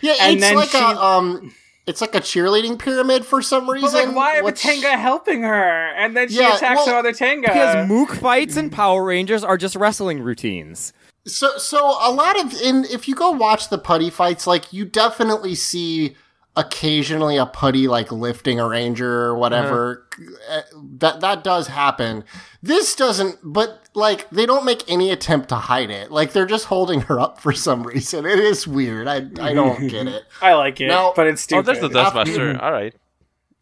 [0.00, 1.54] yeah, and it's then like she- a um,
[1.86, 3.90] it's like a cheerleading pyramid for some reason.
[3.90, 5.88] but like why are the which- Tenga helping her?
[5.96, 7.48] And then she Yeah, attacks well, another Tenga.
[7.48, 10.92] Because Mook fights and Power Rangers are just wrestling routines.
[11.28, 14.84] So, so a lot of in if you go watch the putty fights, like you
[14.84, 16.16] definitely see
[16.56, 20.06] occasionally a putty like lifting a ranger or whatever.
[20.50, 20.62] Uh,
[20.98, 22.24] That that does happen.
[22.62, 26.10] This doesn't, but like they don't make any attempt to hide it.
[26.10, 28.26] Like they're just holding her up for some reason.
[28.26, 29.06] It is weird.
[29.06, 30.24] I I don't get it.
[30.42, 31.66] I like it, Now- but it's Oh, stupid.
[31.66, 32.60] there's the Dustbuster.
[32.62, 32.94] All right.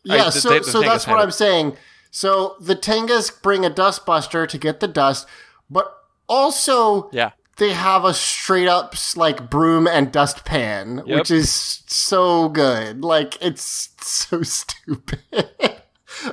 [0.04, 1.32] Yeah, I- so the- the so that's what had I'm it.
[1.32, 1.76] saying.
[2.10, 5.26] So the Tengas bring a dustbuster to get the dust,
[5.68, 5.92] but
[6.28, 7.32] also Yeah.
[7.58, 11.16] They have a straight up like broom and dustpan, Yep.
[11.18, 13.02] which is so good.
[13.02, 15.22] Like it's so stupid.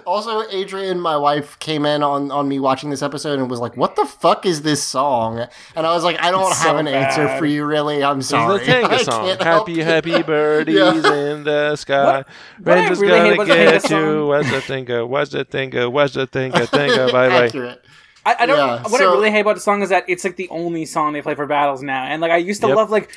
[0.06, 3.78] also, Adrian, my wife, came in on on me watching this episode and was like,
[3.78, 5.46] "What the fuck is this song?"
[5.76, 8.04] And I was like, "I don't It's have so an answer for you, really.
[8.04, 9.28] I'm It's sorry." the Tenga I song.
[9.28, 10.94] can't Happy, you." happy birdies Yeah.
[11.14, 12.04] in the sky.
[12.18, 12.28] What-
[12.60, 13.90] what Ranger's really gonna about the Tenga get you.
[13.90, 15.08] song- What's the Tenga?
[15.08, 15.90] What's the Tenga?
[15.90, 16.68] What's the Tenga?
[16.68, 17.12] Tenga.
[17.12, 17.78] Bye bye.
[18.26, 18.40] Accurate.
[18.40, 18.58] I, I don't.
[18.84, 21.14] Yeah, what I really hate about the song is that it's like the only song
[21.14, 22.76] they play for battles now, and like I used to Yep.
[22.78, 23.12] love like.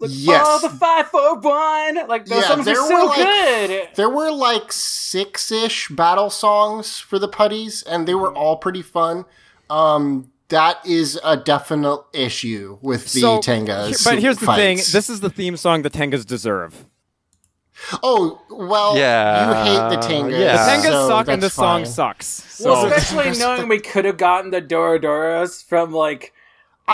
[0.00, 0.46] like Yes.
[0.48, 2.06] Oh, the five, four, one!
[2.08, 3.88] Like those Yeah, songs are there so were, like, good.
[3.96, 8.80] There were like six ish battle songs for the putties, and they were all pretty
[8.82, 9.26] fun.
[9.68, 13.88] Um, that is a definite issue with the so, Tengas.
[13.88, 16.86] he- but here's the thing: this is the theme song the Tengas deserve.
[18.02, 20.38] Oh well, Yeah, you hate the Tengas.
[20.38, 20.52] yeah.
[20.66, 22.26] The Tengas so suck, and the this song sucks.
[22.26, 26.32] So Well, especially knowing we could have gotten the Dorodoras from like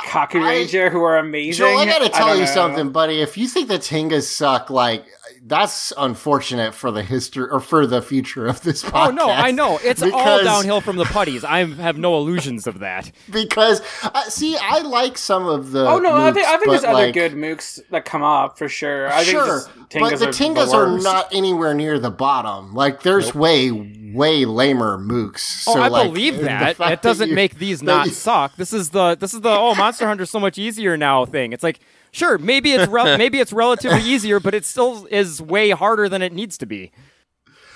[0.05, 1.67] Kakuranger who are amazing.
[1.67, 2.51] Joel, I gotta tell don't you know.
[2.51, 3.21] something, buddy.
[3.21, 5.05] If you think the Tengas suck, like
[5.47, 9.09] that's unfortunate for the history or for the future of this podcast.
[9.09, 9.79] Oh no, I know.
[9.83, 11.45] It's all downhill from the putties.
[11.45, 13.11] I have no illusions of that.
[13.31, 15.89] because uh, see, I like some of the.
[15.89, 18.69] Oh no, I think I think there's but, other good mooks that come up for
[18.69, 19.13] sure.
[19.13, 22.75] I sure, but Tengas the are Tengas the are not anywhere near the bottom.
[22.75, 23.71] Like, there's way,
[24.17, 25.65] way lamer mooks.
[25.69, 26.81] Oh, I like, believe the that.
[26.81, 28.57] It doesn't you- make these not you- suck.
[28.57, 31.53] This is the this is the oh Monster Hunter's so much easier now thing.
[31.53, 31.81] It's like
[32.13, 36.23] sure maybe it's rel- maybe it's relatively easier, but it still is way harder than
[36.23, 36.93] it needs to be.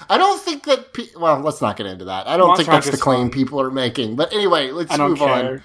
[0.08, 0.92] I don't think that.
[0.94, 2.26] Pe- well, let's not get into that.
[2.26, 3.30] I don't Monster think that's the claim fun.
[3.30, 4.16] people are making.
[4.16, 5.62] But anyway, let's I don't move on.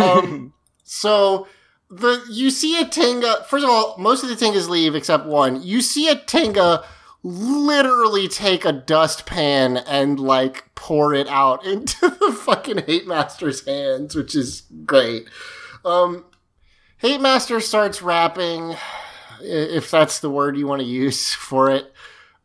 [0.00, 0.52] um,
[0.84, 1.46] so
[1.88, 3.44] the you see a Tenga.
[3.48, 5.62] First of all, most of the Tengas leave except one.
[5.62, 6.84] You see a Tenga
[7.26, 14.14] literally take a dustpan and like pour it out into the fucking Hate Master's hands,
[14.14, 15.26] which is great.
[15.84, 16.24] Um,
[16.98, 18.76] Hate Master starts rapping,
[19.40, 21.92] if that's the word you want to use for it.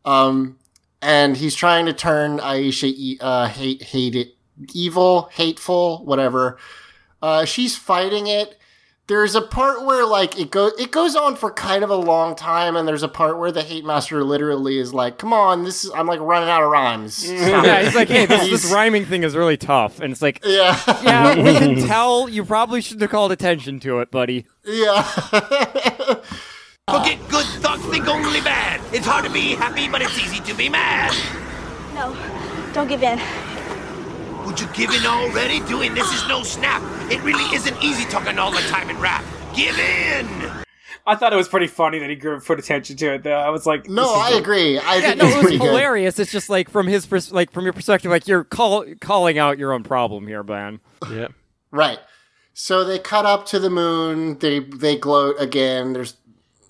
[0.04, 0.58] Um,
[1.00, 4.34] and he's trying to turn Aisha uh, hate hate it
[4.72, 6.58] evil, hateful, whatever.
[7.20, 8.58] Uh, she's fighting it.
[9.12, 12.34] There's a part where like it goes it goes on for kind of a long
[12.34, 15.84] time, and there's a part where the hate master literally is like, "Come on, this
[15.84, 17.36] is I'm like running out of rhymes." Stop
[17.66, 20.40] Yeah, he's like, hey, this, this He's- ryming thing is really tough, and it's like,
[20.46, 24.46] Yeah, yeah, we can tell you probably shouldn't have called attention to it, buddy.
[24.64, 25.02] yeah.
[26.88, 28.80] Forget good thoughts, think only bad.
[28.94, 31.12] It's hard to be happy, but it's easy to be mad.
[31.94, 32.16] No,
[32.72, 33.18] don't give in.
[34.46, 35.60] Would you give in already?
[35.60, 36.82] Doing this is no snap.
[37.10, 39.24] It really isn't easy talking all the time in rap.
[39.54, 40.26] Give in!
[41.04, 43.32] I thought it was pretty funny that he grew put attention to it though.
[43.32, 44.78] I was like, no, I is agree.
[44.78, 45.66] I Yeah, think no, it was pretty good.
[45.68, 46.18] hilarious.
[46.18, 49.58] It's just like from his pers- like from your perspective, like you're call- calling out
[49.58, 50.80] your own problem here, man.
[51.10, 51.28] Yeah.
[51.70, 51.98] Right.
[52.54, 54.38] So they cut up to the moon.
[54.38, 55.92] They they gloat again.
[55.92, 56.14] There's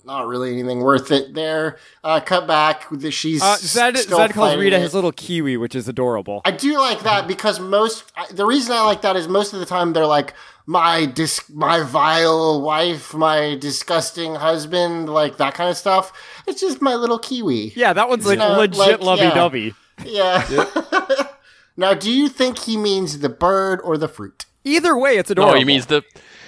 [0.05, 1.77] not really anything worth it there.
[2.03, 2.85] Uh, cut back.
[2.91, 4.81] the- She's Uh, Zedd, still Zedd calls Rita it.
[4.81, 6.41] his little kiwi, which is adorable.
[6.45, 9.65] I do like that because most the reason I like that is most of the
[9.65, 10.33] time they're like
[10.65, 16.11] my dis my vile wife, my disgusting husband, like that kind of stuff.
[16.47, 17.73] It's just my little kiwi.
[17.75, 19.73] yeah, that one's like not legit like- lovey-dovey.
[20.05, 20.65] Yeah.
[21.77, 24.45] now, do you think he means the bird or the fruit?
[24.63, 25.53] Either way, it's adorable.
[25.53, 26.03] No, he means the.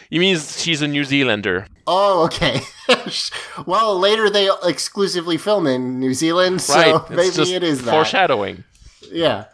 [0.10, 1.68] He means she's a New Zealander.
[1.88, 2.62] Oh, okay.
[3.66, 6.96] well, later they exclusively film in New Zealand, so right.
[6.96, 7.92] It's maybe just it is that.
[7.92, 8.64] foreshadowing.
[9.12, 9.46] Yeah.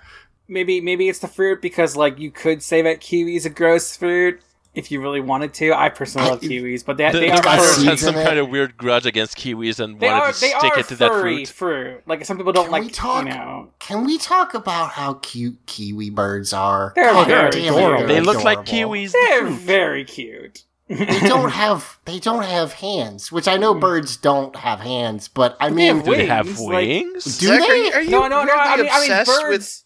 [0.48, 3.96] maybe maybe it's the fruit because like you could say that kiwi is a gross
[3.96, 4.42] fruit
[4.74, 5.74] if you really wanted to.
[5.74, 8.50] I personally love kiwis, but they, The, they the are got had some kind of
[8.50, 12.02] weird grudge against kiwis and they wanted are to stick it to that furry fruit.
[12.06, 13.26] Like some people don't Can like we talk?
[13.26, 13.70] you know.
[13.80, 16.94] Can we talk about how cute kiwi birds are?
[16.96, 18.08] They're God very damn it, adorable.
[18.08, 19.12] They they're look like kiwis.
[19.12, 20.64] They're very cute.
[20.88, 23.80] They don't have they don't have hands, which I know mm.
[23.80, 27.60] birds don't have hands, but I mean, have Do they have wings, like- do Zach,
[27.70, 27.92] they?
[27.94, 28.54] are you No, no, no.
[28.54, 29.86] I mean, I mean, obsessed birds.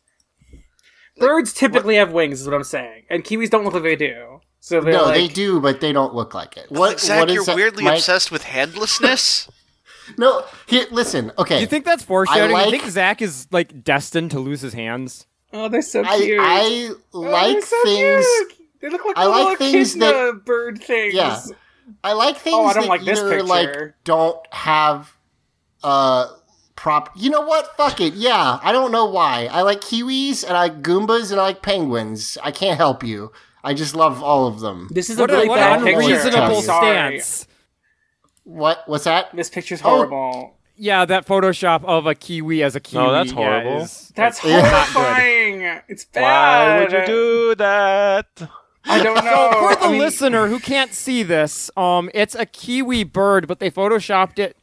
[1.17, 4.34] birds typically have wings, is what I'm saying, and kiwis don't look like they do.
[4.65, 6.71] So no, like, they do, but they don't look like it.
[6.71, 6.99] What?
[6.99, 7.97] Zach, what is you're that, weirdly Mike?
[7.99, 9.47] obsessed with handlessness?
[10.19, 11.31] No, here, listen.
[11.35, 12.55] Okay, Do you think that's foreshadowing?
[12.55, 15.25] I you think Zach is like destined to lose his hands?
[15.51, 16.39] Oh, they're so cute.
[16.39, 18.25] I Oh, like they're so things.
[18.55, 18.69] cute.
[18.81, 21.15] They look like I little like things echidna that- bird things.
[21.15, 21.39] Yeah.
[22.03, 23.45] I like things Oh, I don't that like this either picture.
[23.47, 25.11] like don't have
[25.83, 26.27] uh
[26.75, 27.09] prop.
[27.15, 27.75] You know what?
[27.75, 28.13] Fuck it.
[28.13, 29.47] Yeah, I don't know why.
[29.51, 32.37] I like kiwis and I like goombas and I like penguins.
[32.43, 33.31] I can't help you.
[33.65, 34.87] I just love all of them.
[34.91, 36.01] This is What a a, really what bad an picture.
[36.01, 37.19] unreasonable sorry.
[37.19, 37.47] stance.
[38.43, 38.83] What?
[38.85, 39.35] What's that?
[39.35, 39.89] This picture's Oh.
[39.89, 40.51] horrible.
[40.77, 43.03] Yeah, that Photoshop of a kiwi as a kiwi.
[43.03, 43.81] No, that's yeah, horrible.
[43.83, 44.61] is- That's Yeah.
[44.69, 45.61] horrifying.
[45.87, 46.21] It's bad.
[46.21, 48.27] Why would you do that?
[48.83, 49.51] I don't So know.
[49.69, 53.59] for the I mean, listener who can't see this, um, it's a kiwi bird, but
[53.59, 54.57] they photoshopped it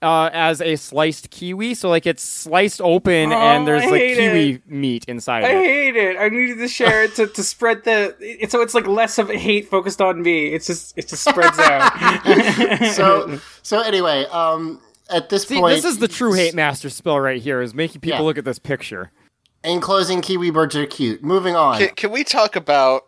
[0.00, 1.74] uh, as a sliced kiwi.
[1.74, 4.70] So like it's sliced open Oh, and there's I like kiwi it.
[4.70, 5.64] meat inside I it.
[5.64, 6.16] hate it.
[6.16, 8.16] I needed to share it to, to spread the.
[8.20, 10.48] It, so it's like less of hate focused on me.
[10.54, 11.92] It's just it just spreads out.
[12.94, 14.80] So so anyway, um,
[15.10, 17.60] at this See, point, this is the true hate master spell right here.
[17.60, 18.24] Is making people Yeah.
[18.24, 19.10] look at this picture.
[19.64, 21.22] In closing, kiwi birds are cute.
[21.24, 21.78] Moving on.
[21.78, 23.07] Can, can we talk about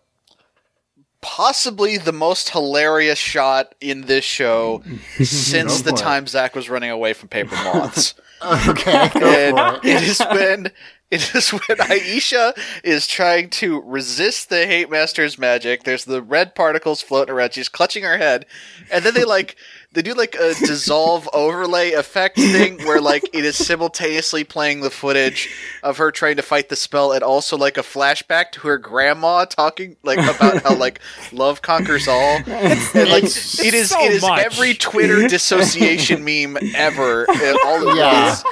[1.20, 4.82] possibly the most hilarious shot in this show
[5.22, 8.14] since the time Zach was running away from paper moths?
[8.42, 9.84] Okay, it.
[9.84, 10.70] it has been
[11.10, 15.82] It is when Aisha is trying to resist the Hate Master's magic.
[15.82, 17.52] There's the red particles floating around.
[17.52, 18.46] She's clutching her head,
[18.92, 19.56] and then they like
[19.92, 24.90] they do like a dissolve overlay effect thing where like it is simultaneously playing the
[24.90, 25.48] footage
[25.82, 29.44] of her trying to fight the spell and also like a flashback to her grandma
[29.44, 31.00] talking like about how like
[31.32, 32.36] love conquers all.
[32.46, 34.44] and like It's it is so it is much.
[34.44, 37.26] every Twitter dissociation meme ever.
[37.28, 38.30] And all of Yeah.
[38.30, 38.44] this.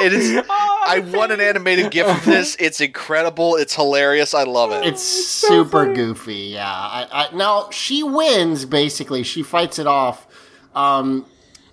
[0.00, 2.56] It is oh, I want an animated GIF of this.
[2.58, 3.54] It's incredible.
[3.54, 4.34] It's hilarious.
[4.34, 4.84] I love it.
[4.84, 6.34] It's super goofy.
[6.34, 6.68] Yeah.
[6.68, 8.64] I, I, now she wins.
[8.64, 10.26] Basically, she fights it off.
[10.74, 11.26] Um,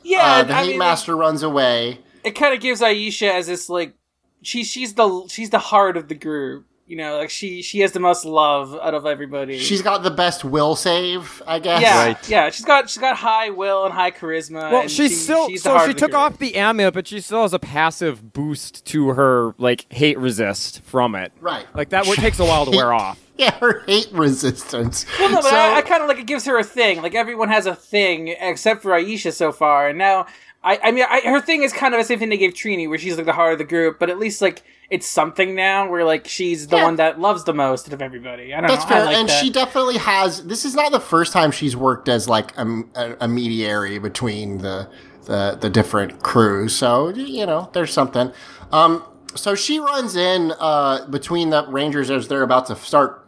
[0.04, 2.00] Yeah, uh, the I hate mean, master runs away.
[2.24, 3.96] it kind of gives Aisha as this like
[4.42, 6.66] she she's the she's the heart of the group.
[6.90, 9.60] You know, like she she has the most love out of everybody.
[9.60, 11.82] She's got the best will save, I guess.
[11.84, 12.30] yeah, Right.
[12.30, 12.50] yeah.
[12.50, 14.72] She's got she's got high will and high charisma.
[14.72, 17.44] Well, and she's she- still she's so she took off the amulet, but she still
[17.44, 21.32] has a passive boost to her like hate resist from it.
[21.40, 21.68] Right.
[21.76, 23.20] Like that what takes a while to wear off.
[23.38, 25.06] Yeah, her hate resistance.
[25.20, 27.02] Well, no, but So- I, I kind of like it gives her a thing.
[27.04, 30.26] Like everyone has a thing except for Aisha so far, and now
[30.64, 32.90] I, I mean, I, her thing is kind of the same thing they gave Trini,
[32.90, 34.00] where she's like the heart of the group.
[34.00, 36.84] But at least like it's something now, where like she's the Yeah.
[36.84, 38.54] one that loves the most of everybody.
[38.54, 38.90] I don't That's know.
[38.90, 39.42] I fair, like and that.
[39.44, 40.44] she definitely has.
[40.46, 44.60] This is not the first time she's worked as like a, a, a mediary between
[44.60, 44.90] the,
[45.26, 46.76] the the different crews.
[46.76, 48.32] So you know, there's something.
[48.72, 49.04] Um,
[49.36, 53.28] so she runs in uh, between the Rangers as they're about to start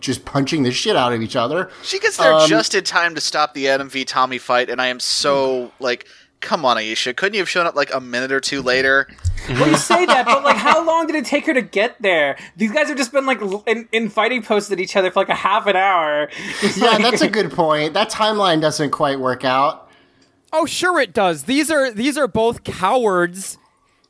[0.00, 1.68] just punching the shit out of each other.
[1.82, 4.80] She gets there Um, just in time to stop the Adam v Tommy fight, and
[4.80, 6.06] I am so like,
[6.44, 9.08] come on, Aisha, couldn't you have shown up like a minute or two later?
[9.48, 12.36] Well, you say that, but like, how long did it take her to get there?
[12.56, 15.28] These guys have just been like in, in fighting posts at each other for like
[15.28, 16.28] a half an hour.
[16.76, 17.94] Yeah, that's a good point.
[17.94, 19.90] That timeline doesn't quite work out.
[20.52, 21.44] Oh, sure it does.
[21.44, 23.58] These are these are both cowards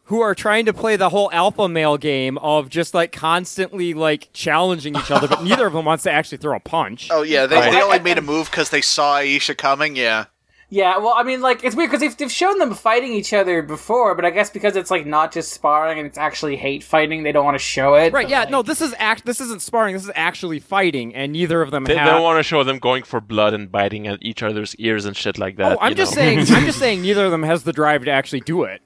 [0.08, 4.28] who are trying to play the whole alpha male game of just like constantly like
[4.34, 7.08] challenging each other, but neither of them wants to actually throw a punch.
[7.10, 7.72] Oh yeah, they, Right.
[7.72, 9.96] they only made a move because they saw Aisha coming.
[9.96, 10.26] Yeah,
[10.74, 13.62] Yeah, well, I mean, like, it's weird because they've, they've shown them fighting each other
[13.62, 17.22] before, but I guess because it's like not just sparring and it's actually hate fighting,
[17.22, 18.12] they don't want to show it.
[18.12, 21.30] Right, yeah, like- no, this is act this isn't sparring, this is actually fighting, and
[21.30, 24.08] neither of them They, they don't want to show them going for blood and biting
[24.08, 25.74] at each other's ears and shit like that.
[25.74, 26.22] Oh, I'm you just know?
[26.22, 28.82] saying I'm just saying neither of them has the drive to actually do it.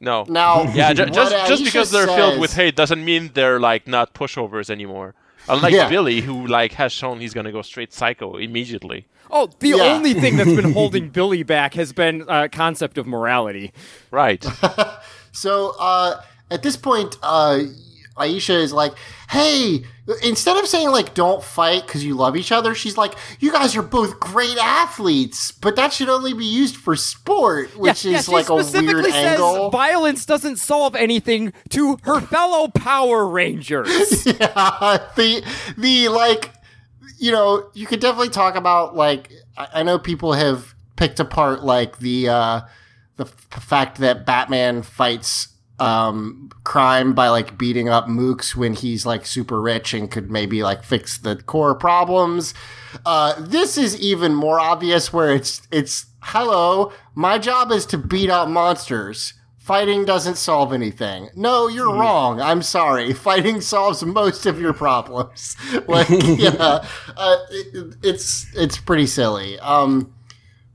[0.00, 0.26] No.
[0.28, 4.12] Now, Yeah, ju- just just because they're filled with hate doesn't mean they're like not
[4.12, 5.14] pushovers anymore.
[5.48, 5.88] Unlike Yeah.
[5.88, 9.06] Billy, who like has shown he's gonna go straight psycho immediately.
[9.30, 9.94] Oh, the Yeah.
[9.94, 13.72] only thing that's been holding Billy back has been uh, concept of morality.
[14.10, 14.44] Right.
[15.34, 16.20] So uh,
[16.50, 17.60] at this point, uh,
[18.16, 18.94] Aisha is like,
[19.30, 19.84] "Hey."
[20.24, 23.76] Instead of saying like "Don't fight" because you love each other, she's like, "You guys
[23.76, 28.18] are both great athletes, but that should only be used for sport," which yeah, yeah,
[28.18, 29.70] is she like a weird says angle.
[29.70, 34.26] violence doesn't solve anything to her fellow Power Rangers.
[34.26, 35.44] yeah, the
[35.78, 36.52] the like,
[37.18, 41.62] you know, you could definitely talk about like I, I know people have picked apart
[41.62, 42.60] like the uh,
[43.16, 45.48] the f- fact that Batman fights
[45.82, 50.62] um crime by like beating up mooks when he's like super rich and could maybe
[50.62, 52.54] like fix the core problems.
[53.04, 58.30] Uh this is even more obvious where it's it's hello my job is to beat
[58.30, 59.34] up monsters.
[59.58, 61.30] Fighting doesn't solve anything.
[61.34, 62.40] No you're wrong.
[62.40, 63.12] I'm sorry.
[63.28, 65.56] Fighting solves most of your problems.
[65.88, 66.84] Like yeah
[67.16, 69.58] uh, it, it's it's pretty silly.
[69.58, 70.12] Um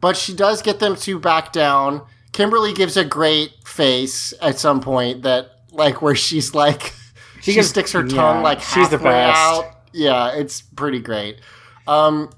[0.02, 2.02] but she does get them to back down.
[2.38, 6.94] Kimberly gives a great face at some point that, like, where she's like,
[7.42, 9.38] she, gives- sticks her tongue yeah, like she's the halfway best.
[9.40, 9.66] out.
[9.92, 11.42] Yeah, it's pretty great.
[11.88, 12.30] Um,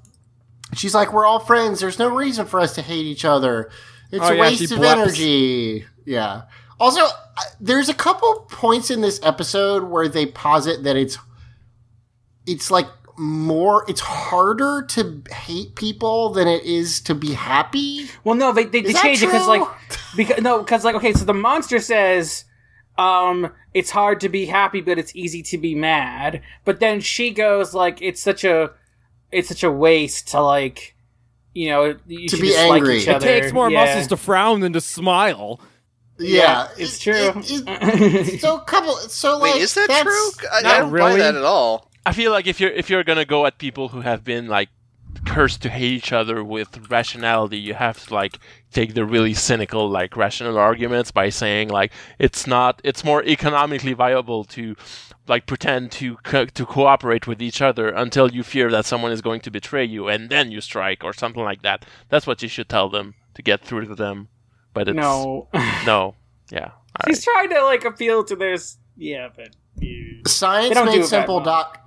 [0.73, 1.81] she's like, we're all friends.
[1.81, 3.69] There's no reason for us to hate each other.
[4.09, 4.91] It's Oh, a yeah, waste of bleps.
[5.01, 5.85] energy.
[6.05, 6.43] Yeah.
[6.79, 7.01] Also,
[7.59, 11.17] there's a couple points in this episode where they posit that it's
[12.47, 12.87] it's like
[13.19, 18.07] more it's harder to hate people than it is to be happy.
[18.23, 19.67] Well, no, they they, they Is changed it because like
[20.15, 22.45] because no because like okay, so the monster says
[22.97, 26.41] um it's hard to be happy, but it's easy to be mad.
[26.65, 28.71] But then she goes like it's such a
[29.31, 30.95] it's such a waste to like
[31.53, 32.97] you know you To be just like angry.
[32.99, 33.21] each It.
[33.21, 33.83] Takes more Yeah.
[33.85, 35.59] muscles to frown than to smile.
[36.17, 37.13] Yeah, it's true.
[37.35, 40.47] it- it- so couple so like wait, is that true?
[40.53, 41.19] I, Not I don't buy really.
[41.19, 41.88] that at all.
[42.09, 44.69] I feel like if you're if you're gonna go at people who have been like
[45.27, 48.39] cursed to hate each other with rationality, you have to like
[48.71, 53.93] take the really cynical like rational arguments by saying like it's not it's more economically
[53.93, 54.75] viable to
[55.27, 59.21] like pretend to co- to cooperate with each other until you fear that someone is
[59.21, 61.85] going to betray you and then you strike or something like that.
[62.09, 64.29] That's what you should tell them to get through to them.
[64.73, 65.47] But it's No,
[65.85, 66.15] no.
[66.49, 66.71] Yeah.
[66.71, 67.33] All he's right.
[67.33, 68.79] trying to like appeal to this.
[68.97, 70.21] Yeah, but you...
[70.23, 71.27] They don't do it that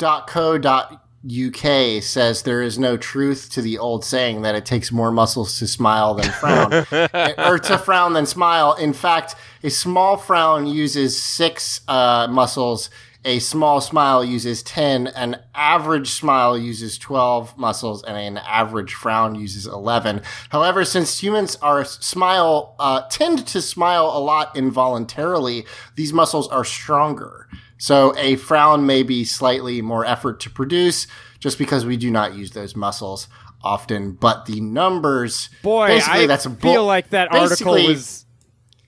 [0.01, 5.59] ScienceMadeSimple.co.uk says there is no truth to the old saying that it takes more muscles
[5.59, 6.73] to smile than frown,
[7.39, 8.74] or to frown than smile.
[8.74, 12.90] In fact, a small frown uses six uh, muscles.
[13.24, 19.36] A small smile uses 10, an average smile uses 12 muscles, and an average frown
[19.36, 20.23] uses 11.
[20.48, 26.64] However, since humans are smile, uh, tend to smile a lot involuntarily, these muscles are
[26.64, 27.47] stronger.
[27.82, 31.09] So a frown may be slightly more effort to produce
[31.40, 33.26] just because we do not use those muscles
[33.64, 38.24] often, but the numbers, Boy, basically I that's a feel like that article was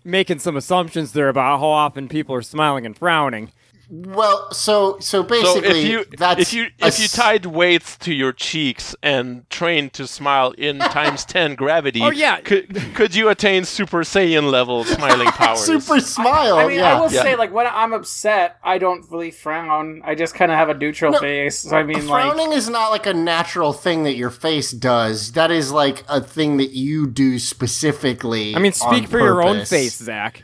[0.05, 3.51] making some assumptions there about how often people are smiling and frowning.
[3.91, 8.15] Well, so so So basically, if you that's if you if you tied weights to
[8.15, 12.41] your cheeks and trained to smile in times ten gravity, Oh, yeah.
[12.41, 15.61] could could you attain Super Saiyan level smiling powers?
[15.61, 16.97] super smile, I mean, yeah.
[16.97, 17.23] I will Yeah.
[17.23, 20.03] say, like, when I'm upset, I don't really frown.
[20.05, 21.61] I just kind of have a neutral No, face.
[21.61, 25.33] So, I mean, like, Frowning is not like a natural thing that your face does.
[25.33, 28.55] That is like a thing that you do specifically.
[28.55, 30.43] I mean, speak on for your own face, Zach.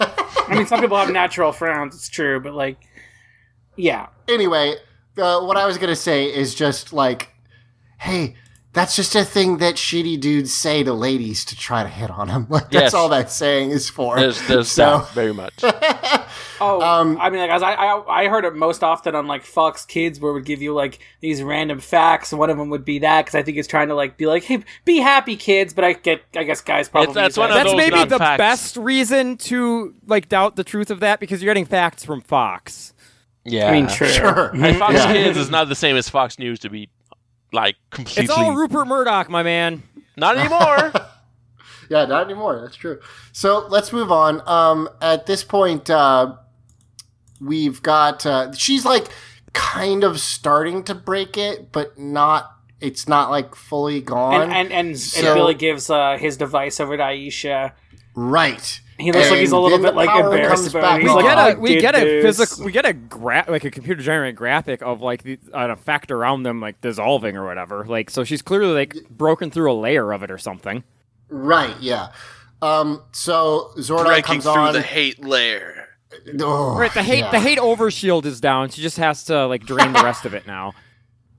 [0.00, 1.94] I mean, some people have natural frowns.
[1.94, 2.78] It's true, but like,
[3.76, 4.74] yeah, Anyway,
[5.18, 7.28] uh, what I was gonna say is just like,
[7.98, 8.36] hey,
[8.72, 12.28] that's just a thing that shitty dudes say to ladies to try to hit on
[12.28, 12.46] them.
[12.50, 12.94] Like, that's Yes.
[12.94, 14.16] all that saying is for.
[14.18, 15.54] There's there's So- that very much.
[16.60, 19.44] Oh, Um, I mean, like, as I, I I heard it most often on like
[19.44, 22.32] Fox Kids, where it would give you like these random facts.
[22.32, 24.44] One of them would be that because I think it's trying to like be like,
[24.44, 25.72] hey, be happy, kids.
[25.72, 27.58] But I get, I guess guys probably that's one that.
[27.58, 28.38] of That's those maybe the facts.
[28.38, 32.92] best reason to like doubt the truth of that because you're getting facts from Fox.
[33.44, 34.06] Yeah, I mean, true.
[34.06, 34.50] Sure.
[34.54, 35.12] And Fox Yeah.
[35.12, 36.90] Kids is not the same as Fox News to be
[37.52, 38.24] like completely.
[38.24, 39.82] It's all Rupert Murdoch, my man.
[40.16, 40.92] not anymore.
[41.88, 42.60] Yeah, not anymore.
[42.60, 43.00] That's true.
[43.32, 44.46] So let's move on.
[44.48, 46.36] Um, at this point, uh,
[47.40, 48.24] we've got.
[48.26, 49.06] Uh, she's like
[49.52, 52.52] kind of starting to break it, but not.
[52.80, 54.42] It's not like fully gone.
[54.42, 57.72] And and and, So- and Billy gives uh, his device over to Aisha.
[58.14, 58.80] right.
[58.98, 61.02] He looks like he's a little bit like power embarrassed about it.
[61.04, 61.16] He's on.
[61.16, 64.02] We like, get a we get a physical we get a gra- like a computer
[64.02, 67.86] generated graphic of like the, an effect around them like dissolving or whatever.
[67.86, 70.84] Like so she's clearly like broken through a layer of it or something.
[71.30, 71.74] Right.
[71.80, 72.12] Yeah.
[72.60, 73.02] Um.
[73.12, 74.72] So Zordon Breaking comes through on.
[74.74, 75.79] the hate layer.
[76.40, 77.30] Oh, Right, the hate yeah.
[77.30, 78.70] the hate overshield is down.
[78.70, 80.72] She just has to like drain the rest of it now.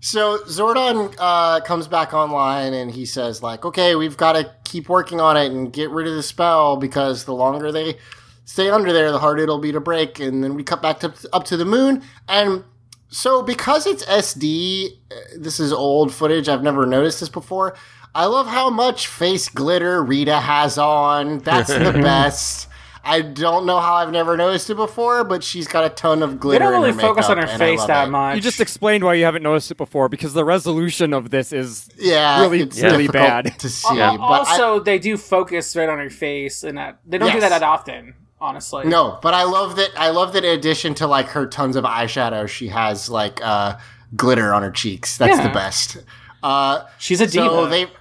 [0.04, 4.90] So Zordon uh, comes back online and he says, like, okay, we've got to keep
[4.90, 7.98] working on it and get rid of the spell because the longer they
[8.46, 10.20] stay under there, the harder it'll be to break.
[10.20, 12.02] And then we cut back to up to the moon.
[12.28, 12.64] And
[13.10, 16.50] so because it's SD, uh, this is old footage.
[16.50, 17.76] I've never noticed this before.
[18.16, 21.38] I love how much face glitter Rita has on.
[21.40, 22.68] That's the best.
[23.04, 26.40] I don't know how I've never noticed it before, but she's got a ton of
[26.40, 26.60] glitter.
[26.60, 26.72] They glitter.
[26.72, 28.12] don't really in her focus on her face that it.
[28.12, 28.36] much.
[28.36, 31.90] You just explained why you haven't noticed it before because the resolution of this is
[31.98, 33.58] Yeah, really it's really bad.
[33.60, 34.00] to see.
[34.00, 37.32] Al- but I- also, they do focus right on her face, and that they don't
[37.32, 38.14] do that that often.
[38.40, 39.90] Honestly, No, but I love that.
[39.96, 43.78] I love that in addition to like her tons of eyeshadow, she has like uh,
[44.16, 45.18] glitter on her cheeks.
[45.20, 45.48] That's Yeah.
[45.48, 45.98] the best.
[46.42, 47.92] Uh, she's a so diva.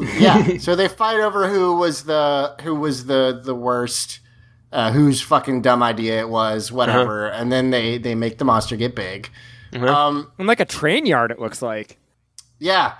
[0.00, 0.56] they, yeah.
[0.58, 4.19] so they fight over who was the who was the the worst,
[4.72, 7.26] uh, whose fucking dumb idea it was, whatever.
[7.28, 9.30] And then they they make the monster get big.
[9.72, 11.98] Um, And like a train yard, it looks like.
[12.58, 12.94] yeah.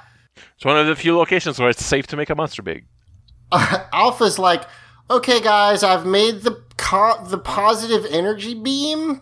[0.55, 2.85] it's one of the few locations where it's safe to make a monster big.
[3.53, 4.63] Alpha's like,
[5.11, 9.21] okay, guys, I've made the co- the positive energy beam,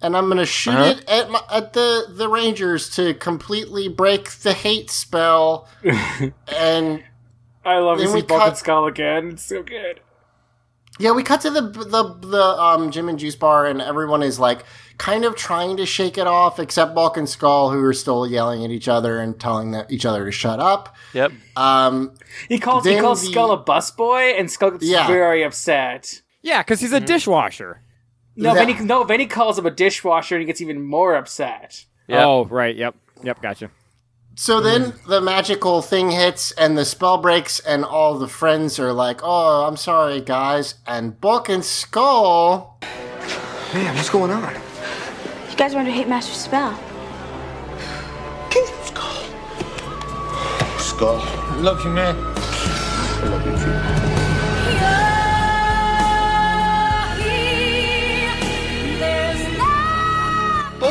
[0.00, 0.94] and I'm gonna shoot Uh-huh.
[0.98, 5.68] it at my, at the the Rangers to completely break the hate spell.
[6.48, 7.04] and
[7.64, 9.28] I love to then see we Bulk and Skull again.
[9.32, 10.00] It's so good.
[11.00, 14.38] Yeah, we cut to the the the um, Gym and Juice bar, and everyone is
[14.38, 14.64] like
[14.98, 18.64] kind of trying to shake it off, except Bulk and Skull, who are still yelling
[18.64, 20.94] at each other and telling the, each other to shut up.
[21.14, 21.32] Yep.
[21.56, 22.12] Um,
[22.50, 25.06] He calls he Then calls the- Skull a busboy, and Skull gets Yeah.
[25.06, 26.20] very upset.
[26.42, 27.80] Yeah, because he's a dishwasher.
[28.36, 28.64] No, Yeah.
[28.66, 31.86] then no, then he calls him a dishwasher, and he gets even more upset.
[32.08, 32.22] Yep.
[32.22, 32.76] Oh, right.
[32.76, 32.94] Yep.
[33.22, 33.40] Yep.
[33.42, 33.70] Gotcha.
[34.34, 34.62] So mm.
[34.62, 39.20] then the magical thing hits and the spell breaks, and all the friends are like,
[39.22, 40.74] Oh, I'm sorry, guys.
[40.86, 42.78] And Bulk and Skull.
[43.74, 44.54] Man, what's going on?
[45.50, 46.78] You guys are under Hate Master's spell.
[48.84, 49.24] Skull.
[50.78, 51.20] Skull.
[51.20, 52.16] I love you, man.
[52.16, 53.89] I love you too.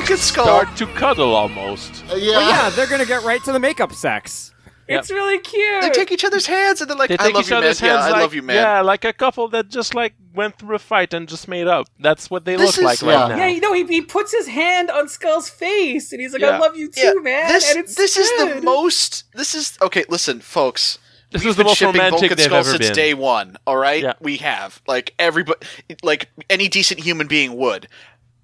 [0.10, 0.46] Bulk and Skull.
[0.46, 2.04] Start to cuddle almost.
[2.12, 2.38] Uh, yeah.
[2.38, 4.54] Well, yeah, they're gonna get right to the makeup sex.
[4.92, 5.84] It's really cute.
[5.84, 7.64] They take each other's hands and they're like, They "I love each you, man.
[7.64, 10.16] other's Yeah, hands I like, love you, man." Yeah, like a couple that just like
[10.34, 11.86] went through a fight and just made up.
[12.00, 13.20] That's what they This look is- like yeah.
[13.22, 13.38] right now.
[13.38, 16.56] yeah, you know, he, he puts his hand on Skull's face and he's like, Yeah.
[16.56, 17.50] I love you too, Yeah, man.
[17.50, 19.26] This, and it's this is the most.
[19.36, 20.06] This is okay.
[20.10, 20.98] Listen, folks.
[21.30, 22.96] This We've is the most shipping romantic Bulk and they've Skull ever since been.
[22.96, 23.58] day one.
[23.68, 24.14] All right, Yeah.
[24.20, 25.60] we have like everybody,
[26.02, 27.88] like any decent human being would,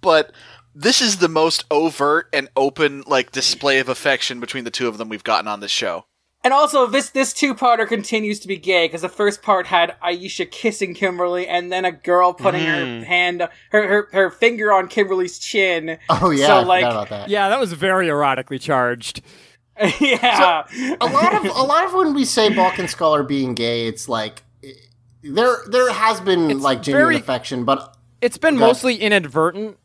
[0.02, 0.32] but
[0.76, 4.97] this is the most overt and open like display of affection between the two of
[4.97, 6.06] them we've gotten on this show.
[6.43, 9.95] And also, this this two parter continues to be gay because the first part had
[10.03, 12.99] Aisha kissing Kimberly, and then a girl putting Mm.
[12.99, 13.41] her hand,
[13.72, 15.97] her, her her finger on Kimberly's chin.
[16.10, 17.30] Oh yeah, So, like- forgot about that.
[17.30, 19.23] Yeah, that was very erotically charged.
[19.99, 20.64] yeah,
[21.02, 24.07] a lot of a lot of when we say Bulk and Skull being gay, it's
[24.07, 24.43] like
[25.23, 28.65] there there has been It's like genuine very- affection, but It's been Okay.
[28.65, 29.77] mostly inadvertent.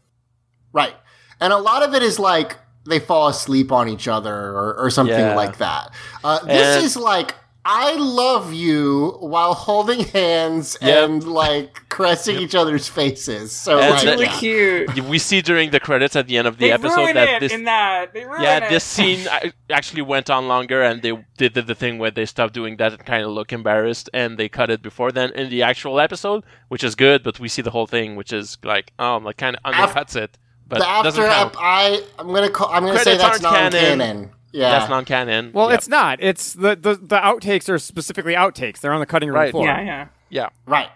[0.72, 0.94] Right,
[1.40, 2.56] and a lot of it is like
[2.88, 5.34] they fall asleep on each other or, or something Yeah.
[5.36, 5.90] like that.
[6.24, 7.34] Uh, this And- is like.
[7.62, 11.05] I love you while holding hands Yep.
[11.10, 13.52] and like caressing each other's faces.
[13.52, 14.38] So And like, the- really yeah.
[14.38, 15.05] cute.
[15.05, 17.52] we see during the credits at the end of the They episode that it this
[17.52, 18.14] in that.
[18.14, 18.70] They yeah it.
[18.70, 19.28] this scene
[19.68, 22.92] actually went on longer and they did the, the thing where they stopped doing that
[22.94, 26.42] and kind of look embarrassed and they cut it before then in the actual episode
[26.68, 29.56] which is good but we see the whole thing which is like um like kind
[29.56, 30.38] of Af- undercuts it
[30.70, 34.30] but the doesn't after ep- I I'm gonna call I'm gonna say that's non-canon.
[34.52, 35.78] Yeah, that's non-canon Well, Yep.
[35.78, 36.20] it's not.
[36.22, 38.80] It's the, the the outtakes are specifically outtakes.
[38.80, 39.51] They're on the cutting room Right.
[39.52, 39.66] floor.
[39.66, 40.06] yeah, yeah.
[40.30, 40.88] yeah Right.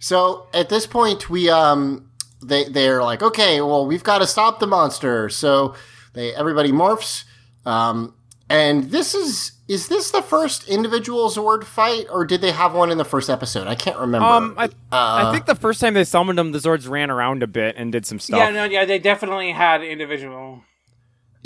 [0.00, 2.10] So at this point, we um
[2.42, 5.28] they they're like, okay, well, we've got to stop the monster.
[5.28, 5.74] So
[6.14, 7.24] they everybody morphs.
[7.66, 8.14] Um,
[8.50, 12.90] and this is is this the first individual Zord fight, or did they have one
[12.90, 13.66] in the first episode?
[13.68, 14.26] I can't remember.
[14.26, 17.42] Um, I, Uh, I think the first time they summoned them, the Zords ran around
[17.42, 18.38] a bit and did some stuff.
[18.38, 20.62] Yeah, no, yeah, they definitely had individual.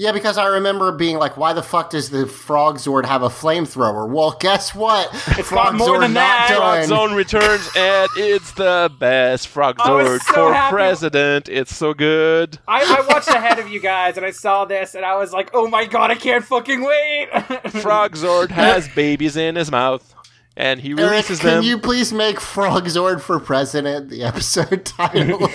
[0.03, 3.29] Yeah, because I remember being like, why the fuck does the Frog Zord have a
[3.29, 4.09] flamethrower?
[4.09, 5.09] Well, guess what?
[5.39, 6.57] It's Frog got more Zord than not that.
[6.57, 6.89] Frog doing.
[6.89, 10.75] Zone returns and it's the best Frog Zord so for happy.
[10.75, 11.49] president.
[11.49, 12.59] It's so good.
[12.67, 15.51] I, I watched ahead of you guys and I saw this and I was like,
[15.55, 17.29] oh my god, I can't fucking wait.
[17.69, 20.13] Frog Zord has babies in his mouth
[20.57, 21.63] and he Eric, releases can them.
[21.65, 25.39] you please make Frog Zord for president the episode title?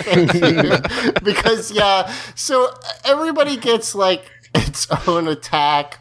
[1.24, 2.74] Because yeah, so
[3.06, 6.00] everybody gets like its own attack,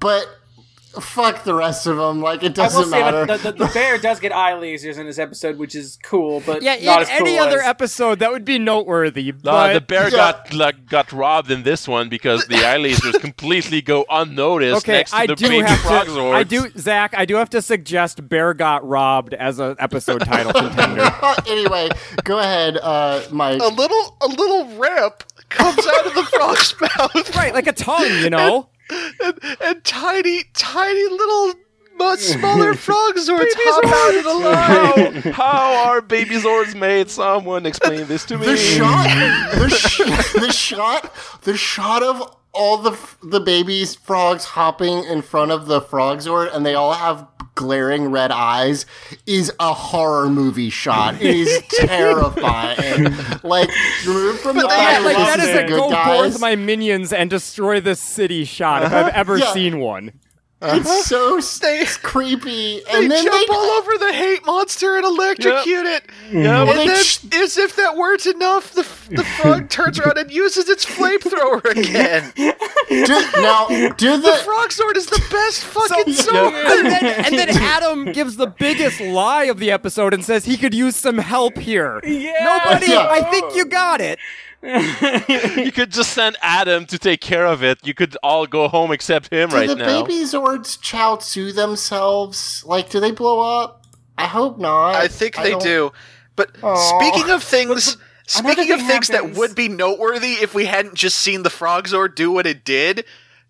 [0.00, 0.26] but
[1.00, 2.20] fuck the rest of them.
[2.20, 3.24] Like it I will doesn't say matter.
[3.24, 6.60] the, the, the bear does get eye lasers in this episode, which is cool, but
[6.62, 9.30] Yeah, not in as cool any other as- episode that would be noteworthy.
[9.30, 10.10] Uh, But the bear Yeah.
[10.10, 14.92] got like, got robbed in this one because the eye lasers completely go unnoticed okay,
[14.98, 16.26] next to I the do baby have frog to.
[16.32, 17.14] I do, Zach.
[17.16, 21.10] I do have to suggest "Bear Got Robbed" as an episode title contender.
[21.48, 21.88] anyway,
[22.24, 23.62] go ahead, uh, Mike.
[23.62, 28.10] A little, a little ramp comes out of the frog's mouth, right, like a tongue,
[28.22, 28.68] you know.
[28.90, 31.54] and, and tiny, tiny little,
[31.96, 34.34] much smaller frog zords hop out of the
[35.14, 35.32] line.
[35.32, 37.08] how, how are baby zords made?
[37.10, 38.46] Someone explain this to me.
[38.46, 39.06] the shot,
[39.58, 45.22] the, sh- the shot, the shot of all the f- the babies frogs hopping in
[45.22, 48.86] front of the frog zord, and they all have glaring red eyes,
[49.26, 51.16] is a horror movie shot.
[51.20, 53.04] It is terrifying.
[53.42, 53.70] like
[54.06, 56.32] removed from the Yeah, like that that this is is a go guys.
[56.32, 59.52] forth my minions and destroy this city shot if I've ever Yeah.
[59.52, 60.12] seen one.
[60.62, 60.76] Uh-huh.
[60.78, 64.96] It's so s- They- creepy, They and then jump they all over the hate monster
[64.96, 66.04] and electrocute it.
[66.30, 70.18] Yeah, And but then, ch- as if that weren't enough, the, the frog turns around
[70.18, 72.32] and uses its flamethrower again.
[72.36, 73.66] do, now
[73.96, 76.52] do The the frog zord is the best fucking So- zord.
[76.78, 80.56] and, then, and then Adam gives the biggest lie of the episode and says he
[80.56, 82.00] could use some help here.
[82.04, 82.60] Yeah.
[82.64, 83.08] Nobody, Yeah.
[83.10, 84.18] I think you got it.
[85.58, 87.84] you could just send Adam to take care of it.
[87.86, 92.64] You could all go home except him do right the baby zords chow to themselves?
[92.64, 93.84] Like, do they blow up?
[94.16, 94.94] I hope not.
[94.94, 95.92] I think they don't- do.
[96.36, 96.76] But Aw.
[96.98, 99.34] speaking of things, speaking of things happens.
[99.34, 102.64] that would be noteworthy if we hadn't just seen the frog zord do what it
[102.64, 103.04] did,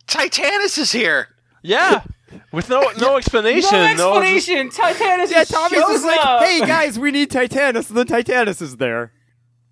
[0.08, 1.28] Titanus is here.
[1.62, 2.02] Yeah,
[2.50, 3.70] with no no explanation.
[3.72, 4.70] No no just- explanation.
[4.70, 8.60] Titanus Yeah, just Tommy's shows just like, hey guys, we need Titanus, and then Titanus
[8.62, 9.12] is there.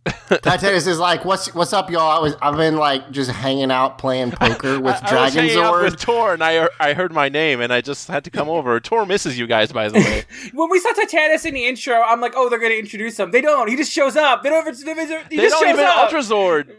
[0.06, 2.10] Titanus is like, "What's what's up, y'all?
[2.10, 5.58] I was I've been like just hanging out playing poker with I was Dragon hanging
[5.62, 6.00] out with Zord.
[6.00, 8.80] Tor, and I I heard my name, and I just had to come over.
[8.80, 10.24] Tor misses you guys, by the way.
[10.54, 13.30] When we saw Titanus in the intro, I'm like, oh, they're gonna introduce him.
[13.30, 13.68] They don't.
[13.68, 14.42] He just shows up.
[14.42, 14.66] They don't.
[14.66, 14.72] Ever,
[15.28, 15.96] he they just don't shows even up.
[15.98, 16.74] Ultra Zord.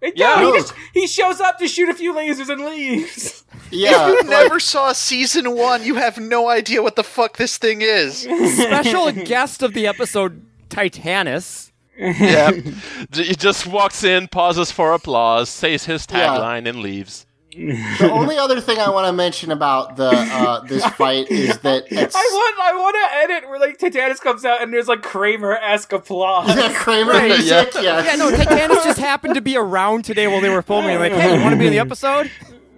[0.00, 0.40] They Yeah.
[0.40, 0.52] don't.
[0.52, 3.44] He, just, he shows up to shoot a few lasers and leaves.
[3.70, 5.84] Yeah, if You like, never saw season one.
[5.84, 8.22] You have no idea what the fuck this thing is.
[8.22, 11.70] Special guest of the episode, Titanus.
[11.98, 12.52] Yeah,
[13.14, 16.28] he just walks in, pauses for applause, says his Yeah.
[16.28, 17.26] tagline, and leaves.
[17.54, 21.84] The only other thing I want to mention about the uh, this fight is that
[21.90, 25.02] it's, I want, I want to edit where like Titanus comes out and there's like
[25.02, 26.48] Kramer esque applause.
[26.56, 27.74] yeah, Kramer Right, music.
[27.74, 27.80] yeah.
[27.82, 28.06] Yes.
[28.06, 30.98] Yeah, no, Titanus just happened to be around today while they were filming.
[30.98, 32.30] Like, hey, you want to be in the episode?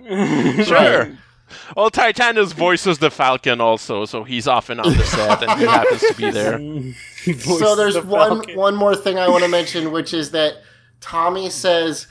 [0.65, 1.16] Sure.
[1.77, 6.01] Well, Titanus voices the Falcon also, so he's often on the set and he happens
[6.01, 6.59] to be there.
[7.41, 8.57] so there's the one Falcon.
[8.57, 10.63] one more thing I want to mention, which is that
[11.01, 12.07] Tommy says,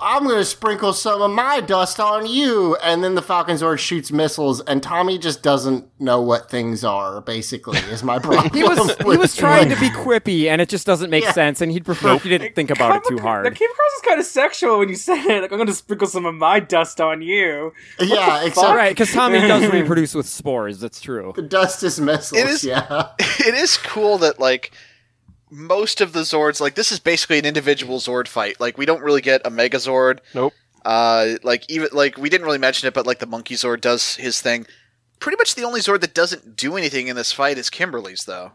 [0.00, 3.78] "I'm going to sprinkle some of my dust on you," and then the Falcon Zord
[3.78, 7.20] shoots missiles, and Tommy just doesn't know what things are.
[7.20, 8.50] Basically, is my problem.
[8.54, 11.32] He was he was trying to be quippy, and it just doesn't make Yeah.
[11.32, 11.60] sense.
[11.60, 13.44] And he'd prefer if you didn't think about it too That hard.
[13.56, 15.42] came across as kind of sexual when you said it.
[15.42, 17.72] Like, I'm going to sprinkle some of my dust on you.
[18.00, 20.80] yeah, All except right, because Tommy does reproduce with spores.
[20.80, 21.32] That's true.
[21.36, 22.40] the dust is missiles.
[22.40, 23.08] It is- yeah.
[23.18, 24.72] it is cool that like
[25.50, 28.60] most of the Zords, like this is basically an individual Zord fight.
[28.60, 30.20] Like we don't really get a Megazord.
[30.34, 30.52] Nope.
[30.84, 34.16] Uh, like even like we didn't really mention it, but like the Monkey Zord does
[34.16, 34.66] his thing.
[35.18, 38.52] Pretty much the only Zord that doesn't do anything in this fight is Kimberly's, though.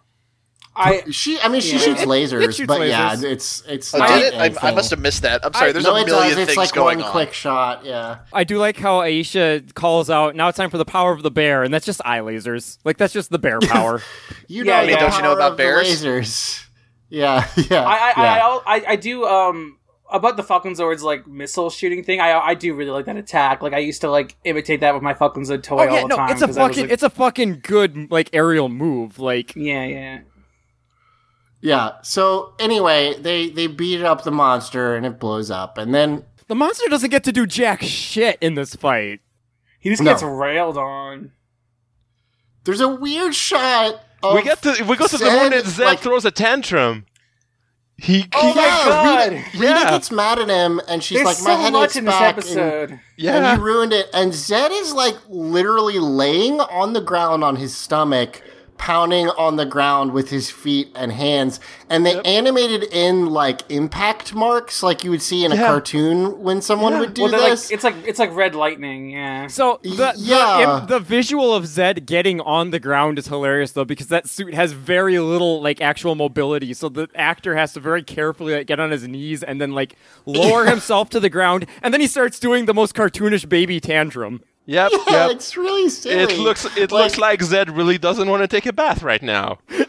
[0.78, 1.78] I She, I mean, she Yeah.
[1.78, 4.58] shoots It- lasers, it shoots but yeah, it's it's Oh, not did it?
[4.62, 5.46] I, I must have missed that.
[5.46, 5.72] I'm sorry.
[5.72, 6.36] There's no, a it million does.
[6.36, 7.12] things It's like going one on.
[7.14, 7.86] quick shot.
[7.86, 8.18] Yeah.
[8.34, 11.32] I do like how Aisha calls out, now it's time for the power of the
[11.32, 12.78] bear, and that's just eye lasers.
[12.84, 14.02] Like, that's just the bear power.
[14.48, 14.96] You Yeah, know, yeah.
[14.96, 15.88] the Don't you know about of the bears?
[16.04, 16.65] Lasers.
[17.10, 17.84] Yeah, yeah.
[17.84, 18.48] I I, yeah.
[18.48, 19.78] I, I, I do um
[20.12, 22.20] about the Falcon Zord's like missile shooting thing.
[22.22, 23.62] I I do really like that attack.
[23.62, 26.02] Like I used to like imitate that with my Falcon Zord toy oh, yeah, all
[26.04, 26.32] the no, time.
[26.32, 29.20] it's a I was, fucking, like- it's a fucking good, like, aerial move.
[29.20, 30.20] Like, yeah yeah.
[31.62, 31.92] Yeah.
[32.04, 36.56] So anyway, they they beat up the monster and it blows up, and then the
[36.56, 39.22] monster doesn't get to do jack shit in this fight.
[39.80, 40.12] He just No.
[40.12, 41.32] gets railed on.
[42.66, 44.02] there's a weird shot.
[44.30, 46.32] Of We get to we go to the moon and that Zedd like- throws a
[46.32, 47.06] tantrum.
[47.98, 49.32] He, oh he Oh my yeah, God.
[49.32, 49.90] Rita, Rita Yeah.
[49.92, 52.38] gets mad at him, and she's There's like, so head much aches in this back,"
[52.38, 52.90] episode.
[52.92, 53.36] And, Yeah.
[53.52, 54.10] and you ruined it.
[54.14, 58.42] And Zedd is like literally laying on the ground on his stomach,
[58.78, 64.34] pounding on the ground with his feet and hands, and they animated in like impact
[64.36, 65.68] marks, like you would see in a Yeah.
[65.68, 67.72] cartoon when someone would do well, they're like this.
[67.72, 69.12] it's like it's like red lightning.
[69.12, 69.48] Yeah.
[69.48, 70.82] So the, Yeah.
[70.88, 74.54] the, the visual of Zedd getting on the ground is hilarious though because that suit
[74.54, 76.74] has very little like actual mobility.
[76.74, 79.96] So the actor has to very carefully like get on his knees and then like
[80.26, 84.42] lower himself to the ground, and then he starts doing the most cartoonish baby tantrum.
[84.68, 85.32] Yep, yeah, yep.
[85.32, 86.16] it's really silly.
[86.24, 89.60] It looks it looks like Zedd really doesn't want to take a bath right now.
[89.70, 89.86] well,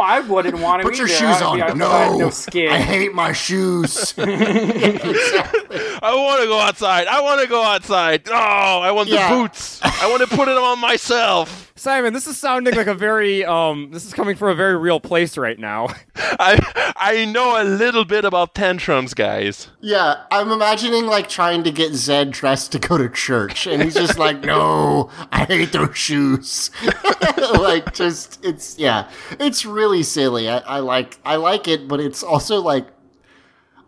[0.00, 0.88] I wouldn't want to.
[0.88, 1.16] Put your either.
[1.16, 1.56] shoes on.
[1.56, 2.70] be- I'd- no, I no skin.
[2.70, 4.14] I hate my shoes.
[4.18, 7.06] I want to go outside.
[7.06, 8.22] I want to go outside.
[8.28, 9.28] Oh, I want Yeah.
[9.34, 9.80] the boots.
[9.82, 11.72] I want to put it on myself.
[11.76, 13.90] Simon, this is sounding like a very um.
[13.90, 15.88] This is coming from a very real place right now.
[16.14, 19.68] I I know a little bit about tantrums, guys.
[19.80, 23.94] Yeah, I'm imagining like trying to get Zedd dressed to go to church, and he's
[23.94, 26.70] just like, "No, I hate those shoes."
[27.36, 29.08] like, just it's yeah,
[29.40, 30.48] it's really silly.
[30.48, 32.86] I, I like I like it, but it's also like,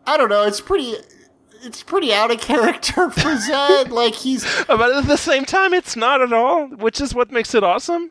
[0.06, 0.96] I don't know, it's pretty.
[1.66, 3.88] It's pretty out of character for Zedd.
[3.88, 7.54] like he's But at the same time, it's not at all, which is what makes
[7.54, 8.10] it awesome.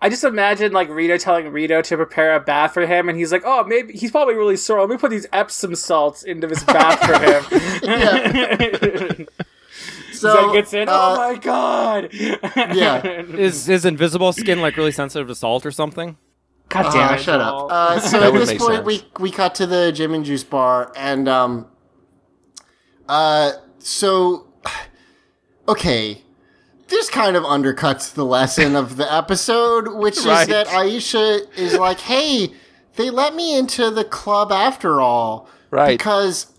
[0.00, 3.32] I just imagine like Rito telling Rito to prepare a bath for him, and he's
[3.32, 4.80] like, "Oh, maybe he's probably really sore.
[4.80, 9.26] Let me put these Epsom salts into this bath for him."
[10.20, 10.88] so Zedd gets in.
[10.88, 12.08] uh, oh my god!
[12.12, 13.02] yeah.
[13.06, 16.16] Is his invisible skin like really sensitive to salt or something?
[16.68, 17.20] God damn Uh, it!
[17.20, 17.68] shut up.
[17.70, 18.86] Uh, so at this point, sense.
[18.86, 21.66] we we cut to the Gym and Juice bar, and um,
[23.08, 24.46] uh, so
[25.68, 26.22] okay,
[26.88, 30.42] this kind of undercuts the lesson of the episode, which Right.
[30.42, 32.52] is that Aisha is like, "Hey,
[32.96, 35.98] they let me into the club after all, Right.
[35.98, 36.52] Because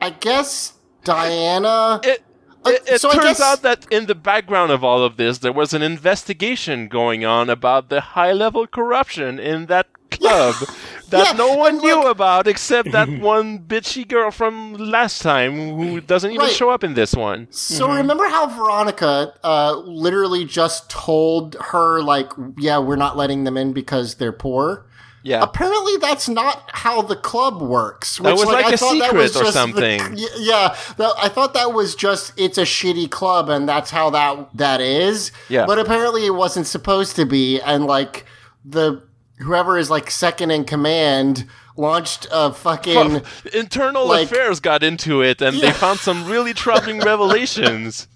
[0.00, 2.24] I guess Diana." It Uh,
[2.66, 5.52] it, it so turns guess- out that in the background of all of this, there
[5.52, 10.54] was an investigation going on about the high level corruption in that club
[11.10, 15.76] that Yeah, no one knew like- about except that one bitchy girl from last time
[15.76, 16.52] who doesn't even Right.
[16.54, 17.46] show up in this one.
[17.50, 23.56] So remember how Veronica uh, literally just told her like, "Yeah, we're not letting them
[23.56, 24.86] in because they're poor."
[25.22, 25.42] Yeah.
[25.42, 28.16] Apparently, that's not how the club works.
[28.18, 30.00] That which, was like I a thought that secret was or just the- something.
[30.38, 34.48] yeah, that- I thought that was just it's a shitty club, and that's how that
[34.56, 35.30] that is.
[35.48, 35.66] Yeah.
[35.66, 38.24] But apparently, it wasn't supposed to be, and like
[38.64, 39.02] the
[39.38, 43.22] whoever is like second in command launched a fucking.
[43.54, 45.66] Internal like- affairs got into it and Yeah.
[45.66, 48.06] they found some really troubling revelations.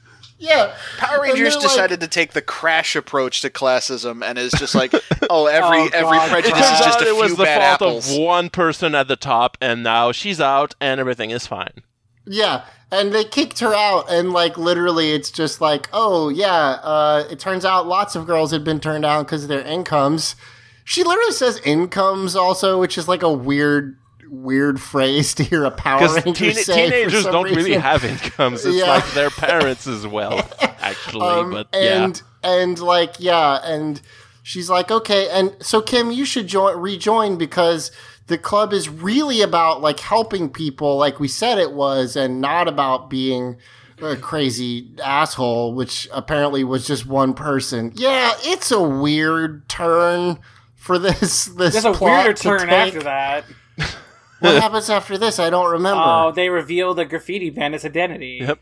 [0.50, 4.52] Yeah, Power Rangers they're like- decided to take the crash approach to classism and is
[4.52, 4.92] just like,
[5.30, 6.26] oh, every Oh, every God.
[6.26, 8.12] It prejudice turns is just a it was few the bad fault apples.
[8.12, 11.82] of one person at the top, and now she's out, and everything is fine.
[12.26, 17.24] Yeah, and they kicked her out, and like literally, it's just like, oh yeah, uh,
[17.30, 20.36] it turns out lots of girls had been turned down because of their incomes.
[20.84, 23.96] She literally says incomes also, which is like a weird,
[24.42, 26.64] weird phrase to hear a Power Because Ranger teen- say.
[26.86, 28.64] for teenagers some don't really have incomes.
[28.64, 28.86] It's Yeah.
[28.88, 31.22] like their parents as well, actually.
[31.26, 32.04] Um, but yeah.
[32.04, 34.00] and and like yeah, and
[34.42, 37.90] she's like, okay, and so Kim, you should join rejoin because
[38.26, 42.68] the club is really about like helping people, like we said it was, and not
[42.68, 43.56] about being
[44.02, 47.92] a crazy asshole, which apparently was just one person.
[47.94, 50.38] Yeah, it's a weird turn
[50.74, 51.44] for this.
[51.46, 52.70] This There's a plot weirder to turn take.
[52.72, 53.44] after that.
[54.40, 55.38] What happens after this?
[55.38, 56.02] I don't remember.
[56.04, 58.38] Oh, they reveal the graffiti bandit's identity.
[58.40, 58.58] Yep.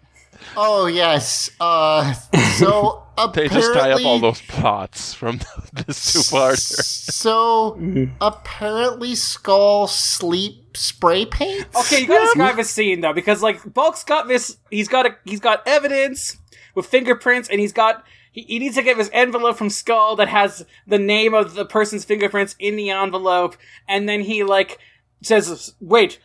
[0.56, 1.50] Oh yes.
[1.60, 3.02] Uh, so
[3.34, 5.38] They just tie up all apparently- those plots from
[5.86, 6.56] this two-parter.
[6.56, 7.78] So
[8.20, 11.66] apparently, Skull sleep spray paint.
[11.76, 14.56] Okay, you gotta describe this scene though, because like Bulk's got this.
[14.70, 15.16] He's got a.
[15.24, 16.38] He's got evidence
[16.74, 18.04] with fingerprints, and he's got.
[18.32, 21.66] He, he needs to get this envelope from Skull that has the name of the
[21.66, 24.78] person's fingerprints in the envelope, and then he like
[25.22, 26.18] says, "Wait,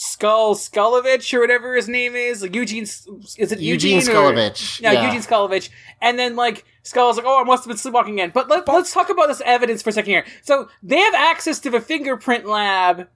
[0.00, 2.84] Skull Skullovich or whatever his name is, like Eugene.
[2.84, 5.06] Is it Eugene Eugene, or- Skullovich, Yeah, yeah.
[5.06, 5.70] Eugene Skullovich.
[6.00, 8.92] And then like Skull's like, "Oh, I must have been sleepwalking again." But let, let's
[8.92, 10.24] talk about this evidence for a second here.
[10.42, 13.08] So they have access to the fingerprint lab.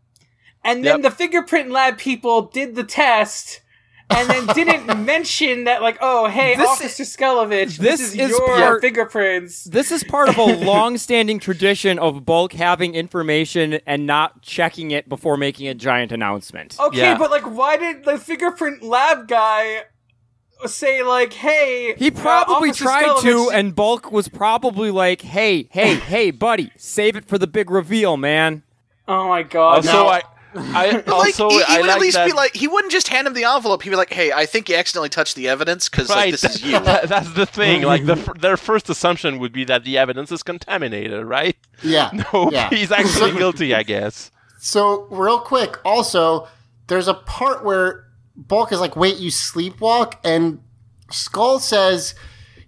[0.65, 1.03] And then Yep.
[1.03, 3.62] the fingerprint lab people did the test
[4.17, 8.31] and then didn't mention that, like, oh, hey, This Officer Skullovich, this, this is, is
[8.31, 9.65] your part- fingerprints.
[9.65, 15.09] This is part of a long-standing tradition of Bulk having information and not checking it
[15.09, 16.77] before making a giant announcement.
[16.79, 17.19] Okay, Yeah.
[17.19, 19.83] but, like, why did the fingerprint lab guy
[20.67, 21.95] say, like, hey.
[21.99, 26.71] He probably uh, Officer tried to, and Bulk was probably like, "Hey, hey, hey, buddy,
[26.77, 28.63] save it for the big reveal, man."
[29.09, 29.79] Oh my god.
[29.79, 30.23] Also, Now- I,
[30.55, 32.27] I But like, also he, he I would like at least that.
[32.27, 33.83] be like, he wouldn't just hand him the envelope.
[33.83, 36.63] He'd be like, "Hey, I think you accidentally touched the evidence because like, this is
[36.63, 37.83] you." that- that's the thing.
[37.93, 41.57] Like the their first assumption would be that the evidence is contaminated, right?
[41.83, 42.11] Yeah.
[42.33, 42.69] No, yeah.
[42.71, 44.31] he's actually guilty, I guess.
[44.59, 46.49] So real quick, also,
[46.87, 48.05] there's a part where
[48.37, 50.61] Bulk is like, "Wait, you sleepwalk?" and
[51.11, 52.15] Skull says,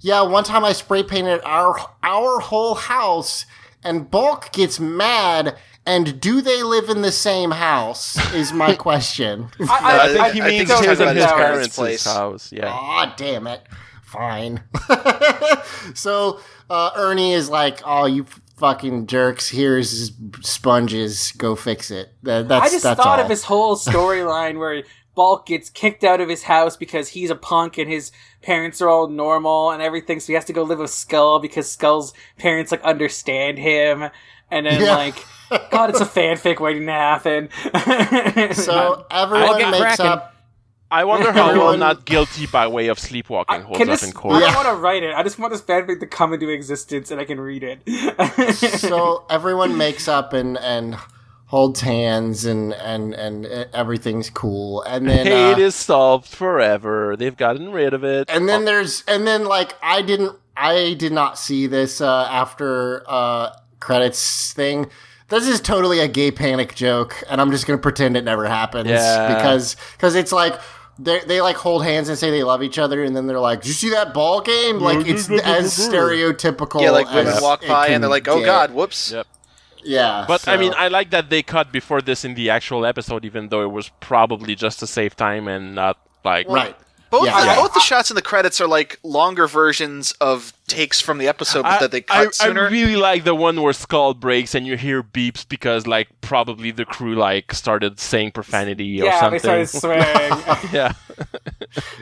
[0.00, 3.44] "Yeah, one time I spray painted our our whole house."
[3.86, 5.58] And Bulk gets mad.
[5.86, 8.16] And do they live in the same house?
[8.34, 9.48] Is my question.
[9.68, 12.04] I, I think he means think he's his and his his parents' place.
[12.04, 12.52] house.
[12.52, 12.70] Yeah.
[12.72, 13.62] Aw, damn it.
[14.02, 14.62] Fine.
[15.94, 16.40] so
[16.70, 19.48] uh, Ernie is like, "Oh, you fucking jerks!
[19.50, 20.12] Here's
[20.42, 21.32] sponges.
[21.32, 23.24] Go fix it." That, that's I just that's thought all.
[23.24, 24.84] of his whole storyline where
[25.14, 28.10] Bulk gets kicked out of his house because he's a punk and his
[28.42, 31.70] parents are all normal and everything, so he has to go live with Skull because
[31.70, 34.10] Skull's parents like understand him.
[34.50, 34.94] And then Yeah.
[34.94, 35.24] like,
[35.70, 37.48] God, it's a fanfic waiting to happen.
[38.54, 40.06] So I'll everyone makes cracking.
[40.06, 40.30] up.
[40.90, 44.04] I wonder how Everyone- well not guilty by way of sleepwalking holds can up this?
[44.10, 44.40] in I court.
[44.40, 45.14] don't want to write it.
[45.14, 47.80] I just want this fanfic to come into existence and I can read it.
[48.78, 50.96] So everyone makes up and and
[51.46, 54.82] holds hands and and and everything's cool.
[54.82, 57.16] And then Hate uh, is solved forever.
[57.16, 58.28] They've gotten rid of it.
[58.30, 63.02] and then there's and then like I didn't I did not see this uh, after
[63.08, 63.50] uh,
[63.80, 64.90] credits thing.
[65.28, 68.88] This is totally a gay panic joke, and I'm just gonna pretend it never happens
[68.88, 69.34] Yeah.
[69.34, 70.60] because because it's like.
[70.96, 73.62] They, they like hold hands and say they love each other, and then they're like,
[73.62, 76.80] "Did you see that ball game?" Like it's as stereotypical.
[76.82, 78.44] yeah, like women as walk by and they're like, "Oh get.
[78.46, 79.26] God, whoops." Yep.
[79.82, 83.24] Yeah, But I mean, I like that they cut before this in the actual episode,
[83.24, 86.76] even though it was probably just to save time and not like right.
[87.14, 87.40] Both Yeah.
[87.40, 87.54] the, Yeah.
[87.56, 91.62] both the shots in the credits are like longer versions of takes from the episode,
[91.62, 92.66] but I, that they I, cut sooner.
[92.66, 96.70] I really like the one where Skull breaks and you hear beeps because like probably
[96.72, 99.22] the crew like started saying profanity or something.
[99.22, 100.32] yeah, they started swearing.
[100.72, 100.92] yeah.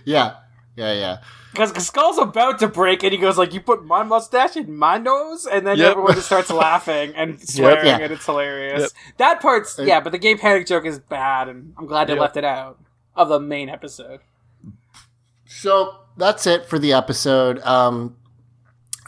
[0.05, 0.35] Yeah,
[0.77, 1.19] yeah, yeah.
[1.53, 4.97] Because Skull's about to break, and he goes like, "You put my mustache in my
[4.97, 5.91] nose," and then Yep.
[5.91, 7.99] everyone just starts laughing and swearing, Yeah.
[7.99, 8.81] and it's hilarious.
[8.81, 8.91] Yep.
[9.19, 12.15] That part's uh, yeah, but the gay panic joke is bad, and I'm glad they
[12.15, 12.21] Yep.
[12.23, 12.79] left it out
[13.15, 14.21] of the main episode.
[15.61, 17.61] So that's it for the episode.
[17.61, 18.17] Um,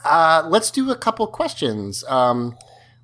[0.04, 2.04] uh, let's do a couple questions.
[2.04, 2.56] Um,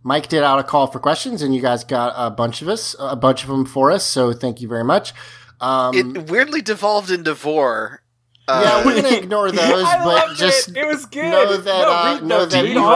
[0.03, 2.95] Mike did out a call for questions, and you guys got a bunch of us,
[2.99, 4.05] a bunch of them for us.
[4.05, 5.12] So thank you very much.
[5.61, 8.03] Um, it weirdly devolved into Vor.
[8.49, 10.79] Uh, yeah, we're gonna ignore those, I but loved just it.
[10.79, 11.31] It was good.
[11.31, 12.95] know that No, uh, read- know no, that read you all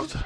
[0.00, 0.16] asked.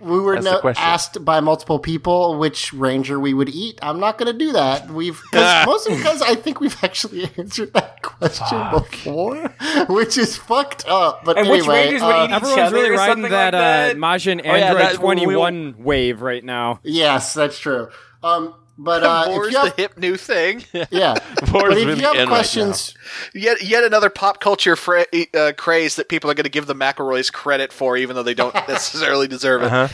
[0.00, 0.10] Of them.
[0.10, 3.78] We were no, asked by multiple people which ranger we would eat.
[3.82, 4.90] I'm not going to do that.
[4.90, 9.48] We've cause, mostly because I think we've actually answered that question before,
[9.88, 11.24] which is fucked up.
[11.24, 13.54] But And which anyway, rangers would uh, eat each Everyone's other really riding something that,
[13.54, 13.96] like uh, that?
[13.96, 16.80] Majin Oh, yeah, Android that- we- 21 wave right now.
[16.82, 17.88] Yes, that's true.
[18.22, 20.64] Um, But uh, if you have, the hip new thing.
[20.90, 21.14] yeah,
[21.52, 22.94] Moore's but if you have in right questions,
[23.34, 26.74] Yet, yet another pop culture fra- uh, craze that people are going to give the
[26.74, 29.72] McElroys credit for, even though they don't necessarily deserve it.
[29.72, 29.88] Uh-huh.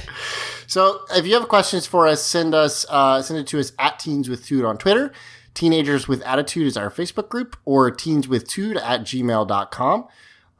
[0.66, 3.98] So if you have questions for us, send us uh, send it to us at
[3.98, 5.12] Teens with Tude on Twitter.
[5.54, 10.08] Teenagers with Attitude is our Facebook group, or teens with Tude at gmail.com.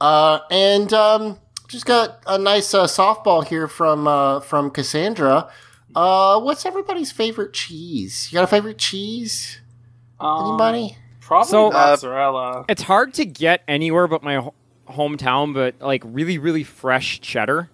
[0.01, 5.51] Uh, and um, just got a nice uh, softball here from uh, from Cassandra.
[5.95, 8.29] Uh, what's everybody's favorite cheese?
[8.31, 9.61] You got a favorite cheese?
[10.21, 10.97] Um, Anybody?
[11.21, 12.65] Probably So- mozzarella.
[12.69, 14.55] It's hard to get anywhere but my ho-
[14.89, 17.71] hometown, but like really, really fresh cheddar.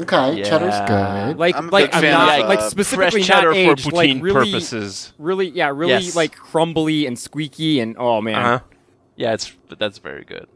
[0.00, 1.38] Okay, cheddar's good.
[1.38, 3.54] Like, I'm a like big I'm fan not of, like uh, specifically Fresh cheddar not
[3.54, 5.12] for aged, poutine like really, purposes.
[5.18, 6.14] really, yeah, really Yes.
[6.14, 8.60] like crumbly and squeaky, and oh man, Uh-huh.
[9.16, 10.46] Yeah, it's that's very good.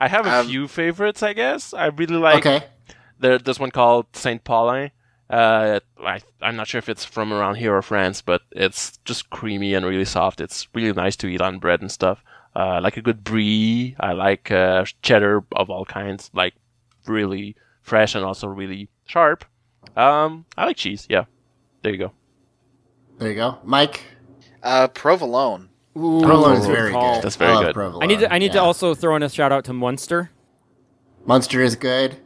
[0.00, 1.74] I have a Um, few favorites, I guess.
[1.74, 2.64] I really like okay.
[3.20, 4.90] there, there's one called Saint Paulin.
[5.28, 9.30] Uh, I, I'm not sure if it's from around here or France, but it's just
[9.30, 10.40] creamy and really soft.
[10.40, 12.22] It's really nice to eat on bread and stuff.
[12.54, 13.96] Uh, I like a good brie.
[13.98, 16.54] I like uh, cheddar of all kinds, like
[17.06, 19.44] really fresh and also really sharp.
[19.96, 21.06] Um, I like cheese.
[21.10, 21.24] Yeah,
[21.82, 22.12] there you go.
[23.18, 24.02] There you go, Mike.
[24.62, 25.68] Uh, provolone.
[25.96, 27.22] Ooh, Provolone is very good.
[27.22, 27.74] That's very I good.
[27.74, 28.02] Provolone.
[28.02, 30.30] I need to, I need to also throw in a shout out to Munster.
[31.24, 32.16] Munster is good.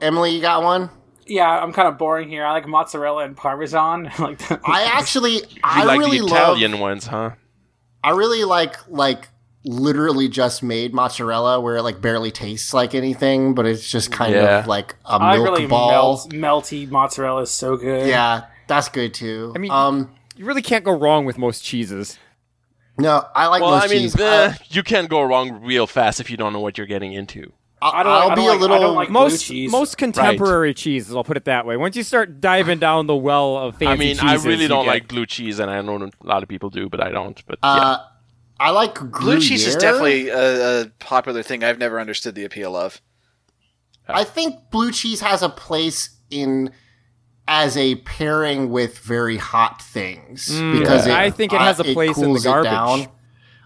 [0.00, 0.90] Emily, you got one?
[1.26, 2.44] Yeah, I'm kind of boring here.
[2.44, 4.04] I like mozzarella and parmesan.
[4.18, 6.32] like the- I actually, You I like really the love.
[6.58, 7.30] Italian ones, huh?
[8.04, 9.28] I really like like
[9.64, 14.34] literally just made mozzarella where it like barely tastes like anything, but it's just kind
[14.34, 14.58] Yeah.
[14.60, 15.90] of like a I milk really ball.
[15.90, 18.08] melt, melty mozzarella is so good.
[18.08, 19.52] Yeah, that's good too.
[19.54, 22.18] I mean- um, You really can't go wrong with most cheeses.
[22.98, 24.18] no, I like Well, most I mean, cheese.
[24.20, 27.52] Uh, you can go wrong real fast if you don't know what you're getting into.
[27.82, 28.78] I'll, I don't- I'll I be don't a like- I little.
[28.80, 29.70] don't like- blue Most cheese.
[29.70, 31.76] most contemporary cheeses, I'll put it that way.
[31.76, 34.90] Once you start diving down the well of fancy I mean, I really don't get-
[34.90, 37.42] like blue cheese, and I know a lot of people do, but I don't.
[37.46, 37.98] But uh,
[38.60, 39.10] I like Gruyere.
[39.10, 41.64] Blue cheese is definitely a, a popular thing.
[41.64, 43.00] I've never understood the appeal of.
[44.08, 46.70] I think blue cheese has a place in
[47.48, 51.14] as a pairing with very hot things Mm, because yeah.
[51.14, 53.08] it, I think it has a uh, place in the cools garbage.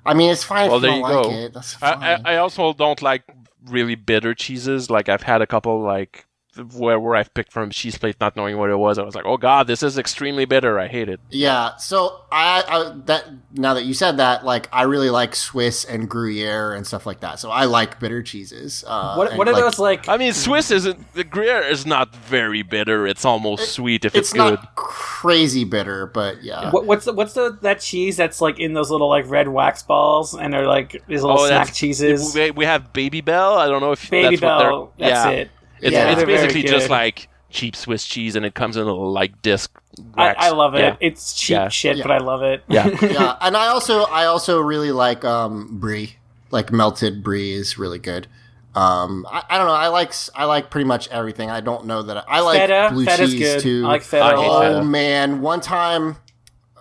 [0.04, 1.30] I mean, it's fine well, if you there don't you like go.
[1.32, 1.52] it.
[1.54, 2.02] That's fine.
[2.02, 3.24] I, I, I also don't like
[3.68, 4.90] really bitter cheeses.
[4.90, 6.26] Like I've had a couple like
[6.74, 8.98] where where I've picked from cheese plate not knowing what it was.
[8.98, 10.78] I was like, oh god, this is extremely bitter.
[10.78, 11.20] I hate it.
[11.30, 15.84] Yeah, so I, I that now that you said that, like I really like Swiss
[15.84, 17.38] and Gruyere and stuff like that.
[17.38, 18.84] So I like bitter cheeses.
[18.86, 20.08] Uh, What, what are like, those like?
[20.08, 23.06] I mean, Swiss isn't the Gruyere is not very bitter.
[23.06, 24.54] It's almost sweet if it's, It's good.
[24.54, 26.70] not crazy bitter, but yeah.
[26.70, 29.82] What, what's the, what's the that cheese that's like in those little like red wax
[29.82, 32.34] balls and they're like these little snack Oh, that's- cheeses?
[32.34, 33.56] We, we have Babybel.
[33.56, 35.30] I don't know if Baby that's what they're- Bell, that's yeah.
[35.30, 35.50] it.
[35.80, 39.12] It's, Yeah, it's basically just like cheap Swiss cheese, and it comes in a little
[39.12, 39.70] like disc.
[40.14, 40.34] I.
[40.34, 40.80] I love it.
[40.80, 40.96] Yeah.
[41.00, 41.68] It's cheap Yeah.
[41.68, 42.02] shit, Yeah.
[42.04, 42.62] but I love it.
[42.68, 42.88] Yeah.
[43.02, 46.16] yeah, and I also I also really like um brie,
[46.50, 48.26] like melted brie is really good.
[48.74, 49.72] Um, I, I don't know.
[49.72, 51.50] I like I like pretty much everything.
[51.50, 53.60] I don't know that I, I like Feta, blue feta's cheese good.
[53.60, 53.82] too.
[53.86, 54.24] I like feta.
[54.24, 54.84] I oh feta.
[54.84, 56.16] man, one time,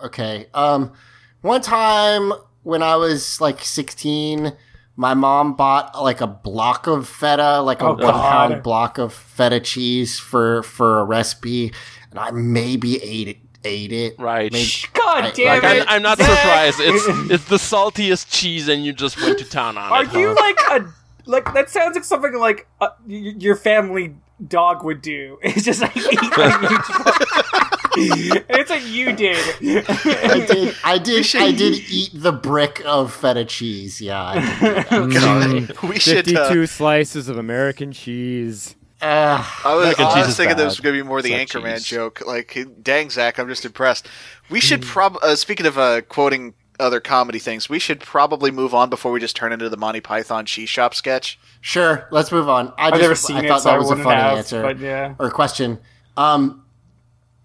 [0.04, 0.92] okay, um,
[1.40, 2.32] one time
[2.64, 4.52] when I was like sixteen,
[4.96, 8.30] my mom bought like a block of feta, like a Oh, one God.
[8.50, 11.72] pound block of feta cheese for for a recipe,
[12.10, 13.36] and I maybe ate it.
[13.64, 14.14] Ate it.
[14.18, 14.52] Right.
[14.52, 15.82] Maybe, God I- damn Like, it!
[15.82, 16.78] I'm, I'm not surprised.
[16.80, 20.14] It's it's the saltiest cheese, and you just went to town on Are it.
[20.14, 20.52] Are you huh?
[20.70, 20.92] like a
[21.28, 21.68] like that?
[21.68, 24.14] Sounds like something like uh, y- your family
[24.46, 25.38] dog would do.
[25.42, 29.38] It's just like eat a huge- it's like you did.
[29.62, 30.74] I did.
[30.84, 31.26] I did.
[31.36, 34.00] I did eat the brick of feta cheese.
[34.00, 34.22] Yeah.
[34.22, 35.70] I did do that.
[35.80, 35.88] Sorry.
[35.88, 36.28] We should.
[36.36, 38.74] Uh, Fifty-two slices of American cheese.
[39.00, 41.54] Uh, I was, Mac I was thinking this was going to be more the It's
[41.54, 41.84] not Anchorman cheese.
[41.86, 42.22] joke.
[42.26, 44.08] Like, dang, Zach, I'm just impressed.
[44.48, 45.18] We should prob.
[45.22, 49.20] Uh, speaking of uh, quoting other comedy things, we should probably move on before we
[49.20, 51.38] just turn into the Monty Python cheese shop sketch.
[51.60, 52.08] sure.
[52.10, 52.72] Let's move on.
[52.78, 54.38] I I've just, never seen I it, thought so that I was a funny have,
[54.38, 55.14] answer but yeah.
[55.18, 55.78] or question.
[56.16, 56.64] Um,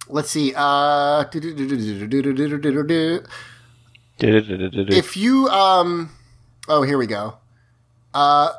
[0.08, 0.54] let's see.
[0.56, 1.26] Uh,
[4.24, 6.12] if you um,
[6.68, 7.38] oh, here we go.
[8.14, 8.52] Uh.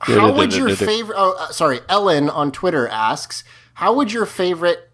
[0.00, 1.14] How would your favorite?
[1.16, 1.78] Oh, uh, sorry.
[1.88, 3.44] Ellen on Twitter asks,
[3.74, 4.90] "How would your favorite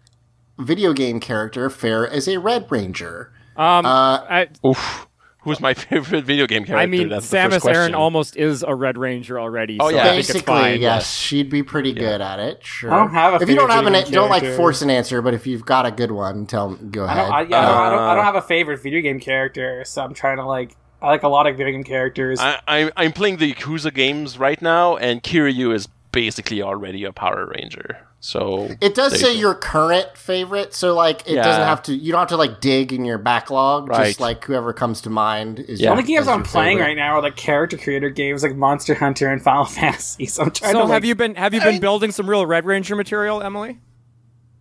[0.59, 3.89] video game character fare as a Red Ranger?" Um, Uh,
[4.29, 5.05] I, Oof.
[5.43, 6.81] Who's my favorite video game character?
[6.81, 9.77] I mean, That's Samus Aran almost is a Red Ranger already.
[9.79, 10.01] Oh, so yeah.
[10.01, 10.81] I think it's Basically, fine.
[10.81, 12.65] yes, she'd be pretty good at it.
[12.65, 12.91] Sure.
[12.91, 14.89] I don't have a if you don't have an, video game don't like force an
[14.89, 17.25] answer, but if you've got a good one, tell go I ahead.
[17.27, 19.19] don't, I, yeah, I, don't, I, don't, I Uh, don't have a favorite video game
[19.21, 20.75] character, so I'm trying to like.
[21.01, 22.41] I like a lot of video game characters.
[22.41, 27.13] I, I'm I'm playing the Yakuza games right now, and Kiryu is basically already a
[27.13, 28.05] Power Ranger.
[28.21, 31.95] So It does say you your current favorite, so like it doesn't have to.
[31.95, 33.87] You don't have to like dig in your backlog.
[33.87, 34.07] Right.
[34.07, 35.79] Just like whoever comes to mind is.
[35.79, 35.87] Yeah.
[35.87, 36.87] your, The only games I'm playing favorite.
[36.89, 40.25] right now are like character creator games like Monster Hunter and Final Fantasy.
[40.25, 42.45] So I'm trying So to like, have you been have you been building some real
[42.45, 43.79] Red Ranger material, Emily?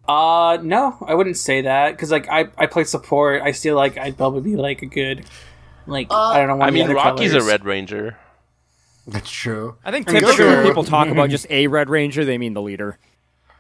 [0.06, 3.42] Uh, no, I wouldn't say that because like I I play support.
[3.42, 5.24] I feel like I'd probably be like a good,
[5.86, 6.64] like I don't know.
[6.64, 7.44] I mean, Rocky's colors.
[7.44, 8.16] a Red Ranger.
[9.06, 9.76] That's true.
[9.84, 12.54] I think I mean, typically when people talk about just a Red Ranger, they mean
[12.54, 12.98] the leader.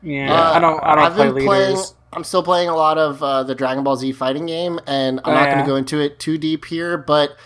[0.02, 0.80] Yeah, Uh, I don't.
[0.82, 1.46] I don't I've play been leaders.
[1.46, 1.78] playing.
[2.12, 5.32] I'm still playing a lot of uh, the Dragon Ball Z fighting game, and I'm
[5.32, 5.54] Oh, not yeah.
[5.54, 7.36] going to go into it too deep here, but.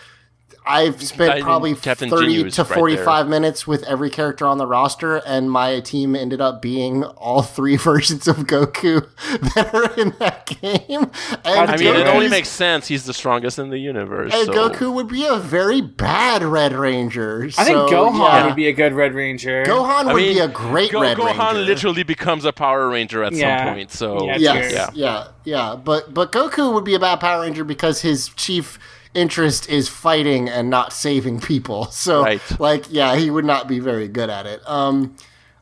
[0.65, 4.47] I've spent I probably Captain 30 Ginyu is to right 45 minutes with every character
[4.47, 9.07] on the roster, and my team ended up being all three versions of Goku
[9.55, 11.11] that are in that game.
[11.45, 12.87] And I mean, it only makes sense.
[12.87, 14.33] He's the strongest in the universe.
[14.35, 14.53] And so.
[14.69, 17.45] Goku would be a very bad Red Ranger.
[17.59, 18.47] I think Gohan yeah.
[18.47, 19.65] would be a good Red Ranger.
[19.65, 21.41] Gohan I would mean, be a great Go- Red Gohan Ranger.
[21.43, 23.65] Gohan literally becomes a Power Ranger at Yeah.
[23.65, 23.91] some point.
[23.91, 24.91] So Yeah, yes, yeah.
[24.95, 25.77] yeah, yeah.
[25.77, 28.79] But but Goku would be a bad Power Ranger because his chief
[29.15, 31.85] interest is fighting and not saving people.
[31.93, 32.61] So Right.
[32.61, 34.61] like yeah, he would not be very good at it.
[34.67, 35.17] Um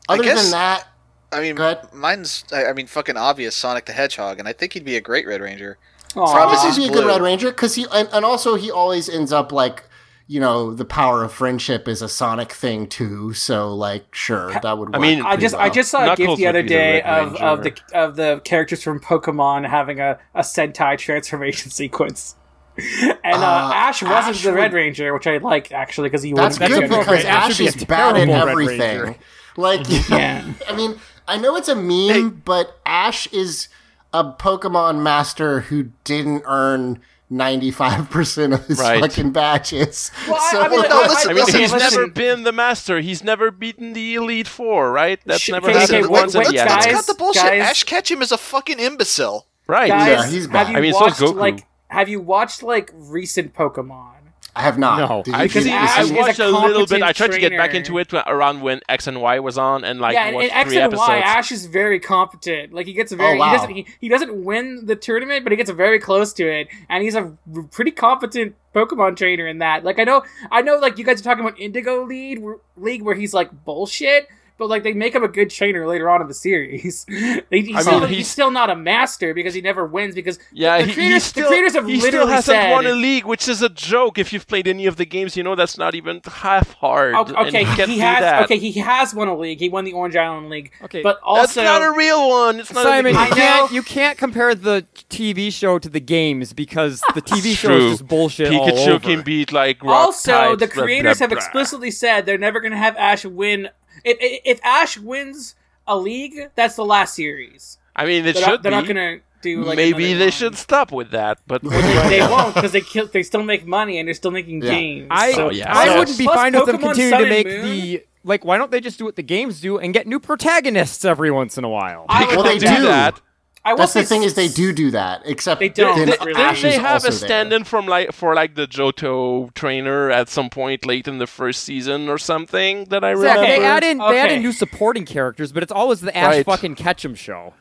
[0.09, 0.87] other guess- than that,
[1.31, 1.57] I mean,
[1.93, 5.01] mine's I I mean fucking obvious Sonic the Hedgehog, and I think he'd be a
[5.01, 5.77] great Red Ranger.
[6.15, 6.31] Aw.
[6.33, 9.07] Problem he'd he's be a good Red Ranger because he and, and also he always
[9.07, 9.83] ends up like
[10.27, 13.33] you know the power of friendship is a Sonic thing too.
[13.33, 14.89] So like sure that would.
[14.89, 16.67] Work I mean, I pretty just I just saw a Knuckles gift the other be
[16.69, 21.69] the day of, of the of the characters from Pokemon having a, a Sentai transformation
[21.81, 22.35] sequence.
[23.23, 26.23] And uh, Uh, Ash wasn't Ash the Red would- Ranger, which I like actually because
[26.23, 29.15] he That's wouldn't good because Ash Ash be is bad at everything.
[29.57, 30.45] Like, Yeah.
[30.69, 30.95] I mean,
[31.27, 33.67] I know it's a meme, but Ash is
[34.13, 36.99] a Pokemon master who didn't earn.
[37.31, 38.99] 95% of his Right.
[38.99, 40.11] fucking badges.
[40.27, 42.01] Well, I- so, I mean, no, I- listen, I mean, listen, he's listen.
[42.01, 42.99] never been the master.
[42.99, 45.17] He's never beaten the Elite Four, right?
[45.25, 46.95] That's Sh- never okay, happened okay, once wait, in wait, the guys, anime.
[46.97, 47.41] Cut the bullshit.
[47.43, 47.61] guys.
[47.61, 49.47] Ash Ketchum is a fucking imbecile.
[49.65, 49.87] Right.
[49.87, 50.69] Yeah, Guys, he's have bad.
[50.71, 51.35] you I mean, so is Goku.
[51.35, 54.07] like have you watched like recent Pokemon?
[54.53, 54.97] I have not.
[55.27, 57.01] No, I, Because he- I, Ash I is a watched a little bit.
[57.01, 59.85] I competent tried to get back into it around when X and Y was on,
[59.85, 61.07] and like yeah, in, watched X three and episodes.
[61.07, 62.73] Y, Ash is very competent.
[62.73, 63.51] Like he gets very, Oh, wow.
[63.51, 66.67] he doesn't he, he doesn't win the tournament, but he gets very close to it,
[66.89, 67.37] and he's a
[67.71, 69.85] pretty competent Pokemon trainer in that.
[69.85, 72.43] Like I know, I know, like you guys are talking about Indigo League,
[72.75, 74.27] League where he's like bullshit.
[74.61, 77.07] But like they make him a good trainer later on in the series.
[77.49, 80.13] They- he's, I still, mean, he's, he's- still not a master because he never wins.
[80.13, 82.71] Because yeah, the he, creators, he still, the creators have he still literally hasn't said,
[82.71, 84.19] won a league, which is a joke.
[84.19, 87.15] If you've played any of the games, you know that's not even half hard.
[87.15, 88.19] Oh, okay, he, he has.
[88.19, 88.43] that.
[88.43, 89.57] Okay, he has won a league.
[89.57, 90.71] He won the Orange Island League.
[90.83, 92.59] Okay, but also That's not a real one.
[92.59, 96.53] It's not Simon, a you can't you can't compare the TV show to the games
[96.53, 97.87] because the TV show True.
[97.87, 98.99] is just bullshit all Pikachu over.
[98.99, 102.59] can beat like rock also types, the blah, creators blah, have explicitly said they're never
[102.59, 103.69] going to have Ash win.
[104.03, 105.55] If, if if Ash wins
[105.87, 107.77] a league, that's the last series.
[107.95, 108.75] I mean, it They're, should not, they're be.
[108.77, 110.31] not going to do like Maybe they one.
[110.31, 111.69] should stop with that, but They,
[112.09, 113.07] they won't because they kill.
[113.07, 114.71] They still make money and they're still making Yeah.
[114.71, 115.07] games.
[115.11, 115.75] I Oh, yeah.
[115.75, 117.61] I So- wouldn't be Plus fine with them Pokemon continuing to make Moon?
[117.65, 118.45] the like.
[118.45, 121.57] Why don't they just do what the games do and get new protagonists every once
[121.57, 122.05] in a while?
[122.07, 122.83] I Well, they like do.
[122.83, 123.19] that.
[123.63, 123.69] That.
[123.71, 125.95] I That's the say thing is they do do that, except They don't.
[125.97, 128.67] then They- really Ash they is have also a stand-in from like for like the
[128.67, 133.37] Johto trainer at some point late in the first season or something that I Zach,
[133.37, 133.41] remember?
[133.45, 136.45] they add in they add in new supporting characters, but it's always the Ash Right.
[136.45, 137.53] fucking Ketchum show.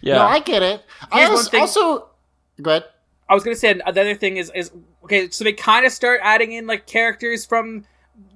[0.00, 0.82] yeah, No, I get it.
[1.10, 2.08] I Here's one also, thing- also
[2.60, 2.84] go ahead.
[3.28, 4.70] I was gonna say the other thing is is
[5.04, 5.28] okay.
[5.30, 7.84] So they kind of start adding in like characters from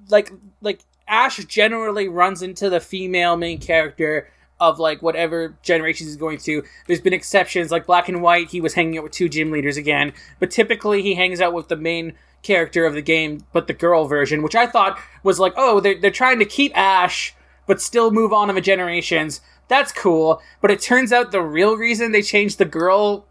[0.09, 0.31] like
[0.61, 4.29] like Ash generally runs into the female main character
[4.59, 6.63] of like whatever generations he's going to.
[6.87, 8.49] There's been exceptions like Black and White.
[8.49, 11.67] He was hanging out with two gym leaders again, but typically he hangs out with
[11.67, 12.13] the main
[12.43, 15.99] character of the game, but the girl version, which I thought was like, oh, they're
[15.99, 17.33] they're trying to keep Ash
[17.65, 19.41] but still move on of a generations.
[19.67, 23.25] That's cool, but it turns out the real reason they changed the girl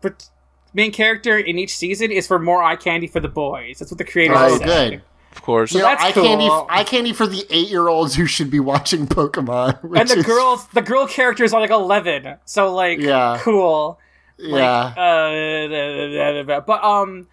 [0.74, 3.78] main character in each season is for more eye candy for the boys.
[3.78, 4.66] That's what the creators Oh, said.
[4.90, 5.02] good.
[5.36, 5.72] Of course.
[5.72, 6.66] You know, that's eye candy, cool.
[6.70, 9.82] eye candy for the eight-year-olds who should be watching Pokemon.
[9.96, 13.38] And the is- girls, the girl characters are like eleven, so like, Yeah.
[13.40, 13.98] cool.
[14.38, 14.92] yeah.
[14.96, 17.28] Uh, but um,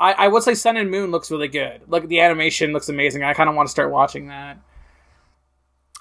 [0.00, 1.82] I I would say Sun and Moon looks really good.
[1.88, 3.22] Like the animation looks amazing.
[3.22, 4.58] I kind of want to start watching that.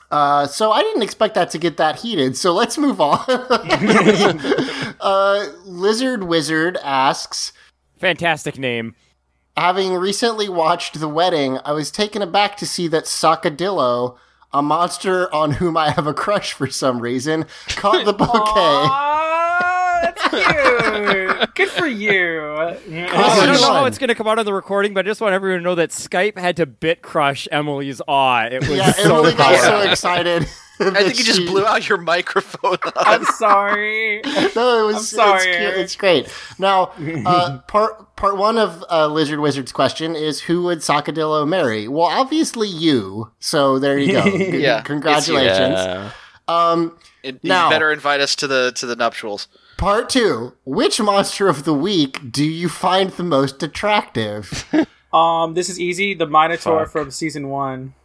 [0.10, 2.36] Uh, so I didn't expect that to get that heated.
[2.36, 3.23] So let's move on.
[4.99, 7.53] uh, Lizard Wizard asks,
[7.98, 8.95] Fantastic name.
[9.57, 14.18] Having recently watched The Wedding, I was taken aback to see that Sakadillo,
[14.53, 19.38] a monster on whom I have a crush for some reason, caught the bouquet.
[20.02, 21.56] That's cute.
[21.56, 22.41] Good for you.
[22.56, 22.73] I
[23.45, 25.34] don't know how it's going to come out on the recording, but I just want
[25.34, 28.45] everyone to know that Skype had to bit crush Emily's awe.
[28.45, 30.48] It was Yeah, so Emily got so excited.
[30.80, 32.78] I think you just blew out your microphone.
[32.95, 34.22] I'm sorry.
[34.56, 35.78] no, it was I'm sorry, It's, cute.
[35.78, 36.34] It's great.
[36.57, 36.91] Now,
[37.26, 41.88] uh, part part one of uh, Lizard Wizard's question is who would Sakadillo marry?
[41.88, 43.32] Well, obviously you.
[43.40, 44.26] So there you go.
[44.26, 45.76] Yeah, congratulations.
[45.76, 46.11] Yeah.
[46.48, 49.48] Um, It- you Now- better invite us to the to the nuptials.
[49.82, 54.66] Part two: Which monster of the week do you find the most attractive?
[55.14, 56.14] Um, this is easy.
[56.14, 56.91] The Minotaur Fuck.
[56.94, 57.95] from season one.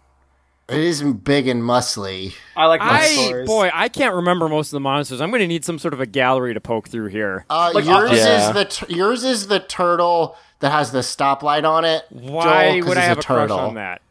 [0.69, 2.35] it is big and muscly.
[2.57, 3.47] I like I Minotaurs.
[3.47, 5.21] boy, I can't remember most of the monsters.
[5.21, 7.45] I'm going to need some sort of a gallery to poke through here.
[7.49, 8.49] Uh, Like, yours Yeah.
[8.49, 12.07] is the t- yours is the turtle that has the stoplight on it.
[12.11, 14.03] Why would I have a, crush on that?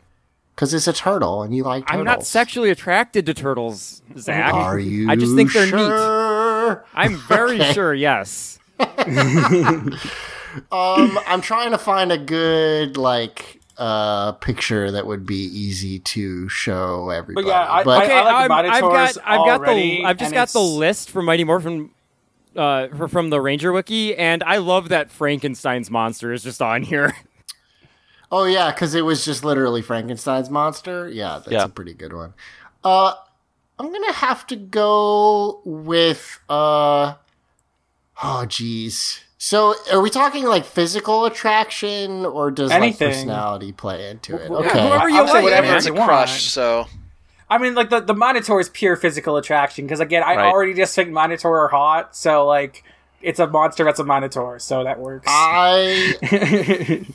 [0.55, 1.99] Because it's a turtle, and you like turtles.
[1.99, 4.53] I'm not sexually attracted to turtles, Zach.
[4.53, 5.09] Are you?
[5.09, 5.71] I just think they're neat.
[5.71, 5.89] sure?
[6.93, 7.73] I'm very Okay.
[7.73, 7.93] sure.
[7.93, 8.59] Yes.
[10.71, 16.47] Um, I'm trying to find a good like uh picture that would be easy to
[16.47, 17.47] show everybody.
[17.47, 20.27] yeah, I- but I- Okay, like the I'm- I've got I've got the I've just
[20.29, 21.89] and got the list from Mighty Morphin
[22.55, 27.13] uh from the Ranger Wiki, and I love that Frankenstein's monster is just on here.
[28.31, 31.09] oh yeah, because it was just literally Frankenstein's monster.
[31.09, 31.65] Yeah, that's Yeah.
[31.65, 32.33] a pretty good one.
[32.81, 33.13] Uh,
[33.77, 37.15] I'm gonna have to go with uh.
[38.23, 39.21] Oh geez.
[39.37, 43.07] So, are we talking like physical attraction, or does Anything.
[43.09, 44.47] like personality play into it?
[44.47, 44.81] Wh- Okay.
[44.87, 45.77] whoever you I'll say whatever man.
[45.77, 46.05] It's a want.
[46.07, 46.87] crush, so
[47.49, 50.45] I mean, like the the Minotaur is pure physical attraction because again, I Right.
[50.45, 52.83] already just think Minotaur are hot, so like
[53.21, 55.25] it's a monster that's a Minotaur, so that works.
[55.29, 56.15] I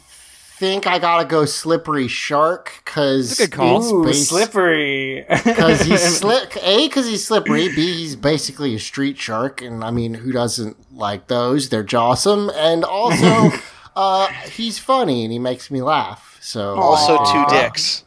[0.60, 5.24] think I gotta go slippery shark because That's a good slippery.
[5.44, 6.54] Because he's slick.
[6.62, 7.68] A, because he's slippery.
[7.68, 11.70] B, he's basically a street shark, and I mean, who doesn't like those?
[11.70, 13.56] They're jawsome, and also,
[13.96, 16.36] uh, he's funny and he makes me laugh.
[16.42, 18.04] So also uh, two dicks.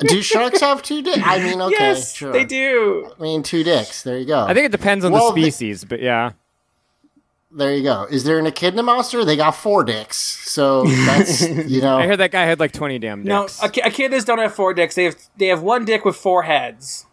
[0.00, 1.20] Do sharks have two dicks?
[1.24, 2.32] I mean, okay, yes, sure.
[2.32, 3.10] they do.
[3.18, 4.02] I mean, two dicks.
[4.02, 4.44] There you go.
[4.44, 6.32] I think it depends on Well, the the- species, but yeah.
[7.50, 8.06] There you go.
[8.10, 9.24] Is there an echidna monster?
[9.24, 10.16] They got four dicks.
[10.16, 11.98] So that's you know.
[11.98, 13.62] I heard that guy had like 20 damn No, dicks.
[13.62, 14.94] ech- echidnas don't have four dicks.
[14.94, 17.06] They have they have one dick with four heads.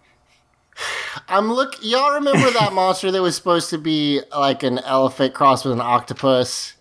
[1.30, 1.76] I'm look.
[1.82, 5.80] Y'all remember that monster that was supposed to be like an elephant crossed with an
[5.82, 6.74] octopus,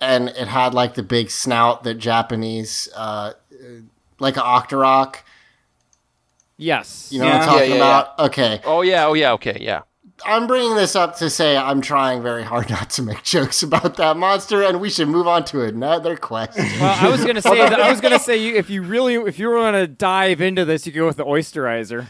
[0.00, 3.34] and it had like the big snout that Japanese, uh,
[4.18, 5.18] like an octorok.
[6.56, 7.08] yes.
[7.12, 7.32] You know Yeah.
[7.38, 8.18] what I'm talking Yeah, yeah, about?
[8.18, 9.06] Okay, Oh yeah.
[9.06, 9.32] Oh yeah.
[9.34, 9.58] Okay.
[9.60, 9.82] Yeah.
[10.24, 13.96] I'm bringing this up to say I'm trying very hard not to make jokes about
[13.96, 16.64] that monster, and we should move on to another question.
[16.80, 19.50] Well, I was gonna say I was gonna say you, if you really if you
[19.50, 22.06] want to dive into this, you go with the oysterizer.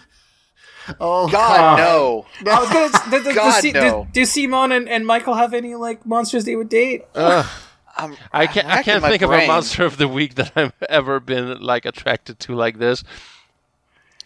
[1.01, 2.27] oh God no.
[2.51, 3.11] I was gonna.
[3.11, 4.05] Do, do, God, do, no.
[4.05, 7.05] do, do Simone and, and Michael have any like monsters they would date?
[7.15, 8.67] I'm, I can't.
[8.69, 11.85] I can't my think of a monster of the week that I've ever been like
[11.85, 13.03] attracted to like this.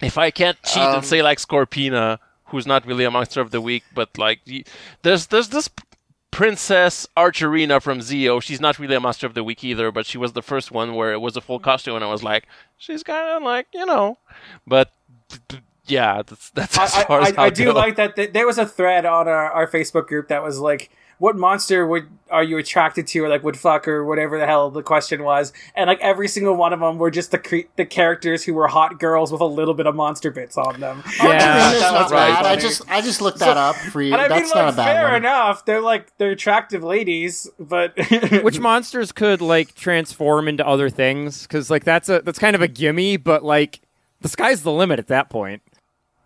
[0.02, 2.18] If I can't cheat Um, and say like Scorpina,
[2.52, 4.38] who's not really a monster of the week, but like
[5.02, 5.68] there's there's this
[6.30, 8.40] princess Archerina from Zeo.
[8.40, 10.94] She's not really a monster of the week either, but she was the first one
[10.94, 12.44] where it was a full costume, and I was like,
[12.78, 14.18] she's kind of like you know,
[14.66, 14.92] but.
[15.86, 18.14] Yeah, that's that's as I, as I, I do like that.
[18.14, 20.90] th- There was a thread on our, our Facebook group that was like,
[21.22, 24.70] "What monster would are you attracted to?" or like would fuck or whatever the hell
[24.70, 25.52] the question was.
[25.76, 28.66] And like every single one of them were just the cre- the characters who were
[28.66, 31.02] hot girls with a little bit of monster bits on them.
[31.22, 32.44] Yeah, Archerina's that not was right.
[32.44, 34.12] I just I just looked that up for you.
[34.14, 35.14] And I mean, That's not like, a bad fair one.
[35.16, 35.64] enough.
[35.64, 37.92] They're like they're attractive ladies, but
[38.42, 41.42] Which monsters could like transform into other things?
[41.42, 43.80] Because like that's a that's kind of a gimme, but like
[44.20, 45.62] the sky's the limit at that point.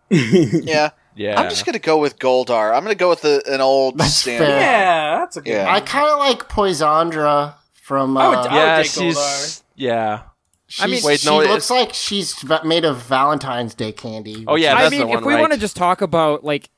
[0.09, 0.89] yeah.
[1.17, 2.73] Yeah, I'm just gonna go with Goldar.
[2.75, 4.45] I'm gonna go with the, an old That's standard.
[4.45, 4.59] fair.
[4.59, 5.49] yeah, that's a good.
[5.51, 5.65] Yeah.
[5.65, 5.75] one.
[5.75, 8.15] I kind of like Poisandra from.
[8.15, 9.63] Uh, I would- I would yeah, date she's Goldar.
[9.75, 10.19] yeah.
[10.67, 14.43] she's- mean- Wait, she no, looks it's- like she's va- made of Valentine's Day candy.
[14.47, 15.41] Oh yeah, I that's mean, the one, if we right?
[15.41, 16.69] want to just talk about like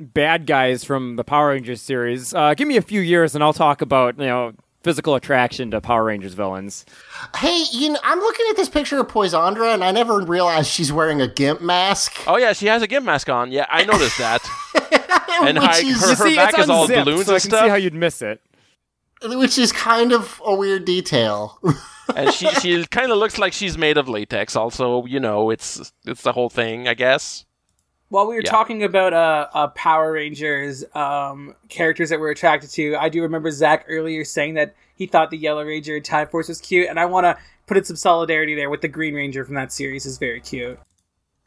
[0.00, 3.52] bad guys from the Power Rangers series, uh, give me a few years and I'll
[3.52, 4.52] talk about you know
[4.82, 6.84] physical attraction to Power Rangers villains.
[7.36, 10.92] Hey, you know, I'm looking at this picture of Poisandra, and I never realized she's
[10.92, 12.14] wearing a gimp mask.
[12.26, 13.50] Oh yeah, she has a gimp mask on.
[13.52, 14.48] Yeah, I noticed that.
[15.42, 17.50] and which, like, is, her, You see, back is all unzipped, balloons so I can
[17.50, 17.64] stuff.
[17.64, 18.40] see how you'd miss it.
[19.24, 21.58] which is kind of a weird detail.
[22.14, 24.56] and she she kind of looks like she's made of latex.
[24.56, 27.44] Also, you know, it's it's the whole thing, I guess.
[28.10, 28.50] While we were Yeah.
[28.50, 33.50] talking about uh, uh, Power Rangers um, characters that we're attracted to, I do remember
[33.50, 36.98] Zach earlier saying that he thought the Yellow Ranger in Time Force was cute, and
[36.98, 37.36] I want to
[37.66, 40.78] put in some solidarity there with the Green Ranger from that series is very cute.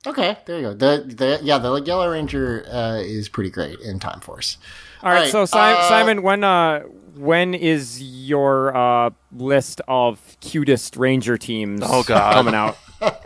[0.05, 0.73] Okay, there you go.
[0.73, 4.57] The the yeah, the Yellow Ranger uh, is pretty great in Time Force.
[5.03, 6.81] All right, so Si- uh, Simon, when uh,
[7.15, 12.33] when is your uh, list of cutest Ranger teams Oh, God.
[12.33, 12.77] coming out?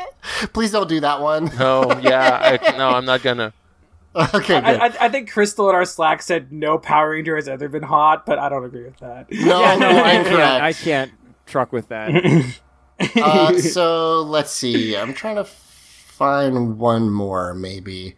[0.54, 1.52] Please don't do that one.
[1.58, 3.54] No, yeah, I, no, I'm not gonna.
[4.16, 4.64] okay, good.
[4.64, 7.84] I, I, I think Crystal in our Slack said no Power Ranger has ever been
[7.84, 9.30] hot, but I don't agree with that.
[9.32, 10.38] no, yeah, no, I incorrect.
[10.38, 10.64] can't.
[10.64, 11.12] I can't
[11.46, 12.60] truck with that.
[13.22, 14.96] uh, so let's see.
[14.98, 18.16] I'm trying to find one more, maybe.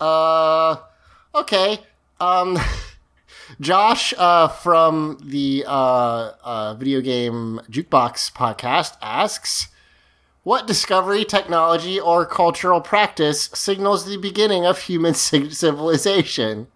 [0.00, 0.76] Uh,
[1.34, 1.78] okay.
[2.20, 2.58] Um,
[3.60, 9.68] Josh uh, from the uh, uh, video game jukebox podcast asks,
[10.42, 16.68] "What discovery, technology, or cultural practice signals the beginning of human civilization?"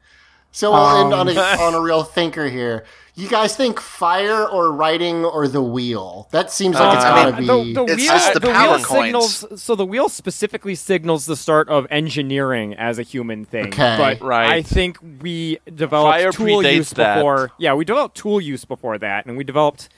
[0.51, 1.61] So we'll end on a Um.
[1.61, 2.85] on a real thinker here.
[3.19, 6.29] You guys think fire or writing or the wheel?
[6.31, 7.47] That seems like it's Uh, gotta I be.
[7.47, 9.05] the, the It's wheel, just the the power wheel coins.
[9.37, 9.63] signals.
[9.63, 13.67] So the wheel specifically signals the start of engineering as a human thing.
[13.69, 13.97] Okay.
[13.99, 14.49] But Right.
[14.51, 17.17] I think we developed Fire tool use that.
[17.17, 17.51] before.
[17.59, 19.89] Yeah, we developed tool use before that, and we developed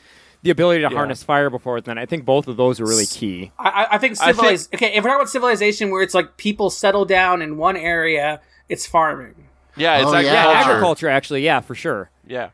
[0.43, 0.97] the ability to Yeah.
[0.97, 1.99] harness fire before then.
[1.99, 3.53] I think both of those are really key.
[3.59, 4.71] I, I- I think I think- civilization.
[4.77, 8.41] Okay, if we're talking about civilization, where it's like people settle down in one area,
[8.71, 9.35] it's farming.
[9.77, 10.25] Yeah, it's Oh, agriculture.
[10.35, 10.51] yeah.
[10.53, 11.43] Yeah, agriculture actually.
[11.45, 12.09] Yeah, for sure.
[12.27, 12.49] Yeah.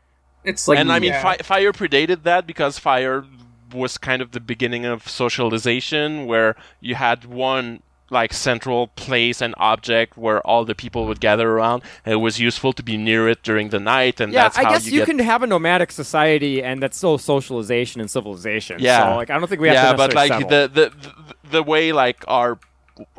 [0.49, 1.21] It's like, and I mean, yeah.
[1.21, 3.25] fi- fire predated that because fire
[3.73, 9.53] was kind of the beginning of socialization, where you had one like central place and
[9.57, 13.27] object where all the people would gather around, and it was useful to be near
[13.27, 15.07] it during the night, and Yeah, that's I how guess you, you, get.
[15.07, 18.77] can have a nomadic society, and that's still socialization and civilization.
[18.79, 19.11] Yeah.
[19.11, 21.49] so, like I don't think we have yeah, to but necessarily like the, the the
[21.51, 22.57] the way like our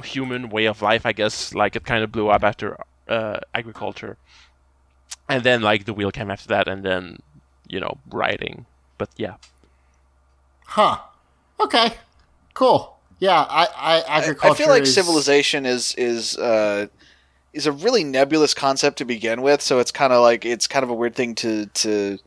[0.02, 2.78] human way of life, I guess, like it kind of blew up after
[3.08, 4.16] uh, agriculture,
[5.28, 7.18] and then like the wheel came after that, and then
[7.68, 8.66] you know writing.
[8.96, 9.34] But yeah,
[10.64, 10.98] Huh.
[11.60, 11.94] Okay.
[12.54, 12.96] Cool.
[13.20, 14.52] Yeah, I, I I, agriculture.
[14.52, 16.86] I feel like is- civilization is is uh,
[17.52, 19.60] is a really nebulous concept to begin with.
[19.60, 22.18] So it's kind of like it's kind of a weird thing to to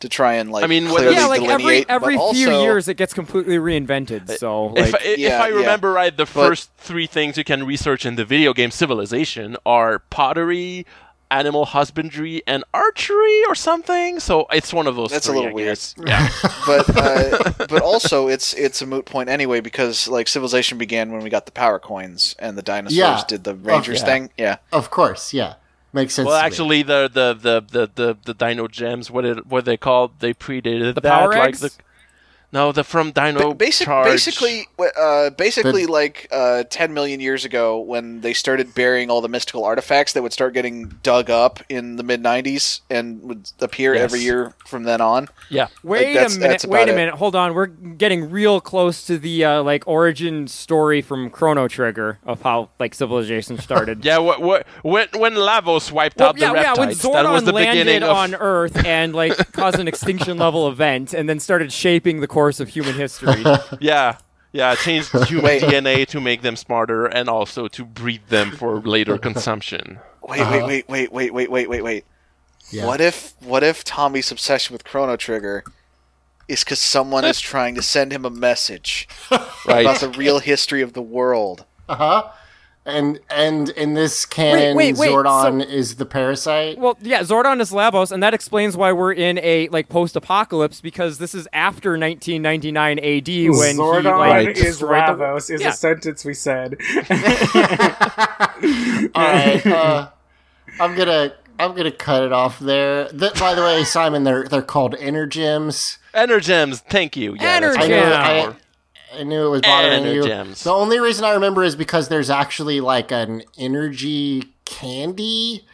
[0.00, 0.64] to try and like.
[0.64, 3.56] I mean, clearly yeah, like every delineate, every but few also- years it gets completely
[3.58, 4.36] reinvented.
[4.38, 5.54] So if like, if yeah, I yeah.
[5.54, 10.00] remember right, the first three things you can research in the video game Civilization are
[10.00, 10.86] pottery,
[11.30, 14.20] animal husbandry, and archery or something.
[14.20, 15.10] So it's one of those.
[15.10, 15.68] That's a little I weird.
[15.70, 15.94] guess.
[16.06, 16.28] Yeah.
[16.66, 21.22] but uh, but also it's it's a moot point anyway because like civilization began when
[21.22, 23.22] we got the power coins and the dinosaurs Yeah.
[23.26, 24.04] did the rangers yeah.
[24.06, 24.30] thing.
[24.36, 25.54] Yeah, Of course, yeah.
[25.92, 26.26] Makes sense.
[26.26, 30.18] well, actually, the the, the, the, the the Dino gems, what it what they called,
[30.18, 31.10] they predated The that.
[31.10, 31.60] power like eggs?
[31.60, 31.70] the
[32.52, 34.06] no, the from Dino Ba- basic, Charge.
[34.06, 34.66] basically,
[34.98, 39.28] uh, basically, The- like uh, ten million years ago, when they started burying all the
[39.28, 43.94] mystical artifacts that would start getting dug up in the mid '90s and would appear
[43.94, 44.02] Yes.
[44.04, 45.28] every year from then on.
[45.50, 45.68] Yeah.
[45.82, 46.64] Wait that's- a minute.
[46.64, 46.96] Wait about a it.
[46.96, 47.14] minute.
[47.14, 47.54] Hold on.
[47.54, 52.70] We're getting real close to the uh, like origin story from Chrono Trigger of how
[52.78, 54.04] like civilization started.
[54.06, 56.74] Yeah, wh- wh- when when Lavos wiped Well, out yeah, the yeah.
[56.76, 59.88] When reptiles, that was Zordon the beginning landed of on Earth and like caused an
[59.88, 63.42] extinction level event, and then started shaping the course of human history.
[63.80, 64.18] yeah.
[64.52, 65.62] Yeah, changed human Wait.
[65.62, 69.98] DNA to make them smarter and also to breed them for later consumption.
[70.22, 70.66] Wait, Uh-huh.
[70.66, 72.04] wait, wait, wait, wait, wait, wait, wait, wait.
[72.70, 72.86] Yeah.
[72.86, 75.62] What if what if Tommy's obsession with Chrono Trigger
[76.48, 79.82] is because someone is trying to send him a message Right.
[79.86, 81.64] about the real history of the world?
[81.88, 82.22] Uh huh.
[82.88, 86.78] And and in this canon, wait, wait, Zordon so- is the parasite.
[86.78, 91.18] Well, yeah, Zordon is Lavos, and that explains why we're in a like post-apocalypse because
[91.18, 95.70] this is after 1999 AD when Zordon he like is destroyed the- Lavos is Yeah.
[95.70, 96.76] a sentence we said.
[99.14, 99.66] All right.
[99.66, 100.08] Uh,
[100.80, 103.08] I'm gonna I'm gonna cut it off there.
[103.08, 105.98] Th- by the way, Simon, they're they're called energems.
[106.14, 107.34] Energems, thank you.
[107.34, 107.76] Yeah, that's
[109.16, 109.70] I knew, it's Energem.
[109.70, 110.22] I, I knew it was bothering you.
[110.22, 110.62] Energems.
[110.62, 115.64] The only reason I remember is because there's actually like an energy candy.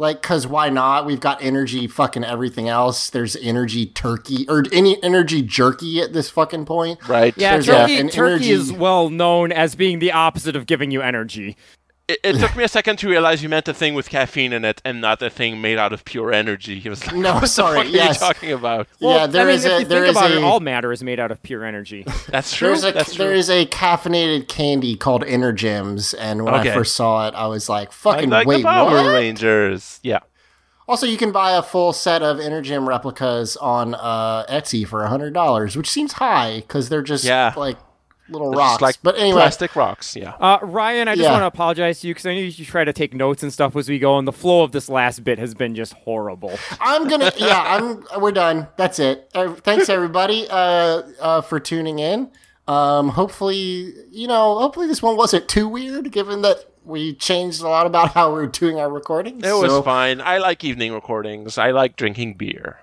[0.00, 1.06] Like, cause why not?
[1.06, 3.10] We've got energy fucking everything else.
[3.10, 7.00] There's energy turkey or any energy jerky at this fucking point.
[7.08, 7.34] Right.
[7.36, 10.66] Yeah, There's turkey, a- an turkey energy- is well known as being the opposite of
[10.66, 11.56] giving you energy.
[12.08, 14.64] It, it took me a second to realize you meant a thing with caffeine in
[14.64, 16.80] it and not a thing made out of pure energy.
[16.80, 18.22] He was like, No, what sorry, the fuck yes.
[18.22, 18.88] are you talking about?
[18.98, 20.42] Well, yeah, there I mean, is if a you there think is about a it,
[20.42, 22.06] all matter is made out of pure energy.
[22.28, 22.68] That's true.
[22.68, 23.26] there's a That's true.
[23.26, 26.70] is a caffeinated candy called Energems, and when Okay.
[26.70, 30.00] I first saw it, I was like, like, "Fucking like wait, the Power what?" Rangers.
[30.02, 30.20] Yeah.
[30.88, 35.34] Also, you can buy a full set of Energem replicas on uh, Etsy for hundred
[35.34, 37.52] dollars, which seems high because they're just Yeah.
[37.56, 37.76] like
[38.30, 38.82] little They're rocks.
[38.82, 40.14] like but anyway, plastic rocks.
[40.16, 40.34] Yeah.
[40.40, 41.32] Uh, Ryan, I just Yeah.
[41.32, 43.74] want to apologize to you because I know you try to take notes and stuff
[43.76, 46.58] as we go, and the flow of this last bit has been just horrible.
[46.80, 47.32] I'm gonna.
[47.38, 48.04] Yeah, I'm.
[48.20, 48.68] We're done.
[48.76, 49.30] That's it.
[49.34, 52.30] Uh, thanks everybody uh, uh, for tuning in.
[52.66, 57.68] Um, hopefully, you know, hopefully this one wasn't too weird, given that we changed a
[57.68, 59.42] lot about how we're doing our recordings.
[59.46, 60.20] It was fine.
[60.20, 61.56] I like evening recordings.
[61.58, 62.78] I like drinking beer.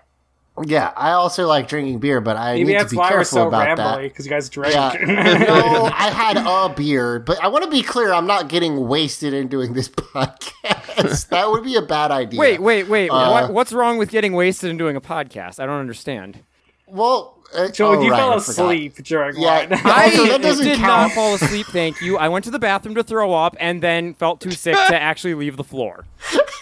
[0.63, 3.47] Yeah, I also like drinking beer, but I Maybe need to be why careful so
[3.49, 4.01] about rambly that.
[4.03, 4.73] because you guys drink.
[4.73, 8.13] Yeah, no, I had a beer, but I want to be clear.
[8.13, 11.27] I'm not getting wasted in doing this podcast.
[11.27, 12.39] that would be a bad idea.
[12.39, 13.09] Wait, wait, wait.
[13.09, 15.59] Uh, what, what's wrong with getting wasted and doing a podcast?
[15.59, 16.41] I don't understand.
[16.87, 17.34] Well,
[17.71, 19.73] Joel, oh, you right, fell I asleep during Yeah, one.
[19.85, 20.87] Also, that doesn't did count.
[20.87, 22.17] not fall asleep, thank you.
[22.17, 25.35] I went to the bathroom to throw up and then felt too sick to actually
[25.35, 26.05] leave the floor.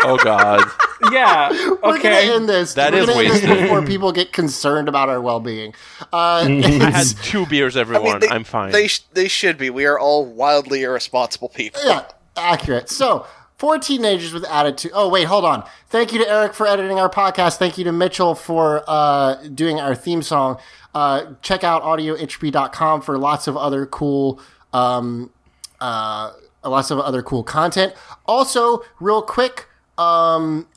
[0.04, 0.62] Oh God.
[1.12, 1.50] yeah.
[1.52, 2.04] We're Okay.
[2.04, 2.74] gonna end this.
[2.76, 3.62] That We're is gonna end this wasted.
[3.64, 5.74] before people get concerned about our well-being.
[6.12, 8.20] Uh, I had two beers, everyone.
[8.20, 8.72] they, I'm fine.
[8.72, 9.70] They sh- they should be.
[9.70, 11.82] We are all wildly irresponsible people.
[11.86, 12.06] yeah,
[12.38, 12.90] accurate.
[12.90, 13.26] So,
[13.64, 14.92] four teenagers with attitude.
[14.94, 15.64] Oh, wait, hold on.
[15.88, 17.56] Thank you to Eric for editing our podcast.
[17.56, 20.60] Thank you to Mitchell for uh, doing our theme song.
[20.94, 24.42] Uh, check out audioentropy.com for lots of other cool,
[24.74, 25.32] um,
[25.80, 26.34] uh,
[26.66, 27.94] lots of other cool content.
[28.26, 30.68] Also, real quick, um,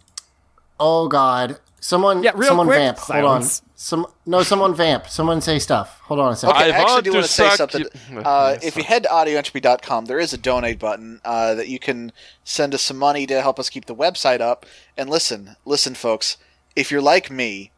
[0.79, 2.99] oh god, someone, Yeah, real someone quick, vamp.
[2.99, 3.63] silence.
[3.79, 5.07] Hold on, some no, someone vamp.
[5.09, 6.01] Someone say stuff.
[6.05, 6.57] Hold on a second.
[6.57, 7.81] Okay, I I actually do want to say something.
[7.83, 11.79] you- Uh, if you head to audioentropy.com, there is a donate button uh, that you
[11.79, 12.11] can
[12.45, 14.65] send us some money to help us keep the website up.
[14.97, 16.37] And listen, listen, folks,
[16.75, 17.71] if you're like me,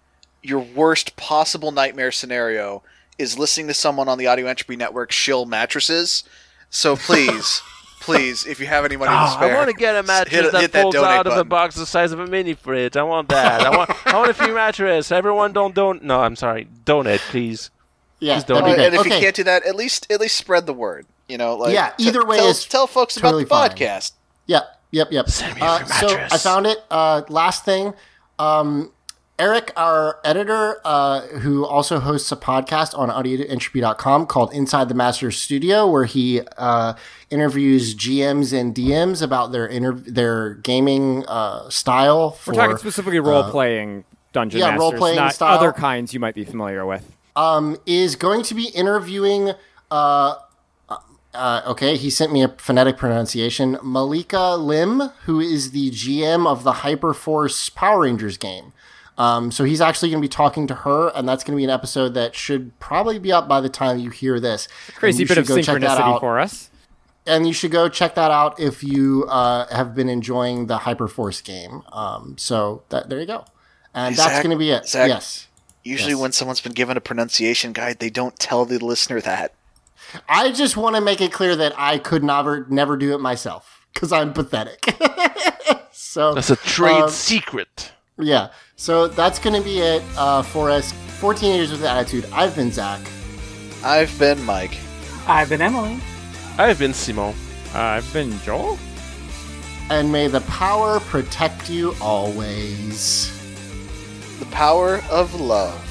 [0.43, 2.83] your worst possible nightmare scenario
[3.19, 6.23] is listening to someone on the Audio Entropy Network shill mattresses.
[6.71, 7.61] So please,
[8.17, 10.35] please, if you have any money to Oh, spare, I want to get a mattress
[10.43, 12.97] hit- that hit folds donate out of a box the size of a mini fridge.
[12.97, 13.61] I want that.
[13.67, 13.91] I want.
[14.07, 15.13] I want a few mattresses.
[15.13, 16.03] Everyone, don't don't.
[16.03, 16.69] No, I'm sorry.
[16.85, 17.71] Donate, please.
[18.21, 19.15] yeah, please that'd don't be Uh, and if okay.
[19.15, 21.07] you can't do that, at least at least spread the word.
[21.29, 23.79] You know, like Yeah, t- either way tell, is tell folks totally about fine.
[23.79, 24.13] the podcast.
[24.47, 25.29] Yep, yep, yep.
[25.29, 26.17] Send me Uh, free so.
[26.31, 26.79] I found it.
[26.91, 27.93] Uh, last thing,
[28.39, 28.93] um,
[29.39, 35.31] Eric, our editor, uh, who also hosts a podcast on audioentropy.com called Inside the Master
[35.31, 36.95] Studio, where he uh,
[37.31, 42.31] interviews GMs and DMs about their inter- their gaming uh, style.
[42.31, 45.57] For, We're talking specifically role playing Dungeon yeah, Masters, role-playing not style.
[45.59, 47.05] other kinds you might be familiar with.
[47.37, 49.53] um, is going to be interviewing.
[49.91, 50.37] Uh,
[51.35, 53.79] uh, okay, he sent me a phonetic pronunciation.
[53.83, 58.73] Malika Lim, who is the GM of the Hyperforce Power Rangers game.
[59.19, 61.65] Um, so he's actually going to be talking to her, and that's going to be
[61.65, 64.69] an episode that should probably be up by the time you hear this.
[64.95, 66.71] Crazy bit of should go check that synchronicity for us.
[67.29, 71.45] And you should go check that out if you uh, have been enjoying the Hyperforce
[71.45, 71.83] game.
[71.93, 73.45] Um, so that, there you go.
[73.95, 74.87] And that's going to be it.
[74.89, 75.47] Zach, yes.
[75.85, 76.21] Usually, Yes.
[76.21, 79.55] when someone's been given a pronunciation guide, they don't tell the listener that.
[80.29, 83.87] I just want to make it clear that I could never never do it myself
[83.93, 84.95] because I'm pathetic.
[85.93, 87.93] so That's a trade um, secret.
[88.19, 88.49] yeah.
[88.77, 90.93] So that's gonna be it uh, for us.
[91.21, 92.27] 14 years with attitude.
[92.33, 93.01] I've been Zach.
[93.85, 94.77] I've been Mike.
[95.27, 95.99] I've been Emily.
[96.59, 97.35] I've been Simon.
[97.75, 98.79] Uh, I've been Joel.
[99.91, 103.33] And may the power protect you always.
[104.39, 105.85] The power of love.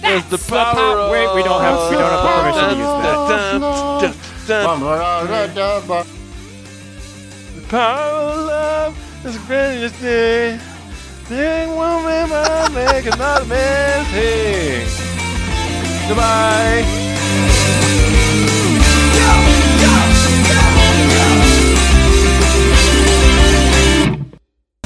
[0.00, 4.14] There's the the pow- Wait, we don't have- we don't have permission to use that.
[7.56, 10.60] The power of love is the greatest thing.
[11.28, 14.88] Then one man might make another man sing.
[16.08, 16.84] Goodbye.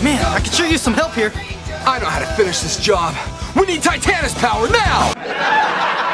[0.06, 1.32] Man, I can sure use some help here.
[1.84, 3.12] I know how to finish this job.
[3.56, 6.05] We need Titanus power now!